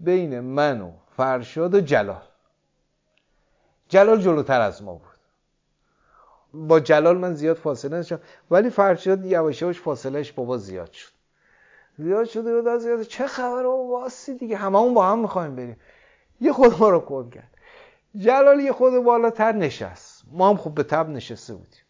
بین 0.00 0.40
من 0.40 0.80
و 0.80 0.92
فرشاد 1.16 1.74
و 1.74 1.80
جلال. 1.80 2.22
جلال 3.88 4.20
جلوتر 4.20 4.60
از 4.60 4.82
ما 4.82 4.94
بود. 4.94 5.18
با 6.54 6.80
جلال 6.80 7.18
من 7.18 7.34
زیاد 7.34 7.56
فاصله 7.56 7.98
نشم 7.98 8.20
ولی 8.50 8.70
فرشاد 8.70 9.26
یواش 9.26 9.62
یواش 9.62 9.80
فاصلهش 9.80 10.32
بابا 10.32 10.58
زیاد 10.58 10.92
شد. 10.92 11.17
زیاد 11.98 12.24
شده 12.24 12.62
بود 12.62 12.78
زیاد 12.78 13.02
چه 13.02 13.26
خبر؟ 13.26 13.66
و 13.66 13.88
واسی 13.90 14.34
دیگه 14.34 14.56
هممون 14.56 14.94
با 14.94 15.06
هم 15.06 15.18
می‌خوایم 15.18 15.56
بریم. 15.56 15.76
یه 16.40 16.52
خود 16.52 16.80
ما 16.80 16.88
رو 16.88 17.00
کن 17.00 17.30
کرد. 17.30 17.50
جلال 18.16 18.60
یه 18.60 18.72
خود 18.72 19.04
بالاتر 19.04 19.52
نشست. 19.52 20.22
ما 20.32 20.48
هم 20.48 20.56
خوب 20.56 20.74
به 20.74 20.82
تب 20.82 21.08
نشسته 21.08 21.54
بودیم. 21.54 21.82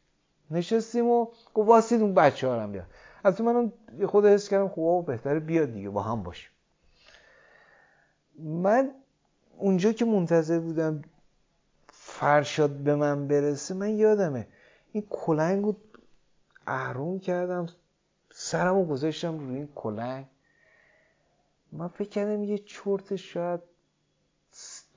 نشستیم 0.51 1.07
و 1.07 1.25
گفت 1.55 1.69
واسید 1.69 2.03
اون 2.03 2.15
بچه 2.15 2.49
ها 2.49 2.61
هم 2.63 2.73
بیاد. 2.73 2.87
از 3.25 3.41
منم 3.41 3.73
یه 3.99 4.07
خود 4.07 4.27
حس 4.27 4.49
کردم 4.49 4.69
خوب 4.69 5.07
بهتره 5.07 5.41
بیاد 5.41 5.73
دیگه 5.73 5.91
با 5.91 6.03
هم 6.03 6.23
باشیم. 6.23 6.51
من 8.39 8.91
اونجا 9.57 9.93
که 9.93 10.05
منتظر 10.05 10.59
بودم 10.59 11.03
فرشاد 11.89 12.71
به 12.71 12.95
من 12.95 13.29
برسه 13.29 13.75
من 13.75 13.91
یادمه. 13.91 14.47
این 14.93 15.07
کلنگ 15.11 15.63
بود 15.63 15.99
اهرم 16.67 17.19
کردم. 17.19 17.67
سرمو 18.41 18.85
گذاشتم 18.85 19.39
روی 19.39 19.57
این 19.57 19.69
کلنگ. 19.75 20.27
من 21.73 21.89
فکر 21.89 22.09
کردم 22.09 22.45
یه 22.45 22.59
چرت 22.59 23.17
شاید 23.17 23.61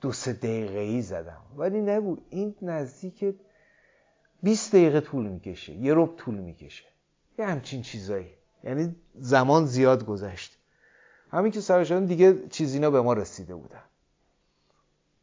دو 0.00 0.12
سه 0.12 0.32
دقیقه 0.32 0.78
ای 0.78 1.02
زدم. 1.02 1.42
ولی 1.56 1.80
نبود. 1.80 2.26
این 2.30 2.54
نزدیک 2.62 3.34
20 4.42 4.72
دقیقه 4.72 5.00
طول 5.00 5.26
می‌کشه. 5.26 5.72
یه 5.72 5.94
رب 5.94 6.16
طول 6.16 6.34
می‌کشه. 6.34 6.84
یه 7.38 7.46
همچین 7.46 7.82
چیزایی. 7.82 8.30
یعنی 8.64 8.96
زمان 9.14 9.66
زیاد 9.66 10.04
گذشت. 10.04 10.58
همین 11.30 11.52
که 11.52 11.60
سر 11.60 11.84
دیگه 11.84 12.48
چیزی 12.48 12.76
اینا 12.76 12.90
به 12.90 13.00
ما 13.00 13.12
رسیده 13.12 13.54
بودن. 13.54 13.84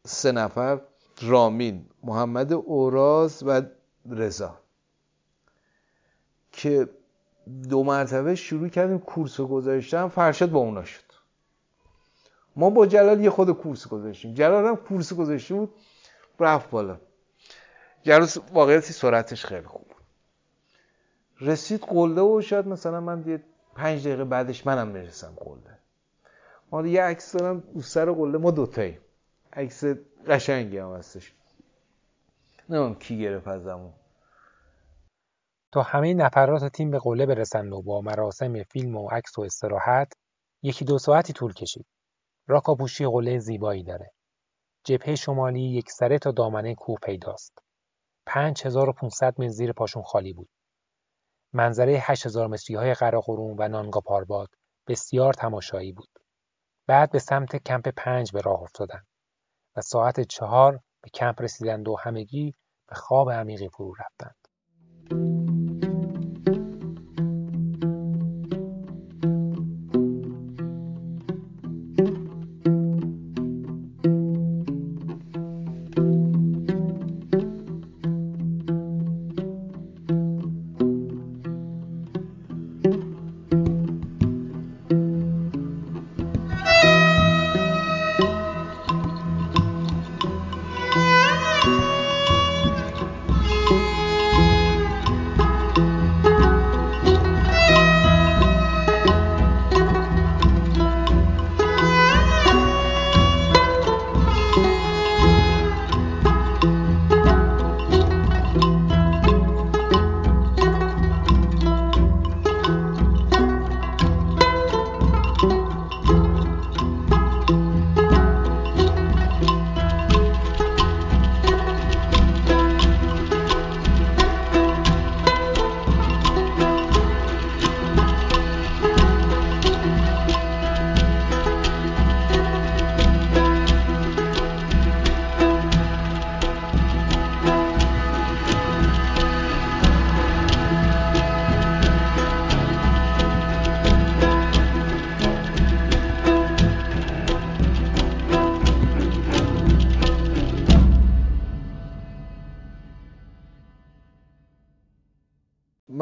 سه 0.06 0.32
نفر 0.32 0.80
رامین 1.22 1.86
محمد 2.02 2.52
اوراز 2.52 3.42
و 3.42 3.62
رضا. 4.10 4.58
که 6.52 6.88
دو 7.68 7.84
مرتبه 7.84 8.34
شروع 8.34 8.68
کردیم 8.68 8.98
کورس 8.98 9.40
گذاشتن 9.40 10.08
فرشاد 10.08 10.50
با 10.50 10.58
اونا 10.58 10.84
شد. 10.84 11.02
ما 12.56 12.70
با 12.70 12.86
جلال 12.86 13.20
یه 13.20 13.30
خود 13.30 13.50
کورس 13.50 13.88
گذاشتیم. 13.88 14.34
جلال 14.34 14.66
هم 14.66 14.76
کورس 14.76 15.12
گذاشته 15.12 15.54
بود 15.54 15.74
رفت 16.40 16.70
بالا. 16.70 17.00
جلال 18.02 18.28
واقعیتی 18.52 18.92
سرعتش 18.92 19.44
خیلی 19.44 19.66
خوب 19.66 19.82
بود. 19.82 19.96
رسید 21.40 21.80
قله 21.80 22.22
و 22.22 22.40
شاید 22.40 22.66
مثلا 22.66 23.00
من 23.00 23.24
یه 23.26 23.42
پنج 23.74 24.06
دقیقه 24.06 24.24
بعدش 24.24 24.66
منم 24.66 24.88
می‌رسم 24.88 25.32
قله 25.36 25.78
ما 26.72 26.86
یه 26.86 27.02
عکس 27.02 27.36
دارم 27.36 27.62
او 27.74 27.82
سر 27.82 28.12
قله 28.12 28.38
ما 28.38 28.50
دوتایی 28.50 28.98
عکس 29.52 29.84
قشنگی 30.28 30.78
هم 30.78 30.94
هستش. 30.94 31.32
نمیم 32.68 32.94
کی 32.94 33.18
گرفت 33.18 33.48
ازمون. 33.48 33.92
تا 35.72 35.82
همه 35.82 36.14
نفرات 36.14 36.64
تیم 36.64 36.90
به 36.90 36.98
قله 36.98 37.26
برسند 37.26 37.72
و 37.72 37.82
با 37.82 38.00
مراسم 38.00 38.62
فیلم 38.62 38.96
و 38.96 39.08
عکس 39.08 39.38
و 39.38 39.42
استراحت 39.42 40.12
یکی 40.62 40.84
دو 40.84 40.98
ساعتی 40.98 41.32
طول 41.32 41.52
کشید. 41.52 41.86
راکاپوشی 42.46 43.06
قله 43.06 43.38
زیبایی 43.38 43.82
داره. 43.82 44.10
جبهه 44.84 45.14
شمالی 45.14 45.62
یک 45.62 45.90
سره 45.90 46.18
تا 46.18 46.30
دامنه 46.30 46.74
کوه 46.74 46.98
پیداست. 47.02 47.58
5500 48.26 49.40
متر 49.40 49.48
زیر 49.48 49.72
پاشون 49.72 50.02
خالی 50.02 50.32
بود. 50.32 50.48
منظره 51.52 51.92
8000 51.92 52.46
متری 52.46 52.76
های 52.76 52.94
قراقرون 52.94 53.56
و 53.58 53.68
نانگا 53.68 54.00
پارباد 54.00 54.48
بسیار 54.88 55.34
تماشایی 55.34 55.92
بود. 55.92 56.08
بعد 56.86 57.10
به 57.10 57.18
سمت 57.18 57.56
کمپ 57.56 57.88
پنج 57.88 58.32
به 58.32 58.40
راه 58.40 58.62
افتادند 58.62 59.06
و 59.76 59.80
ساعت 59.80 60.20
چهار 60.20 60.80
به 61.02 61.10
کمپ 61.10 61.42
رسیدند 61.42 61.88
و 61.88 61.96
همگی 61.96 62.54
به 62.88 62.94
خواب 62.94 63.30
عمیقی 63.30 63.68
فرو 63.68 63.94
رفتند. 63.94 64.36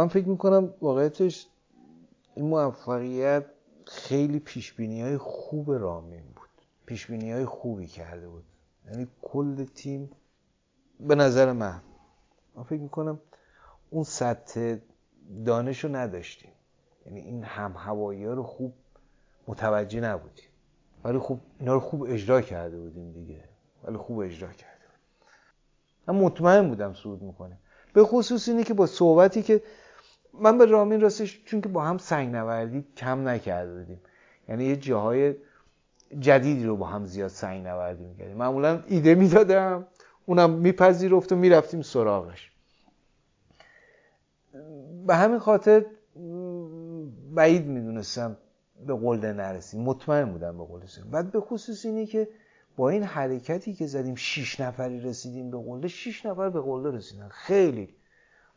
من 0.09 0.13
فکر 0.13 0.29
می‌کنم 0.29 0.75
واقعیتش 0.81 1.47
این 2.35 2.47
موفقیت 2.47 3.45
خیلی 3.85 4.39
پیشبینی 4.39 5.03
های 5.03 5.19
خوب 5.19 5.73
رامین 5.73 6.23
بود. 6.23 6.49
پیشبینی 6.87 7.33
های 7.33 7.45
خوبی 7.45 7.87
کرده 7.87 8.29
بود. 8.29 8.45
یعنی 8.87 9.09
کل 9.23 9.65
تیم 9.65 10.11
به 11.01 11.15
نظر 11.15 11.53
من 11.53 11.83
من 12.55 12.63
فکر 12.63 12.81
می‌کنم 12.81 13.21
اون 13.91 14.05
سطح 14.05 14.77
دانش 15.45 15.85
رو 15.85 15.97
نداشتیم. 15.97 16.53
یعنی 17.07 17.21
این 17.21 17.45
هم 17.45 17.75
هوایی 17.77 18.25
ها 18.25 18.33
رو 18.33 18.43
خوب 18.43 18.75
متوجه 19.49 20.01
نبودیم. 20.01 20.51
ولی 21.05 21.19
خوب 21.19 21.41
اینا 21.61 21.75
رو 21.75 21.81
خوب 21.81 22.03
اجرا 22.03 22.41
کرده 22.41 22.79
بودیم 22.79 23.13
دیگه. 23.13 23.45
ولی 23.85 23.97
خوب 23.97 24.19
اجرا 24.19 24.53
کرده 24.53 24.85
بود 24.87 25.29
من 26.07 26.23
مطمئن 26.23 26.69
بودم 26.69 26.95
صعود 26.95 27.23
می‌کنه. 27.23 27.59
به 27.93 28.05
خصوص 28.05 28.49
اینه 28.49 28.65
که 28.65 28.75
با 28.75 28.87
صحبتی 28.87 29.43
که 29.43 29.63
من 30.41 30.59
به 30.59 30.67
رامین 30.67 31.01
راستش 31.01 31.45
چون 31.45 31.61
که 31.61 31.69
با 31.69 31.85
هم 31.85 31.99
سنگ 31.99 32.35
نوردی 32.35 32.85
کم 32.97 33.29
نکرده 33.29 33.79
بودیم 33.79 34.01
یعنی 34.49 34.65
یه 34.65 34.77
جاهای 34.77 35.35
جدیدی 36.21 36.65
رو 36.65 36.77
با 36.77 36.87
هم 36.87 37.05
زیاد 37.05 37.29
سنگ 37.29 37.67
نوردی 37.67 38.05
می‌کردیم. 38.05 38.37
معمولا 38.37 38.83
ایده 38.87 39.15
می‌دادم 39.15 39.87
اونم 40.27 40.51
میپذیرفت 40.51 41.33
و 41.33 41.37
می‌رفتیم 41.37 41.83
سراغش. 41.83 42.53
به 45.07 45.17
همین 45.17 45.39
خاطر 45.39 45.85
بعید 47.35 47.67
می‌دونستم 47.67 48.37
به 48.87 48.95
قله 48.95 49.33
نرسیم. 49.33 49.83
مطمئن 49.83 50.33
بودم 50.33 50.59
به 50.59 50.65
قله 50.65 51.11
بعد 51.11 51.33
به 51.33 51.41
خصوص 51.41 51.85
اینه 51.85 52.07
که 52.07 52.29
با 52.77 52.91
این 52.91 53.03
حرکتی 53.03 53.75
که 53.75 53.87
زدیم 53.87 54.15
شیش 54.15 54.61
نفری 54.61 55.01
رسیدیم 55.01 55.51
به 55.51 55.59
قله 55.59 55.89
شیش 55.89 56.27
نفر 56.27 56.49
به 56.49 56.61
قله 56.61 56.91
رسیدن. 56.91 57.29
خیلی 57.29 57.95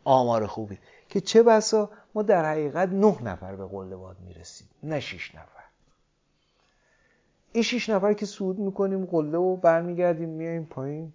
آمار 0.03 0.47
خوبی. 0.47 0.79
که 1.11 1.21
چه 1.21 1.43
بسا 1.43 1.89
ما 2.15 2.21
در 2.21 2.45
حقیقت 2.45 2.89
نه 2.89 3.21
نفر 3.23 3.55
به 3.55 3.65
قله 3.65 3.95
باد 3.95 4.19
می‌رسیم 4.19 4.67
نه 4.83 4.99
شیش 4.99 5.35
نفر. 5.35 5.63
این 7.51 7.63
شیش 7.63 7.89
نفر 7.89 8.13
که 8.13 8.25
سود 8.25 8.59
می‌کنیم 8.59 9.05
قله 9.05 9.37
و 9.37 9.55
برمیگردیم 9.55 10.29
میایم 10.29 10.65
پایین. 10.65 11.13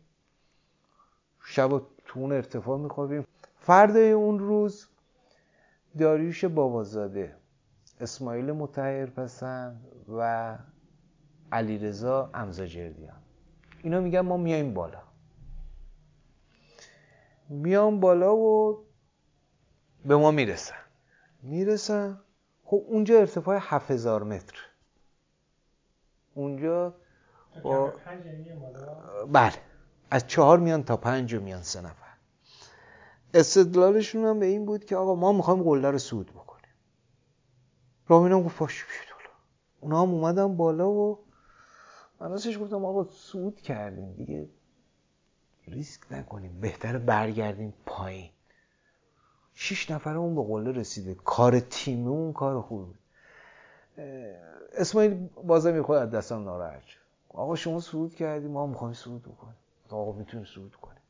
شب 1.44 1.82
تو 2.04 2.20
اون 2.20 2.32
ارتفاع 2.32 2.78
میخوابیم. 2.78 3.26
فرد 3.58 3.96
اون 3.96 4.38
روز 4.38 4.86
داریوش 5.98 6.44
بابازاده 6.44 7.36
اسماعیل 8.00 8.52
متحر 8.52 9.06
پسند 9.06 9.84
و 10.08 10.58
علیرضا 11.52 12.30
امزاجردیان. 12.34 13.22
اینا 13.82 14.00
میگن 14.00 14.20
ما 14.20 14.36
میایم 14.36 14.74
بالا. 14.74 15.02
میام 17.48 18.00
بالا 18.00 18.36
و 18.36 18.85
به 20.06 20.16
ما 20.16 20.30
می‌رسن. 20.30 20.74
می‌رسن. 21.42 22.20
خب 22.64 22.84
اونجا 22.86 23.18
ارتفاع 23.18 23.58
7000 23.60 24.22
متر. 24.22 24.56
اونجا 26.34 26.94
با... 27.62 27.92
بله. 29.32 29.52
از 30.10 30.26
چهار 30.26 30.58
میان 30.58 30.82
تا 30.84 30.96
پنج 30.96 31.34
و 31.34 31.40
میان 31.40 31.62
سه 31.62 31.80
نفر. 31.80 32.06
استدلالشون 33.34 34.24
هم 34.24 34.40
به 34.40 34.46
این 34.46 34.66
بود 34.66 34.84
که 34.84 34.96
آقا 34.96 35.14
ما 35.14 35.32
می‌خوایم 35.32 35.62
قله 35.62 35.90
رو 35.90 35.98
سود 35.98 36.30
بکنیم. 36.30 36.74
رامین 38.08 38.32
هم 38.32 38.42
گفت 38.42 38.56
پاشو 38.56 38.86
بیاد 38.86 39.32
اونا 39.80 40.02
هم 40.02 40.10
اومدن 40.10 40.56
بالا 40.56 40.90
و 40.90 41.18
من 42.20 42.30
راستش 42.30 42.58
گفتم 42.58 42.84
آقا 42.84 43.04
سود 43.04 43.60
کردیم 43.60 44.12
دیگه. 44.12 44.48
ریسک 45.68 46.00
نکنیم. 46.10 46.60
بهتر 46.60 46.98
برگردیم 46.98 47.74
پایین. 47.86 48.30
شیش 49.58 49.90
نفر 49.90 50.16
اون 50.16 50.34
به 50.34 50.42
قله 50.42 50.72
رسیده. 50.72 51.16
کار 51.24 51.60
تیم 51.60 52.08
اون 52.08 52.32
کار 52.32 52.60
خوب. 52.60 52.94
اسماعیل 54.72 55.28
بازم 55.44 55.74
می‌خواد 55.74 56.02
از 56.02 56.10
دستم 56.10 56.44
ناراحت 56.44 56.82
آقا 57.28 57.54
شما 57.54 57.80
صعود 57.80 58.14
کردی 58.14 58.48
ما 58.48 58.66
می‌خوایم 58.66 58.94
صعود 58.94 59.22
بکنیم. 59.22 59.54
آقا 59.90 60.12
می‌تونیم 60.12 60.46
صعود 60.54 60.76
کنیم. 60.76 61.00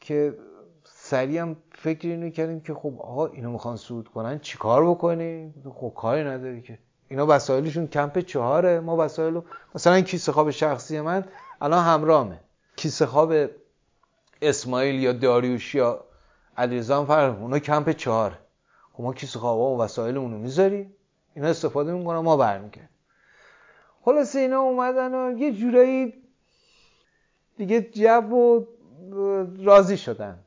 که 0.00 0.38
سریع 0.84 1.40
هم 1.40 1.56
فکر 1.72 2.08
اینو 2.08 2.30
کردیم 2.30 2.60
که 2.60 2.74
خب 2.74 2.94
آقا 3.00 3.26
اینو 3.26 3.50
می‌خوان 3.50 3.76
صعود 3.76 4.08
کنن 4.08 4.38
چیکار 4.38 4.90
بکنیم؟ 4.90 5.54
خب 5.74 5.92
کاری 5.96 6.24
نداری 6.24 6.62
که. 6.62 6.78
اینا 7.08 7.26
وسایلشون 7.28 7.86
کمپ 7.86 8.18
چهاره. 8.18 8.80
ما 8.80 8.96
وسایل 8.96 9.40
مثلا 9.74 10.00
کیسه 10.00 10.32
خواب 10.32 10.50
شخصی 10.50 11.00
من 11.00 11.24
الان 11.60 11.84
همرامه 11.84 12.40
کیسه 12.76 13.06
خواب 13.06 13.32
اسماعیل 14.42 14.94
یا 14.94 15.12
داریوش 15.12 15.74
یا 15.74 16.04
علیرضا 16.58 17.04
فرق 17.04 17.42
اونا 17.42 17.58
کمپ 17.58 17.90
چهار. 17.90 18.38
خب 18.92 19.02
ما 19.02 19.12
کیسه 19.12 19.38
خواب 19.38 19.58
و 19.58 19.82
وسایلمون 19.82 20.32
رو 20.32 20.38
می‌ذاریم. 20.38 20.94
اینا 21.34 21.48
استفاده 21.48 21.92
می‌کنن 21.92 22.18
ما 22.18 22.36
برمیگردیم. 22.36 22.88
خلاصه 24.00 24.38
اینا 24.38 24.60
اومدن 24.60 25.14
و 25.14 25.38
یه 25.38 25.52
جورایی 25.52 26.14
دیگه 27.56 27.80
جب 27.80 28.32
و 28.32 28.66
راضی 29.64 29.96
شدن. 29.96 30.38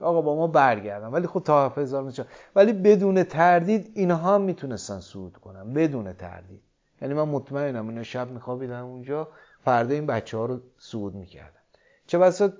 آقا 0.00 0.22
با 0.22 0.36
ما 0.36 0.46
برگردن. 0.46 1.06
ولی 1.06 1.26
خب 1.26 1.40
تا 1.40 1.68
هزار 1.68 2.12
ولی 2.54 2.72
بدون 2.72 3.22
تردید 3.22 3.92
اینها 3.94 4.34
هم 4.34 4.40
می‌تونستن 4.40 5.00
صعود 5.00 5.36
کنن. 5.36 5.74
بدون 5.74 6.12
تردید. 6.12 6.60
یعنی 7.02 7.14
من 7.14 7.28
مطمئنم 7.28 7.88
اینا 7.88 8.02
شب 8.02 8.30
میخوابیدن 8.30 8.80
اونجا 8.80 9.28
فردا 9.64 9.94
این 9.94 10.06
بچه 10.06 10.38
ها 10.38 10.46
رو 10.46 10.60
صعود 10.78 11.14
می‌کردن. 11.14 11.60
چه 12.06 12.18
بسا 12.18 12.52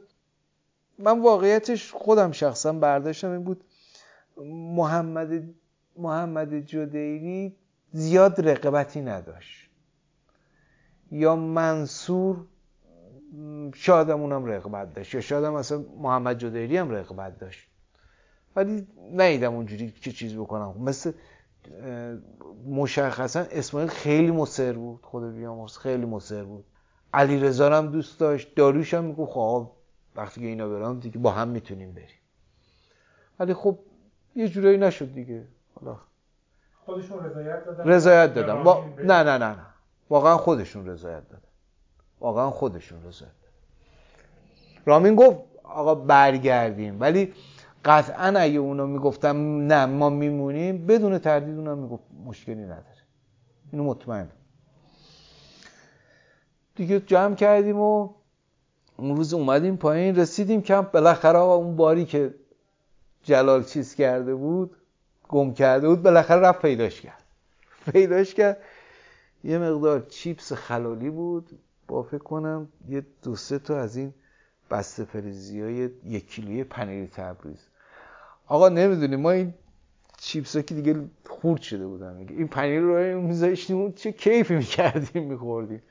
من 0.99 1.23
واقعیتش 1.23 1.93
خودم 1.93 2.33
شخصا 2.33 2.73
برداشتم 2.73 3.31
این 3.31 3.45
بود 3.45 3.65
محمد 4.77 5.55
محمد 5.97 6.59
جدیری 6.61 7.57
زیاد 7.93 8.49
رقبتی 8.49 9.01
نداشت. 9.01 9.71
یا 11.11 11.37
منصور 11.37 12.47
شادم 13.75 14.21
اونم 14.21 14.45
رقبت 14.45 14.95
داشت 14.95 15.15
یا 15.15 15.21
شادم 15.21 15.55
مثلا 15.55 15.85
محمد 15.97 16.39
جدیری 16.39 16.77
هم 16.77 16.91
رقبت 16.91 17.39
داشت. 17.39 17.69
ولی 18.57 18.87
نیدم 19.13 19.55
اونجوری 19.55 19.91
که 19.91 20.13
چیز 20.13 20.35
بکنم. 20.35 20.75
مثل 20.81 21.13
مشخصا 22.67 23.41
اسماعیل 23.41 23.89
خیلی 23.91 24.31
مصر 24.31 24.73
بود. 24.73 25.01
خود 25.03 25.37
بیامرز 25.37 25.77
خیلی 25.77 26.07
مصر 26.07 26.45
بود. 26.45 26.65
علی 27.15 27.59
هم 27.59 27.87
دوست 27.87 28.21
داشت. 28.21 28.55
داریوش 28.55 28.95
هم 28.95 29.05
میگو 29.05 29.27
خب 29.27 29.71
وقتی 30.19 30.41
که 30.41 30.47
اینا 30.47 30.69
برام 30.69 31.01
دیگه 31.01 31.19
با 31.19 31.31
هم 31.31 31.49
می‌تونیم 31.49 31.93
بریم. 31.93 32.09
ولی 33.39 33.55
خب 33.55 33.79
یه 34.35 34.49
جورایی 34.49 34.79
نشد 34.79 35.15
دیگه. 35.15 35.45
حالا 35.75 35.99
خودشون 36.85 37.25
رضایت 37.25 37.65
دادن؟ 37.65 37.85
رضایت 37.85 38.35
دادن. 38.35 38.63
با... 38.63 38.85
نه 38.99 39.23
نه 39.23 39.39
نه 39.39 39.49
نه. 39.49 39.67
واقعا 40.11 40.37
خودشون 40.37 40.87
رضایت 40.87 41.29
دادن. 41.29 41.49
واقعا 42.21 42.51
خودشون 42.51 43.05
رضایت 43.05 43.33
رامین 44.87 45.15
گفت 45.15 45.39
آقا 45.63 45.95
برگردیم. 45.95 47.01
ولی 47.01 47.35
قطعا 47.85 48.39
اگه 48.39 48.59
اونا 48.59 48.87
می‌گفتم 48.87 49.37
نه 49.67 49.87
ما 49.87 50.11
میمونیم 50.11 50.87
بدون 50.87 51.19
تردید 51.19 51.57
اونا 51.59 51.75
می‌گفت 51.75 52.05
مشکلی 52.25 52.65
نداره. 52.65 53.03
اینو 53.73 53.85
مطمئن 53.85 54.29
دیگه 56.75 57.01
جمع 57.01 57.35
کردیم 57.35 57.81
و 57.81 58.18
اون 58.99 59.17
روز 59.17 59.35
اومدیم 59.35 59.77
پایین 59.77 60.17
رسیدیم 60.17 60.63
کم 60.63 60.83
بالاخره 60.83 61.39
اون 61.39 61.77
باری 61.77 62.05
که 62.05 62.35
جلال 63.23 63.65
چیز 63.65 63.95
کرده 63.95 64.35
بود 64.35 64.77
گم 65.29 65.53
کرده 65.53 65.89
بود 65.89 66.03
بالاخره 66.03 66.41
رفت 66.41 66.63
پیداش 66.63 67.01
کرد. 67.01 67.23
پیداش 67.93 68.35
کرد. 68.35 68.59
یه 69.45 69.59
مقدار 69.59 70.01
چیپس 70.01 70.53
خلالی 70.53 71.11
بود. 71.11 71.51
با 71.89 72.03
فکر 72.03 72.19
کنم 72.19 72.69
یه 72.89 73.07
دو 73.23 73.37
سه 73.37 73.59
تا 73.59 73.79
از 73.79 73.97
این 73.97 74.15
بسته 74.71 75.05
فریزی 75.05 75.61
های 75.61 75.91
یک 76.07 76.31
کیلویی 76.31 76.65
پنیر 76.65 77.07
تبریز. 77.07 77.69
آقا 78.47 78.69
نمی‌دونیم 78.69 79.21
ما 79.21 79.31
این 79.31 79.55
چیپس 80.19 80.57
ها 80.57 80.63
که 80.63 80.75
دیگه 80.75 81.05
خورد 81.27 81.61
شده 81.63 81.87
بودن. 81.87 82.27
این 82.29 82.49
پنیر 82.49 82.81
رو 82.81 83.21
میذاشتیم 83.21 83.93
چه 83.93 84.13
کیفی 84.13 84.55
می‌کردیم 84.55 85.25
میخوردیم. 85.25 85.83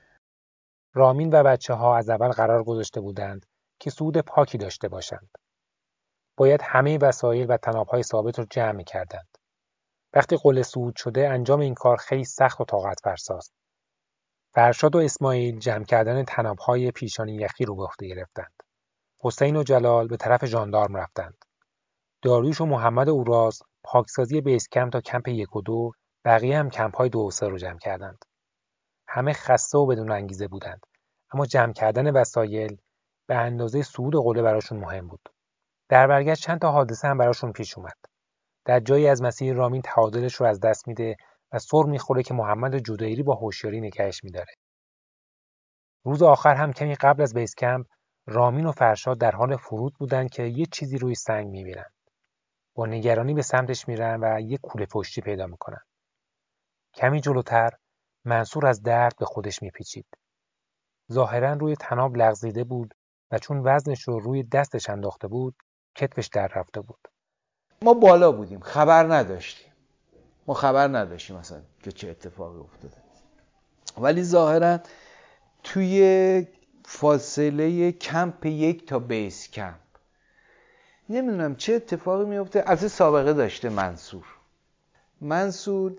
رامین 0.93 1.29
و 1.33 1.43
بچه 1.43 1.73
ها 1.73 1.97
از 1.97 2.09
اول 2.09 2.29
قرار 2.29 2.63
گذاشته 2.63 3.01
بودند 3.01 3.45
که 3.79 3.89
سود 3.89 4.17
پاکی 4.17 4.57
داشته 4.57 4.87
باشند. 4.87 5.29
باید 6.37 6.61
همه 6.63 6.97
وسایل 6.97 7.45
و 7.49 7.57
های 7.91 8.03
ثابت 8.03 8.39
رو 8.39 8.45
جمع 8.49 8.83
کردند. 8.83 9.37
وقتی 10.13 10.37
قله 10.37 10.63
سود 10.63 10.95
شده 10.95 11.29
انجام 11.29 11.59
این 11.59 11.73
کار 11.73 11.97
خیلی 11.97 12.25
سخت 12.25 12.61
و 12.61 12.65
طاقت 12.65 12.99
فرساست. 13.03 13.53
فرشاد 14.53 14.95
و 14.95 14.99
اسماعیل 14.99 15.59
جمع 15.59 15.83
کردن 15.83 16.25
های 16.59 16.91
پیشانی 16.91 17.35
یخی 17.35 17.65
رو 17.65 17.75
به 17.75 17.83
عهده 17.83 18.07
گرفتند. 18.07 18.53
حسین 19.19 19.55
و 19.55 19.63
جلال 19.63 20.07
به 20.07 20.17
طرف 20.17 20.45
ژاندارم 20.45 20.97
رفتند. 20.97 21.45
داریوش 22.21 22.61
و 22.61 22.65
محمد 22.65 23.09
اوراز 23.09 23.59
پاکسازی 23.83 24.41
بیس 24.41 24.67
کمپ 24.71 24.93
تا 24.93 25.01
کمپ 25.01 25.27
یک 25.27 25.55
و 25.55 25.61
دو 25.61 25.91
بقیه 26.25 26.59
هم 26.59 26.69
کمپ 26.69 26.95
های 26.95 27.09
دو 27.09 27.19
و 27.19 27.31
سه 27.31 27.47
رو 27.47 27.57
جمع 27.57 27.79
کردند. 27.79 28.17
همه 29.07 29.33
خسته 29.33 29.77
و 29.77 29.85
بدون 29.85 30.11
انگیزه 30.11 30.47
بودند 30.47 30.85
اما 31.33 31.45
جمع 31.45 31.73
کردن 31.73 32.11
وسایل 32.11 32.77
به 33.27 33.35
اندازه 33.35 33.83
صعود 33.83 34.15
قله 34.15 34.41
براشون 34.41 34.79
مهم 34.79 35.07
بود. 35.07 35.29
در 35.89 36.07
برگشت 36.07 36.43
چند 36.43 36.61
تا 36.61 36.71
حادثه 36.71 37.07
هم 37.07 37.17
براشون 37.17 37.51
پیش 37.51 37.77
اومد. 37.77 37.97
در 38.65 38.79
جایی 38.79 39.07
از 39.07 39.21
مسیر 39.21 39.55
رامین 39.55 39.81
تعادلش 39.81 40.35
رو 40.35 40.45
از 40.45 40.59
دست 40.59 40.87
میده 40.87 41.15
و 41.51 41.59
سر 41.59 41.83
می‌خوره 41.83 42.23
که 42.23 42.33
محمد 42.33 42.79
جودایری 42.79 43.23
با 43.23 43.35
هوشیاری 43.35 43.81
نگهش 43.81 44.23
میداره. 44.23 44.53
روز 46.05 46.23
آخر 46.23 46.55
هم 46.55 46.73
کمی 46.73 46.95
قبل 46.95 47.21
از 47.21 47.33
بیس 47.33 47.55
کمپ 47.55 47.87
رامین 48.25 48.65
و 48.65 48.71
فرشاد 48.71 49.19
در 49.19 49.31
حال 49.31 49.57
فرود 49.57 49.93
بودند 49.99 50.29
که 50.29 50.43
یه 50.43 50.65
چیزی 50.65 50.97
روی 50.97 51.15
سنگ 51.15 51.47
می‌بینن. 51.47 51.85
با 52.75 52.85
نگرانی 52.85 53.33
به 53.33 53.41
سمتش 53.41 53.87
میرن 53.87 54.23
و 54.23 54.39
یه 54.39 54.57
کوله 54.57 54.85
پشتی 54.85 55.21
پیدا 55.21 55.47
می‌کنن. 55.47 55.81
کمی 56.93 57.21
جلوتر 57.21 57.71
منصور 58.27 58.65
از 58.65 58.83
درد 58.83 59.15
به 59.19 59.25
خودش 59.25 59.61
میپیچید. 59.61 60.05
ظاهرا 61.11 61.53
روی 61.53 61.75
تناب 61.75 62.17
لغزیده 62.17 62.63
بود 62.63 62.93
و 63.31 63.39
چون 63.39 63.61
وزنش 63.63 64.01
رو 64.01 64.19
روی 64.19 64.43
دستش 64.43 64.89
انداخته 64.89 65.27
بود 65.27 65.55
کتفش 65.95 66.27
در 66.27 66.47
رفته 66.47 66.81
بود. 66.81 66.99
ما 67.81 67.93
بالا 67.93 68.31
بودیم 68.31 68.59
خبر 68.59 69.15
نداشتیم. 69.15 69.71
ما 70.47 70.53
خبر 70.53 70.87
نداشتیم 70.87 71.35
مثلا 71.35 71.61
که 71.83 71.91
چه 71.91 72.09
اتفاقی 72.09 72.59
افتاده. 72.59 72.97
ولی 73.97 74.23
ظاهرا 74.23 74.79
توی 75.63 76.47
فاصله 76.85 77.91
کمپ 77.91 78.45
یک 78.45 78.87
تا 78.87 78.99
بیس 78.99 79.51
کمپ 79.51 79.79
نمی‌دونم 81.09 81.55
چه 81.55 81.73
اتفاقی 81.73 82.25
میفته 82.25 82.63
از 82.65 82.91
سابقه 82.91 83.33
داشته 83.33 83.69
منصور 83.69 84.25
منصور 85.21 85.95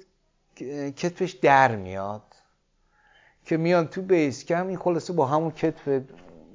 کتفش 0.96 1.32
در 1.32 1.76
میاد. 1.76 2.22
که 3.44 3.56
میان 3.56 3.86
تو 3.86 4.02
بیس 4.02 4.44
کم 4.44 4.66
این 4.66 4.78
خلاصه 4.78 5.12
با 5.12 5.26
همون 5.26 5.50
کتف 5.50 5.88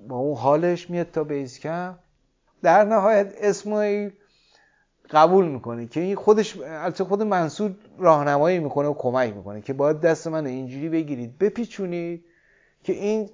با 0.08 0.16
اون 0.16 0.38
حالش 0.38 0.90
میاد 0.90 1.12
تا 1.12 1.24
بیس 1.24 1.60
کم. 1.60 1.96
در 2.62 2.84
نهایت 2.84 3.34
اسماعیل 3.42 4.12
قبول 5.10 5.48
می‌کنه 5.48 5.88
که 5.88 6.00
این 6.00 6.16
خودش 6.16 6.58
البته 6.58 7.04
خود 7.04 7.22
منصور 7.22 7.76
راهنمایی 7.98 8.60
می‌کنه 8.60 8.88
و 8.88 8.94
کمک 8.94 9.34
می‌کنه 9.34 9.62
که 9.62 9.74
باید 9.74 10.00
دست 10.00 10.28
من 10.28 10.46
اینجوری 10.46 10.90
بگیرید. 10.90 11.38
بپیچونید 11.38 12.26
که 12.84 12.94
این 12.94 13.30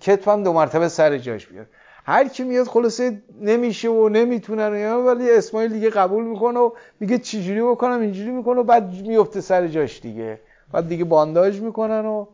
کتفم 0.00 0.42
دو 0.42 0.52
مرتبه 0.52 0.88
سر 0.88 1.18
جاش 1.18 1.46
بیاد. 1.46 1.66
هر 2.04 2.28
کی 2.28 2.44
میاد 2.44 2.66
خلاصه 2.66 3.22
نمیشه 3.40 3.88
و 3.88 4.08
نمی‌تونن 4.08 4.92
ولی 4.92 5.30
اسماعیل 5.30 5.72
دیگه 5.72 5.90
قبول 5.90 6.24
می‌کنه 6.24 6.58
و 6.58 6.70
میگه 7.00 7.18
چجوری 7.18 7.62
بکنم 7.62 8.00
اینجوری 8.00 8.30
می‌کنه 8.30 8.60
و 8.60 8.62
بعد 8.62 9.06
میفته 9.06 9.40
سر 9.40 9.66
جاش 9.66 10.00
دیگه. 10.00 10.40
بعد 10.72 10.88
دیگه 10.88 11.04
بانداژ 11.04 11.60
می‌کنن 11.60 12.06
و 12.06 12.26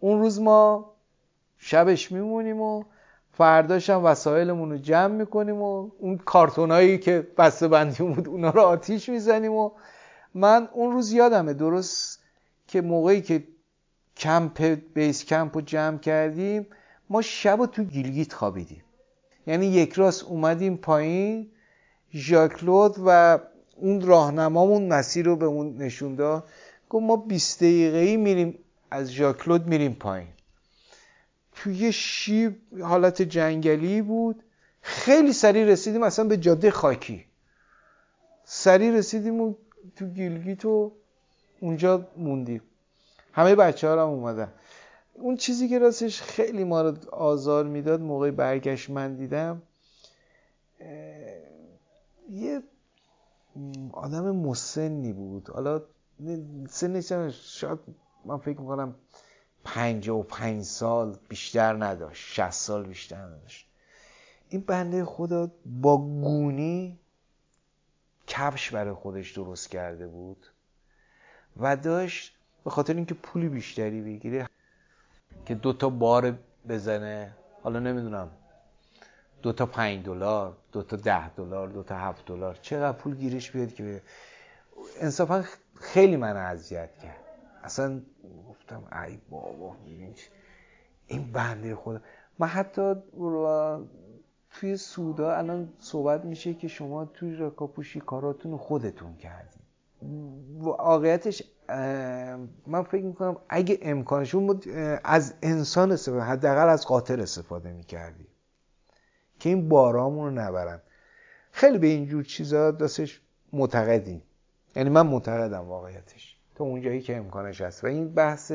اون 0.00 0.20
روز 0.20 0.40
ما 0.40 0.92
شبش 1.58 2.12
میمونیم 2.12 2.60
و 2.60 2.84
فرداش 3.32 3.90
هم 3.90 4.04
وسایلمون 4.04 4.70
رو 4.70 4.78
جمع 4.78 5.14
می‌کنیم 5.14 5.62
و 5.62 5.90
اون 5.98 6.16
کارتونایی 6.16 6.98
که 6.98 7.26
بسته 7.38 7.68
بندی 7.68 8.02
بود 8.02 8.28
اونا 8.28 8.50
رو 8.50 8.60
آتیش 8.60 9.08
می‌زنیم 9.08 9.52
و 9.52 9.70
من 10.34 10.68
اون 10.72 10.92
روز 10.92 11.12
یادمه 11.12 11.52
درست 11.52 12.22
که 12.66 12.80
موقعی 12.80 13.20
که 13.20 13.44
کمپ 14.16 14.78
base 14.94 15.24
camp 15.24 15.56
رو 15.56 15.60
جمع 15.60 15.98
کردیم 15.98 16.66
ما 17.10 17.22
شب 17.22 17.66
تو 17.66 17.84
گیلگیت 17.84 18.32
خوابیدیم. 18.32 18.82
یعنی 19.48 19.66
یک 19.66 19.92
راست 19.92 20.24
اومدیم 20.24 20.76
پایین 20.76 21.50
ژاکلود 22.14 22.94
و 23.06 23.38
اون 23.76 24.00
راهنمامون 24.00 24.88
مسیر 24.88 25.26
رو 25.26 25.36
به 25.36 25.46
اون 25.46 25.76
نشون 25.76 26.14
داد. 26.14 26.48
گفت 26.88 27.04
ما 27.04 27.16
20 27.16 27.58
دقیقه 27.58 27.98
ای 27.98 28.16
میریم 28.16 28.58
از 28.90 29.12
ژاکلود 29.12 29.66
میریم 29.66 29.94
پایین. 29.94 30.28
توی 31.52 31.92
شیب 31.92 32.56
حالت 32.82 33.22
جنگلی 33.22 34.02
بود. 34.02 34.42
خیلی 34.82 35.32
سریع 35.32 35.64
رسیدیم 35.64 36.02
اصلا 36.02 36.24
به 36.24 36.36
جاده 36.36 36.70
خاکی. 36.70 37.24
سریع 38.44 38.92
رسیدیم 38.92 39.40
و 39.40 39.54
تو 39.96 40.06
گیلگیت 40.06 40.64
و 40.64 40.92
اونجا 41.60 42.08
موندیم. 42.16 42.62
همه 43.32 43.54
بچه 43.54 43.88
ها 43.88 43.92
هم 43.92 44.08
اومدن. 44.08 44.52
اون 45.20 45.36
چیزی 45.36 45.68
که 45.68 45.78
راستش 45.78 46.22
خیلی 46.22 46.64
ما 46.64 46.82
رو 46.82 47.10
آزار 47.10 47.64
می‌داد 47.64 48.00
موقع 48.00 48.30
برگشت 48.30 48.90
من 48.90 49.16
دیدم 49.16 49.62
یه 52.30 52.62
آدم 53.92 54.36
مسنی 54.36 55.12
بود. 55.12 55.48
حالا 55.50 55.82
سنش 56.68 57.12
شاید 57.32 57.78
من 58.24 58.38
فکر 58.38 58.60
می‌کنم 58.60 58.94
پنج 59.64 60.08
و 60.08 60.22
پنج 60.22 60.62
سال 60.62 61.18
بیشتر 61.28 61.84
نداشت 61.84 62.34
شست 62.34 62.62
سال 62.62 62.86
بیشتر 62.86 63.22
نداشت. 63.22 63.68
این 64.48 64.60
بنده 64.60 65.04
خدا 65.04 65.50
با 65.66 65.96
گونی 65.98 66.98
کفش 68.26 68.70
برای 68.70 68.94
خودش 68.94 69.32
درست 69.32 69.70
کرده 69.70 70.06
بود 70.06 70.46
و 71.56 71.76
داشت 71.76 72.36
به 72.64 72.70
خاطر 72.70 72.94
اینکه 72.94 73.14
پولی 73.14 73.48
بیشتری 73.48 74.00
بگیره 74.00 74.48
که 75.48 75.54
دو 75.54 75.72
تا 75.72 75.88
بار 75.88 76.38
بزنه 76.68 77.34
حالا 77.62 77.78
نمی‌دونم 77.78 78.30
دو 79.42 79.52
تا 79.52 79.66
پنج 79.66 80.04
دلار 80.04 80.56
دو 80.72 80.82
تا 80.82 80.96
ده 80.96 81.28
دلار 81.34 81.68
دو 81.68 81.82
تا 81.82 81.96
هفت 81.96 82.26
دلار 82.26 82.58
چقدر 82.62 82.98
پول 82.98 83.14
گیرش 83.14 83.50
بیاد 83.50 83.74
که 83.74 84.02
انصافا 85.00 85.44
خیلی 85.74 86.16
من 86.16 86.36
اذیت 86.36 86.98
کرد. 86.98 87.24
اصلا 87.64 88.00
گفتم 88.48 88.82
ای 89.06 89.18
بابا 89.30 89.76
این 91.06 91.32
بنده 91.32 91.74
خدا. 91.76 92.00
من 92.38 92.46
حتی 92.46 92.94
توی 94.50 94.76
سودا 94.76 95.36
الان 95.36 95.72
صحبت 95.78 96.24
میشه 96.24 96.54
که 96.54 96.68
شما 96.68 97.04
توی 97.04 97.36
رکاپوشی 97.36 98.00
کاراتون 98.00 98.56
خودتون 98.56 99.16
کردید 99.16 99.62
واقعیتش 100.58 101.42
من 102.66 102.82
فکر 102.90 103.04
می‌کنم 103.04 103.36
اگه 103.48 103.78
امکانشون 103.82 104.46
بود 104.46 104.68
از 105.04 105.34
انسان 105.42 105.92
استفاده 105.92 106.22
حداقل 106.22 106.68
از 106.68 106.86
قاتل 106.86 107.20
استفاده 107.20 107.72
می‌کردی 107.72 108.26
که 109.38 109.48
این 109.48 109.68
بارامون 109.68 110.24
رو 110.24 110.30
نبرن. 110.30 110.80
خیلی 111.50 111.78
به 111.78 111.86
اینجور 111.86 112.24
چیزا 112.24 112.70
دستش 112.70 113.20
معتقدیم. 113.52 114.22
یعنی 114.76 114.90
من 114.90 115.06
معتقدم 115.06 115.68
واقعیتش. 115.68 116.36
تا 116.54 116.64
اونجایی 116.64 117.00
که 117.00 117.16
امکانش 117.16 117.60
هست. 117.60 117.84
و 117.84 117.86
این 117.86 118.14
بحث 118.14 118.52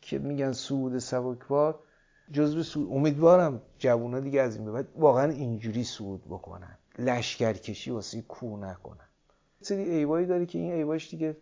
که 0.00 0.18
میگن 0.18 0.52
سعود 0.52 0.98
سبکبار 0.98 1.78
جزو 2.32 2.62
سعود 2.62 2.88
امیدوارم 2.92 3.62
جوونا 3.78 4.20
دیگه 4.20 4.40
از 4.40 4.56
این 4.56 4.84
واقعا 4.96 5.30
اینجوری 5.30 5.84
سعود 5.84 6.24
بکنن. 6.24 6.78
لشکرکشی 6.98 7.90
واسه 7.90 8.22
کو 8.22 8.56
نکنن. 8.56 9.08
سری 9.60 9.82
ایوایی 9.82 10.26
داره 10.26 10.46
که 10.46 10.58
این 10.58 10.72
ایواش 10.72 11.10
دیگه 11.10 11.36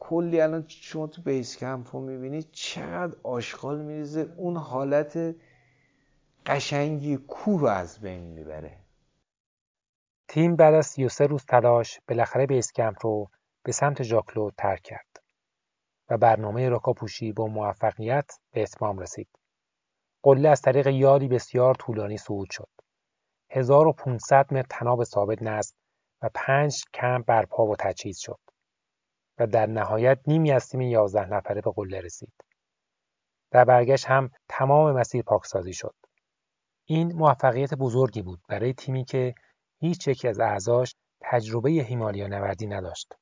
کلی 0.00 0.40
الان 0.40 0.64
شما 0.68 1.06
تو 1.06 1.22
بیس 1.22 1.56
کمپ 1.56 1.96
رو 1.96 2.00
می‌بینید 2.00 2.48
چقدر 2.52 3.16
آشغال 3.22 3.82
میریزه 3.82 4.34
اون 4.36 4.56
حالت 4.56 5.36
قشنگی 6.46 7.16
کو 7.16 7.58
رو 7.58 7.66
از 7.66 8.00
بین 8.00 8.22
می‌بره 8.22 8.76
تیم 10.28 10.56
بعد 10.56 10.74
از 10.74 10.86
33 10.86 11.26
روز 11.26 11.44
تلاش 11.44 12.00
بالاخره 12.08 12.46
بیس 12.46 12.72
کمپ 12.72 12.96
رو 13.06 13.30
به 13.62 13.72
سمت 13.72 14.02
ژاکلو 14.02 14.50
ترک 14.58 14.82
کرد 14.82 15.22
و 16.10 16.18
برنامه 16.18 16.68
راکاپوشی 16.68 17.32
با 17.32 17.46
موفقیت 17.46 18.30
به 18.52 18.62
اتمام 18.62 18.98
رسید. 18.98 19.28
قله 20.22 20.48
از 20.48 20.62
طریق 20.62 20.86
یادی 20.86 21.28
بسیار 21.28 21.74
طولانی 21.74 22.16
صعود 22.16 22.50
شد. 22.50 22.68
1500 23.50 24.54
متر 24.54 24.66
تناب 24.70 25.04
ثابت 25.04 25.42
نصب 25.42 25.76
و 26.22 26.30
پنج 26.34 26.84
کمپ 26.94 27.26
برپا 27.26 27.66
و 27.66 27.76
تجهیز 27.76 28.18
شد 28.18 28.49
و 29.40 29.46
در 29.46 29.66
نهایت 29.66 30.18
نیمی 30.26 30.52
از 30.52 30.68
تیم 30.68 30.80
11 30.80 31.26
نفره 31.26 31.60
به 31.60 31.70
قله 31.70 32.00
رسید. 32.00 32.32
در 33.50 33.64
برگشت 33.64 34.06
هم 34.06 34.30
تمام 34.48 34.96
مسیر 34.96 35.22
پاکسازی 35.22 35.72
شد. 35.72 35.94
این 36.84 37.12
موفقیت 37.12 37.74
بزرگی 37.74 38.22
بود 38.22 38.40
برای 38.48 38.72
تیمی 38.72 39.04
که 39.04 39.34
هیچ 39.80 40.08
یکی 40.08 40.28
از 40.28 40.40
اعضاش 40.40 40.94
تجربه 41.20 41.70
هیمالیا 41.70 42.26
نوردی 42.26 42.66
نداشت. 42.66 43.12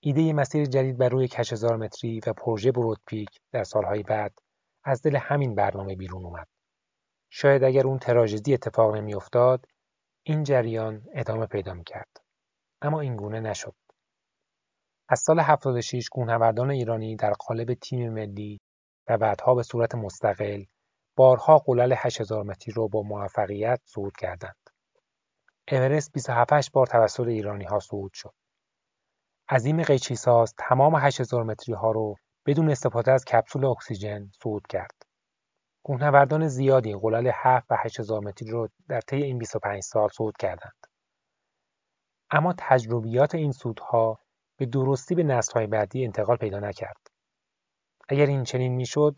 ایده 0.00 0.32
مسیر 0.32 0.64
جدید 0.64 0.98
بر 0.98 1.08
روی 1.08 1.28
کشهزار 1.28 1.76
متری 1.76 2.20
و 2.26 2.32
پروژه 2.32 2.72
برودپیک 2.72 3.28
در 3.52 3.64
سالهای 3.64 4.02
بعد 4.02 4.38
از 4.84 5.02
دل 5.02 5.16
همین 5.16 5.54
برنامه 5.54 5.96
بیرون 5.96 6.24
اومد. 6.24 6.48
شاید 7.30 7.64
اگر 7.64 7.86
اون 7.86 7.98
تراژدی 7.98 8.54
اتفاق 8.54 8.94
نمیافتاد 8.94 9.66
این 10.22 10.42
جریان 10.44 11.06
ادامه 11.14 11.46
پیدا 11.46 11.74
می‌کرد. 11.74 12.16
اما 12.82 13.00
این 13.00 13.16
گونه 13.16 13.40
نشد. 13.40 13.74
از 15.12 15.20
سال 15.20 15.40
76 15.40 16.08
کوهنوردان 16.08 16.70
ایرانی 16.70 17.16
در 17.16 17.32
قالب 17.32 17.74
تیم 17.74 18.12
ملی 18.12 18.60
و 19.08 19.18
بعدها 19.18 19.54
به 19.54 19.62
صورت 19.62 19.94
مستقل 19.94 20.64
بارها 21.16 21.58
قلل 21.58 21.94
8000 21.96 22.42
متری 22.42 22.74
رو 22.74 22.88
با 22.88 23.02
موفقیت 23.02 23.80
صعود 23.84 24.16
کردند. 24.16 24.70
اورست 25.72 26.12
27 26.12 26.72
بار 26.72 26.86
توسط 26.86 27.26
ایرانی 27.26 27.64
ها 27.64 27.80
صعود 27.80 28.12
شد. 28.14 28.34
عظیم 29.48 29.82
قیچیساز 29.82 30.54
تمام 30.58 30.96
8000 30.96 31.42
متری 31.42 31.74
ها 31.74 31.90
رو 31.90 32.16
بدون 32.46 32.70
استفاده 32.70 33.12
از 33.12 33.24
کپسول 33.24 33.64
اکسیژن 33.64 34.30
صعود 34.42 34.66
کرد. 34.66 35.02
کوهنوردان 35.84 36.48
زیادی 36.48 36.94
قلل 36.94 37.30
7 37.34 37.66
و 37.70 37.76
8000 37.84 38.20
متری 38.20 38.50
رو 38.50 38.68
در 38.88 39.00
طی 39.00 39.22
این 39.22 39.38
25 39.38 39.82
سال 39.82 40.08
صعود 40.08 40.36
کردند. 40.36 40.86
اما 42.30 42.54
تجربیات 42.58 43.34
این 43.34 43.52
صعودها 43.52 44.18
به 44.60 44.66
درستی 44.66 45.14
به 45.14 45.22
نسل‌های 45.22 45.66
بعدی 45.66 46.04
انتقال 46.04 46.36
پیدا 46.36 46.58
نکرد. 46.58 47.06
اگر 48.08 48.26
این 48.26 48.44
چنین 48.44 48.72
می‌شد، 48.72 49.14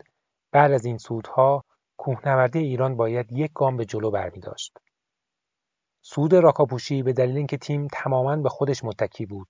بعد 0.51 0.71
از 0.71 0.85
این 0.85 0.97
صعودها 0.97 1.63
کوهنوردی 1.97 2.59
ایران 2.59 2.95
باید 2.95 3.31
یک 3.31 3.51
گام 3.53 3.77
به 3.77 3.85
جلو 3.85 4.11
برمی 4.11 4.39
داشت. 4.39 4.77
سود 6.01 6.35
راکاپوشی 6.35 7.03
به 7.03 7.13
دلیل 7.13 7.37
اینکه 7.37 7.57
تیم 7.57 7.87
تماما 7.87 8.35
به 8.35 8.49
خودش 8.49 8.83
متکی 8.83 9.25
بود 9.25 9.47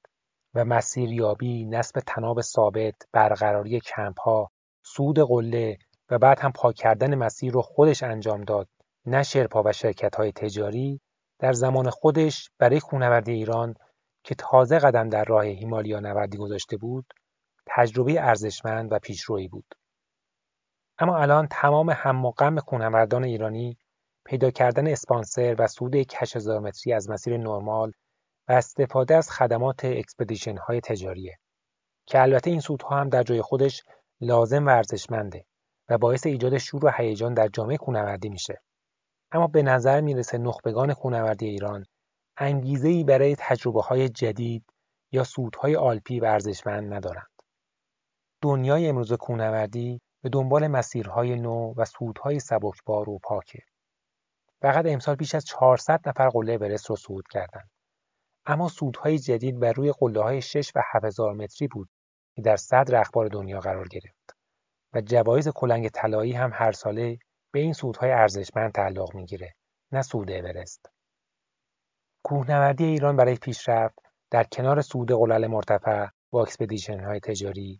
و 0.53 0.65
مسیریابی، 0.65 1.65
نصب 1.65 1.99
تناب 2.07 2.41
ثابت، 2.41 2.95
برقراری 3.11 3.79
کمپها، 3.79 4.51
سود 4.83 5.19
قله 5.19 5.77
و 6.09 6.17
بعد 6.17 6.39
هم 6.39 6.51
پاک 6.51 6.75
کردن 6.75 7.15
مسیر 7.15 7.53
رو 7.53 7.61
خودش 7.61 8.03
انجام 8.03 8.41
داد 8.41 8.67
نه 9.05 9.23
شرپا 9.23 9.63
و 9.65 9.71
شرکت 9.71 10.15
های 10.15 10.31
تجاری 10.31 11.01
در 11.39 11.53
زمان 11.53 11.89
خودش 11.89 12.49
برای 12.59 12.79
کوهنوردی 12.79 13.31
ایران 13.31 13.73
که 14.23 14.35
تازه 14.35 14.79
قدم 14.79 15.09
در 15.09 15.23
راه 15.23 15.45
هیمالیا 15.45 15.99
نوردی 15.99 16.37
گذاشته 16.37 16.77
بود 16.77 17.13
تجربه 17.65 18.21
ارزشمند 18.21 18.91
و 18.91 18.99
پیشرویی 18.99 19.47
بود. 19.47 19.65
اما 20.97 21.17
الان 21.17 21.47
تمام 21.47 21.89
هم 21.89 22.25
و 22.25 22.31
غم 22.31 22.59
کوهنوردان 22.59 23.23
ایرانی 23.23 23.77
پیدا 24.25 24.51
کردن 24.51 24.87
اسپانسر 24.87 25.55
و 25.59 25.67
سود 25.67 25.95
یک 25.95 26.15
هزار 26.17 26.59
متری 26.59 26.93
از 26.93 27.09
مسیر 27.09 27.37
نرمال 27.37 27.91
و 28.47 28.53
استفاده 28.53 29.15
از 29.15 29.31
خدمات 29.31 29.85
expedition 29.85 30.57
های 30.57 30.81
تجاریه 30.81 31.37
که 32.05 32.21
البته 32.21 32.49
این 32.49 32.59
صعودها 32.59 32.99
هم 32.99 33.09
در 33.09 33.23
جای 33.23 33.41
خودش 33.41 33.83
لازم 34.21 34.65
و 34.65 34.69
ارزشمنده 34.69 35.45
و 35.89 35.97
باعث 35.97 36.25
ایجاد 36.25 36.57
شور 36.57 36.85
و 36.85 36.91
هیجان 36.97 37.33
در 37.33 37.47
جامعه 37.47 37.77
کوهنوردی 37.77 38.29
میشه. 38.29 38.61
اما 39.31 39.47
به 39.47 39.61
نظر 39.63 40.01
می‌رسه 40.01 40.37
نخبگان 40.37 40.93
کوهنوردی 40.93 41.47
ایران 41.47 41.85
انگیزه 42.37 42.87
ای 42.87 43.03
برای 43.03 43.35
تجربه 43.39 43.81
های 43.81 44.09
جدید 44.09 44.65
یا 45.11 45.23
صعودهای 45.23 45.75
آلپی 45.75 46.25
ارزشمند 46.25 46.93
ندارند. 46.93 47.41
دنیای 48.41 48.87
امروز 48.87 49.13
کوهنوردی 49.13 50.01
به 50.21 50.29
دنبال 50.29 50.67
مسیرهای 50.67 51.35
نو 51.35 51.73
و 51.77 51.85
صعودهای 51.85 52.39
سبکبار 52.39 53.09
و 53.09 53.19
پاکه. 53.23 53.59
فقط 54.61 54.85
امسال 54.85 55.15
بیش 55.15 55.35
از 55.35 55.45
400 55.45 56.09
نفر 56.09 56.29
قله 56.29 56.57
برست 56.57 56.89
رو 56.89 56.95
صعود 56.95 57.27
کردند. 57.27 57.69
اما 58.45 58.67
صعودهای 58.67 59.19
جدید 59.19 59.59
بر 59.59 59.71
روی 59.71 59.91
قله 59.91 60.21
های 60.21 60.41
6 60.41 60.71
و 60.75 60.81
7000 60.93 61.33
متری 61.33 61.67
بود 61.67 61.89
که 62.35 62.41
در 62.41 62.55
صدر 62.55 62.99
اخبار 63.01 63.27
دنیا 63.27 63.59
قرار 63.59 63.87
گرفت 63.87 64.35
و 64.93 65.01
جوایز 65.01 65.47
کلنگ 65.47 65.89
طلایی 65.89 66.31
هم 66.31 66.51
هر 66.53 66.71
ساله 66.71 67.17
به 67.51 67.59
این 67.59 67.73
صعودهای 67.73 68.11
ارزشمند 68.11 68.71
تعلق 68.71 69.15
می‌گیره 69.15 69.53
نه 69.91 70.01
صعود 70.01 70.31
اورست. 70.31 70.92
کوهنوردی 72.23 72.85
ایران 72.85 73.15
برای 73.15 73.35
پیشرفت 73.35 73.99
در 74.31 74.43
کنار 74.43 74.81
صعود 74.81 75.11
قلل 75.11 75.47
مرتفع 75.47 76.07
با 76.31 76.41
expedition 76.41 76.99
های 76.99 77.19
تجاری 77.19 77.77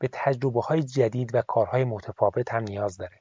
به 0.00 0.08
تجربه 0.12 0.60
های 0.60 0.82
جدید 0.82 1.34
و 1.34 1.42
کارهای 1.42 1.84
متفاوت 1.84 2.52
هم 2.52 2.62
نیاز 2.62 2.96
داره. 2.96 3.20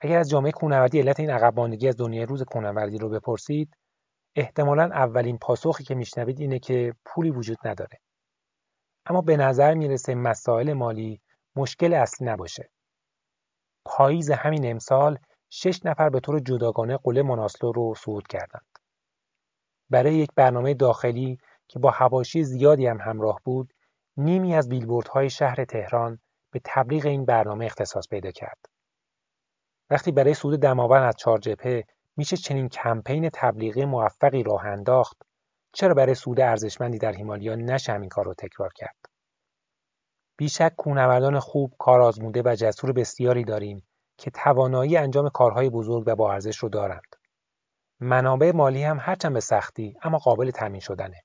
اگر 0.00 0.18
از 0.18 0.30
جامعه 0.30 0.52
کوهنوردی 0.52 1.00
علت 1.00 1.20
این 1.20 1.30
عقب 1.30 1.60
از 1.60 1.96
دنیای 1.96 2.26
روز 2.26 2.42
کوهنوردی 2.42 2.98
رو 2.98 3.08
بپرسید 3.08 3.76
احتمالا 4.36 4.82
اولین 4.82 5.38
پاسخی 5.38 5.84
که 5.84 5.94
میشنوید 5.94 6.40
اینه 6.40 6.58
که 6.58 6.94
پولی 7.04 7.30
وجود 7.30 7.58
نداره. 7.64 8.00
اما 9.06 9.20
به 9.20 9.36
نظر 9.36 9.74
می‌رسه 9.74 10.14
مسائل 10.14 10.72
مالی 10.72 11.20
مشکل 11.56 11.94
اصلی 11.94 12.26
نباشه. 12.26 12.70
پاییز 13.84 14.30
همین 14.30 14.70
امسال 14.70 15.18
شش 15.50 15.84
نفر 15.84 16.08
به 16.08 16.20
طور 16.20 16.40
جداگانه 16.40 16.96
قله 16.96 17.22
مناسلو 17.22 17.72
رو 17.72 17.94
صعود 17.94 18.26
کردند 18.26 18.73
برای 19.90 20.14
یک 20.14 20.30
برنامه 20.36 20.74
داخلی 20.74 21.38
که 21.68 21.78
با 21.78 21.90
هواشی 21.90 22.44
زیادی 22.44 22.86
هم 22.86 23.00
همراه 23.00 23.40
بود 23.44 23.72
نیمی 24.16 24.54
از 24.54 24.68
بیلبوردهای 24.68 25.30
شهر 25.30 25.64
تهران 25.64 26.18
به 26.50 26.60
تبلیغ 26.64 27.06
این 27.06 27.24
برنامه 27.24 27.64
اختصاص 27.64 28.08
پیدا 28.08 28.30
کرد. 28.30 28.58
وقتی 29.90 30.12
برای 30.12 30.34
سود 30.34 30.60
دماوند 30.60 31.02
از 31.02 31.14
چهار 31.16 31.38
جبهه 31.38 31.84
میشه 32.16 32.36
چنین 32.36 32.68
کمپین 32.68 33.30
تبلیغی 33.32 33.84
موفقی 33.84 34.42
راه 34.42 34.66
انداخت 34.66 35.22
چرا 35.72 35.94
برای 35.94 36.14
سود 36.14 36.40
ارزشمندی 36.40 36.98
در 36.98 37.12
هیمالیا 37.12 37.54
نشه 37.54 37.92
همین 37.92 38.08
کار 38.08 38.24
رو 38.24 38.34
تکرار 38.34 38.72
کرد 38.72 38.96
بیشک 40.36 40.72
کوهنوردان 40.76 41.38
خوب 41.38 41.74
کار 41.78 42.00
آزموده 42.00 42.42
و 42.44 42.54
جسور 42.54 42.92
بسیاری 42.92 43.44
داریم 43.44 43.86
که 44.18 44.30
توانایی 44.30 44.96
انجام 44.96 45.28
کارهای 45.28 45.70
بزرگ 45.70 46.04
و 46.06 46.16
با 46.16 46.32
ارزش 46.32 46.56
رو 46.56 46.68
دارند 46.68 47.13
منابع 48.04 48.52
مالی 48.52 48.82
هم 48.82 48.98
هرچند 49.00 49.32
به 49.32 49.40
سختی 49.40 49.96
اما 50.02 50.18
قابل 50.18 50.50
تامین 50.50 50.80
شدنه 50.80 51.22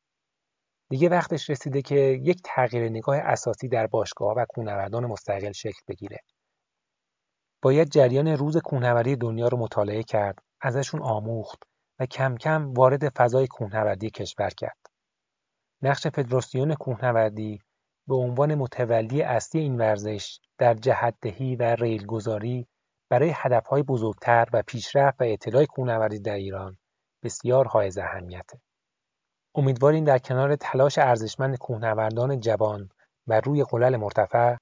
دیگه 0.89 1.09
وقتش 1.09 1.49
رسیده 1.49 1.82
که 1.82 1.95
یک 2.23 2.41
تغییر 2.45 2.89
نگاه 2.89 3.17
اساسی 3.17 3.67
در 3.67 3.88
باشگاه 3.88 4.34
و 4.38 4.45
کوهنوردان 4.49 5.05
مستقل 5.05 5.51
شکل 5.51 5.82
بگیره 5.88 6.17
باید 7.61 7.89
جریان 7.89 8.27
روز 8.27 8.57
کوهنوردی 8.57 9.15
دنیا 9.15 9.47
رو 9.47 9.57
مطالعه 9.57 10.03
کرد 10.03 10.39
ازشون 10.61 11.01
آموخت 11.01 11.63
و 11.99 12.05
کم 12.05 12.38
کم 12.38 12.73
وارد 12.73 13.09
فضای 13.09 13.47
کوهنوردی 13.47 14.09
کشور 14.09 14.49
کرد. 14.49 14.77
نقش 15.82 16.07
فدراسیون 16.07 16.75
کوهنوردی 16.75 17.59
به 18.07 18.15
عنوان 18.15 18.55
متولی 18.55 19.21
اصلی 19.21 19.61
این 19.61 19.77
ورزش 19.77 20.39
در 20.57 20.73
جهتدهی 20.73 21.55
و 21.55 21.63
ریلگذاری 21.63 22.67
برای 23.10 23.34
هدفهای 23.36 23.84
بزرگتر 23.84 24.47
و 24.53 24.64
پیشرفت 24.68 25.22
و 25.22 25.24
اطلاع 25.24 25.66
کوهنوردی 25.66 26.20
در 26.20 26.36
ایران 26.36 26.78
بسیار 27.24 27.68
حائز 27.68 27.97
اهمیته. 27.97 28.62
امیدواریم 29.55 30.03
در 30.03 30.18
کنار 30.18 30.55
تلاش 30.55 30.97
ارزشمند 30.97 31.57
کوهنوردان 31.57 32.39
جوان 32.39 32.89
و 33.28 33.39
روی 33.39 33.64
قلل 33.64 33.97
مرتفع 33.97 34.55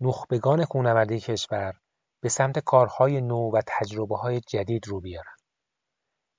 نخبگان 0.00 0.64
کوهنوردی 0.64 1.20
کشور 1.20 1.74
به 2.22 2.28
سمت 2.28 2.58
کارهای 2.58 3.20
نو 3.20 3.50
و 3.50 3.60
تجربه 3.66 4.16
های 4.16 4.40
جدید 4.40 4.88
رو 4.88 5.00
بیارن 5.00 5.36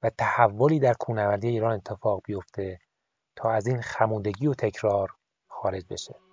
و 0.04 0.10
تحولی 0.10 0.80
در 0.80 0.93
کوهنوردی 0.93 1.48
ایران 1.48 1.74
اتفاق 1.74 2.22
بیفته 2.26 2.80
تا 3.36 3.52
از 3.52 3.68
این 3.68 3.82
خمودگی 3.82 4.48
و 4.48 4.54
تکرار 4.54 5.10
خارج 5.48 5.86
بشه 5.89 6.24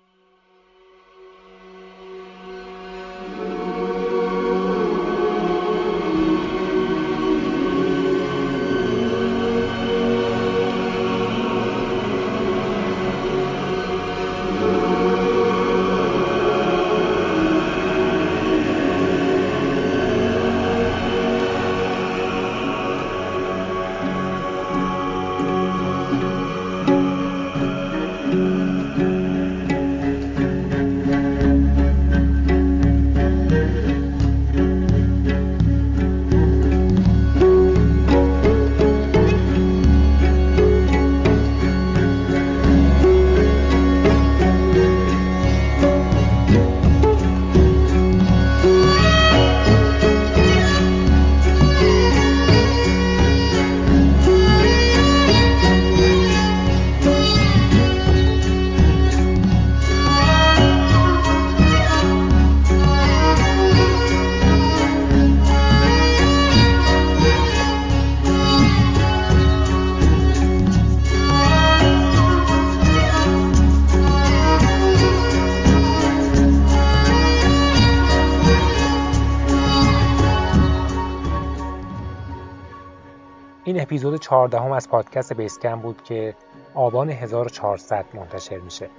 اپیزود 84.33 84.51
14 84.51 84.65
هم 84.65 84.73
از 84.73 84.89
پادکست 84.89 85.33
بیسکم 85.33 85.81
بود 85.81 86.03
که 86.03 86.35
آبان 86.75 87.11
1400 87.11 88.05
منتشر 88.15 88.59
میشه 88.59 88.91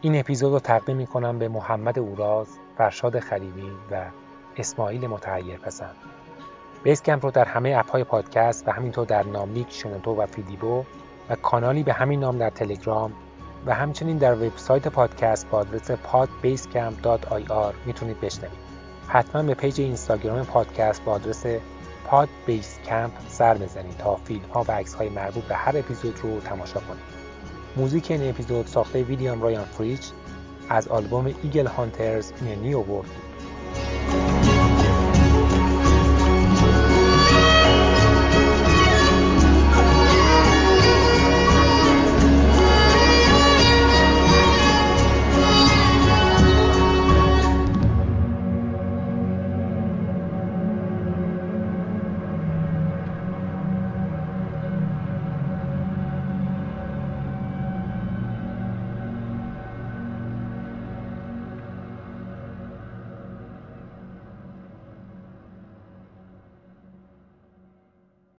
این 0.00 0.18
اپیزود 0.18 0.52
رو 0.52 0.58
تقدیم 0.58 0.96
می‌کنم 0.96 1.38
به 1.38 1.48
محمد 1.48 1.98
اوراز، 1.98 2.48
فرشاد 2.78 3.18
خلیلی 3.18 3.70
و 3.90 4.04
اسماعیل 4.56 5.06
متحیر 5.06 5.56
پسند 5.56 5.96
بیسکمپ 6.82 7.24
رو 7.24 7.30
در 7.30 7.44
همه 7.44 7.74
اپ 7.76 7.90
های 7.90 8.04
پادکست 8.04 8.68
و 8.68 8.70
همینطور 8.70 9.06
در 9.06 9.22
ناملیک، 9.22 9.66
شنوتو 9.70 10.14
و 10.14 10.26
فیدیبو 10.26 10.84
و 11.30 11.34
کانالی 11.34 11.82
به 11.82 11.92
همین 11.92 12.20
نام 12.20 12.38
در 12.38 12.50
تلگرام 12.50 13.12
و 13.66 13.74
همچنین 13.74 14.18
در 14.18 14.34
وبسایت 14.34 14.88
پادکست 14.88 15.50
با 15.50 15.58
آدرس 15.58 15.90
podbasecamp.ir 15.90 17.74
می‌تونید 17.86 18.20
بشنوید. 18.20 18.70
حتما 19.08 19.42
به 19.42 19.54
page 19.54 19.80
اینستاگرام 19.80 20.44
پادکست 20.44 21.04
با 21.04 21.12
آدرس 21.12 21.46
pod 22.10 22.28
base 22.46 22.78
camp 22.88 23.12
سر 23.28 23.54
بزنید 23.54 23.96
تا 23.96 24.16
فیلم 24.16 24.44
ها 24.54 24.64
و 24.68 24.72
عکس 24.72 24.94
های 24.94 25.08
مربوط 25.08 25.44
به 25.44 25.54
هر 25.56 25.78
اپیزود 25.78 26.18
رو 26.22 26.40
تماشا 26.40 26.80
کنید. 26.80 27.02
موزیک 27.76 28.10
این 28.10 28.30
اپیزود 28.30 28.66
ساخته 28.66 29.02
ویلیام 29.02 29.42
رایان 29.42 29.64
فریچ 29.64 30.10
از 30.68 30.88
آلبوم 30.88 31.34
Eagle 31.42 31.66
Hunters 31.66 32.32
in 32.40 32.58
New 32.58 32.80
World 32.80 33.10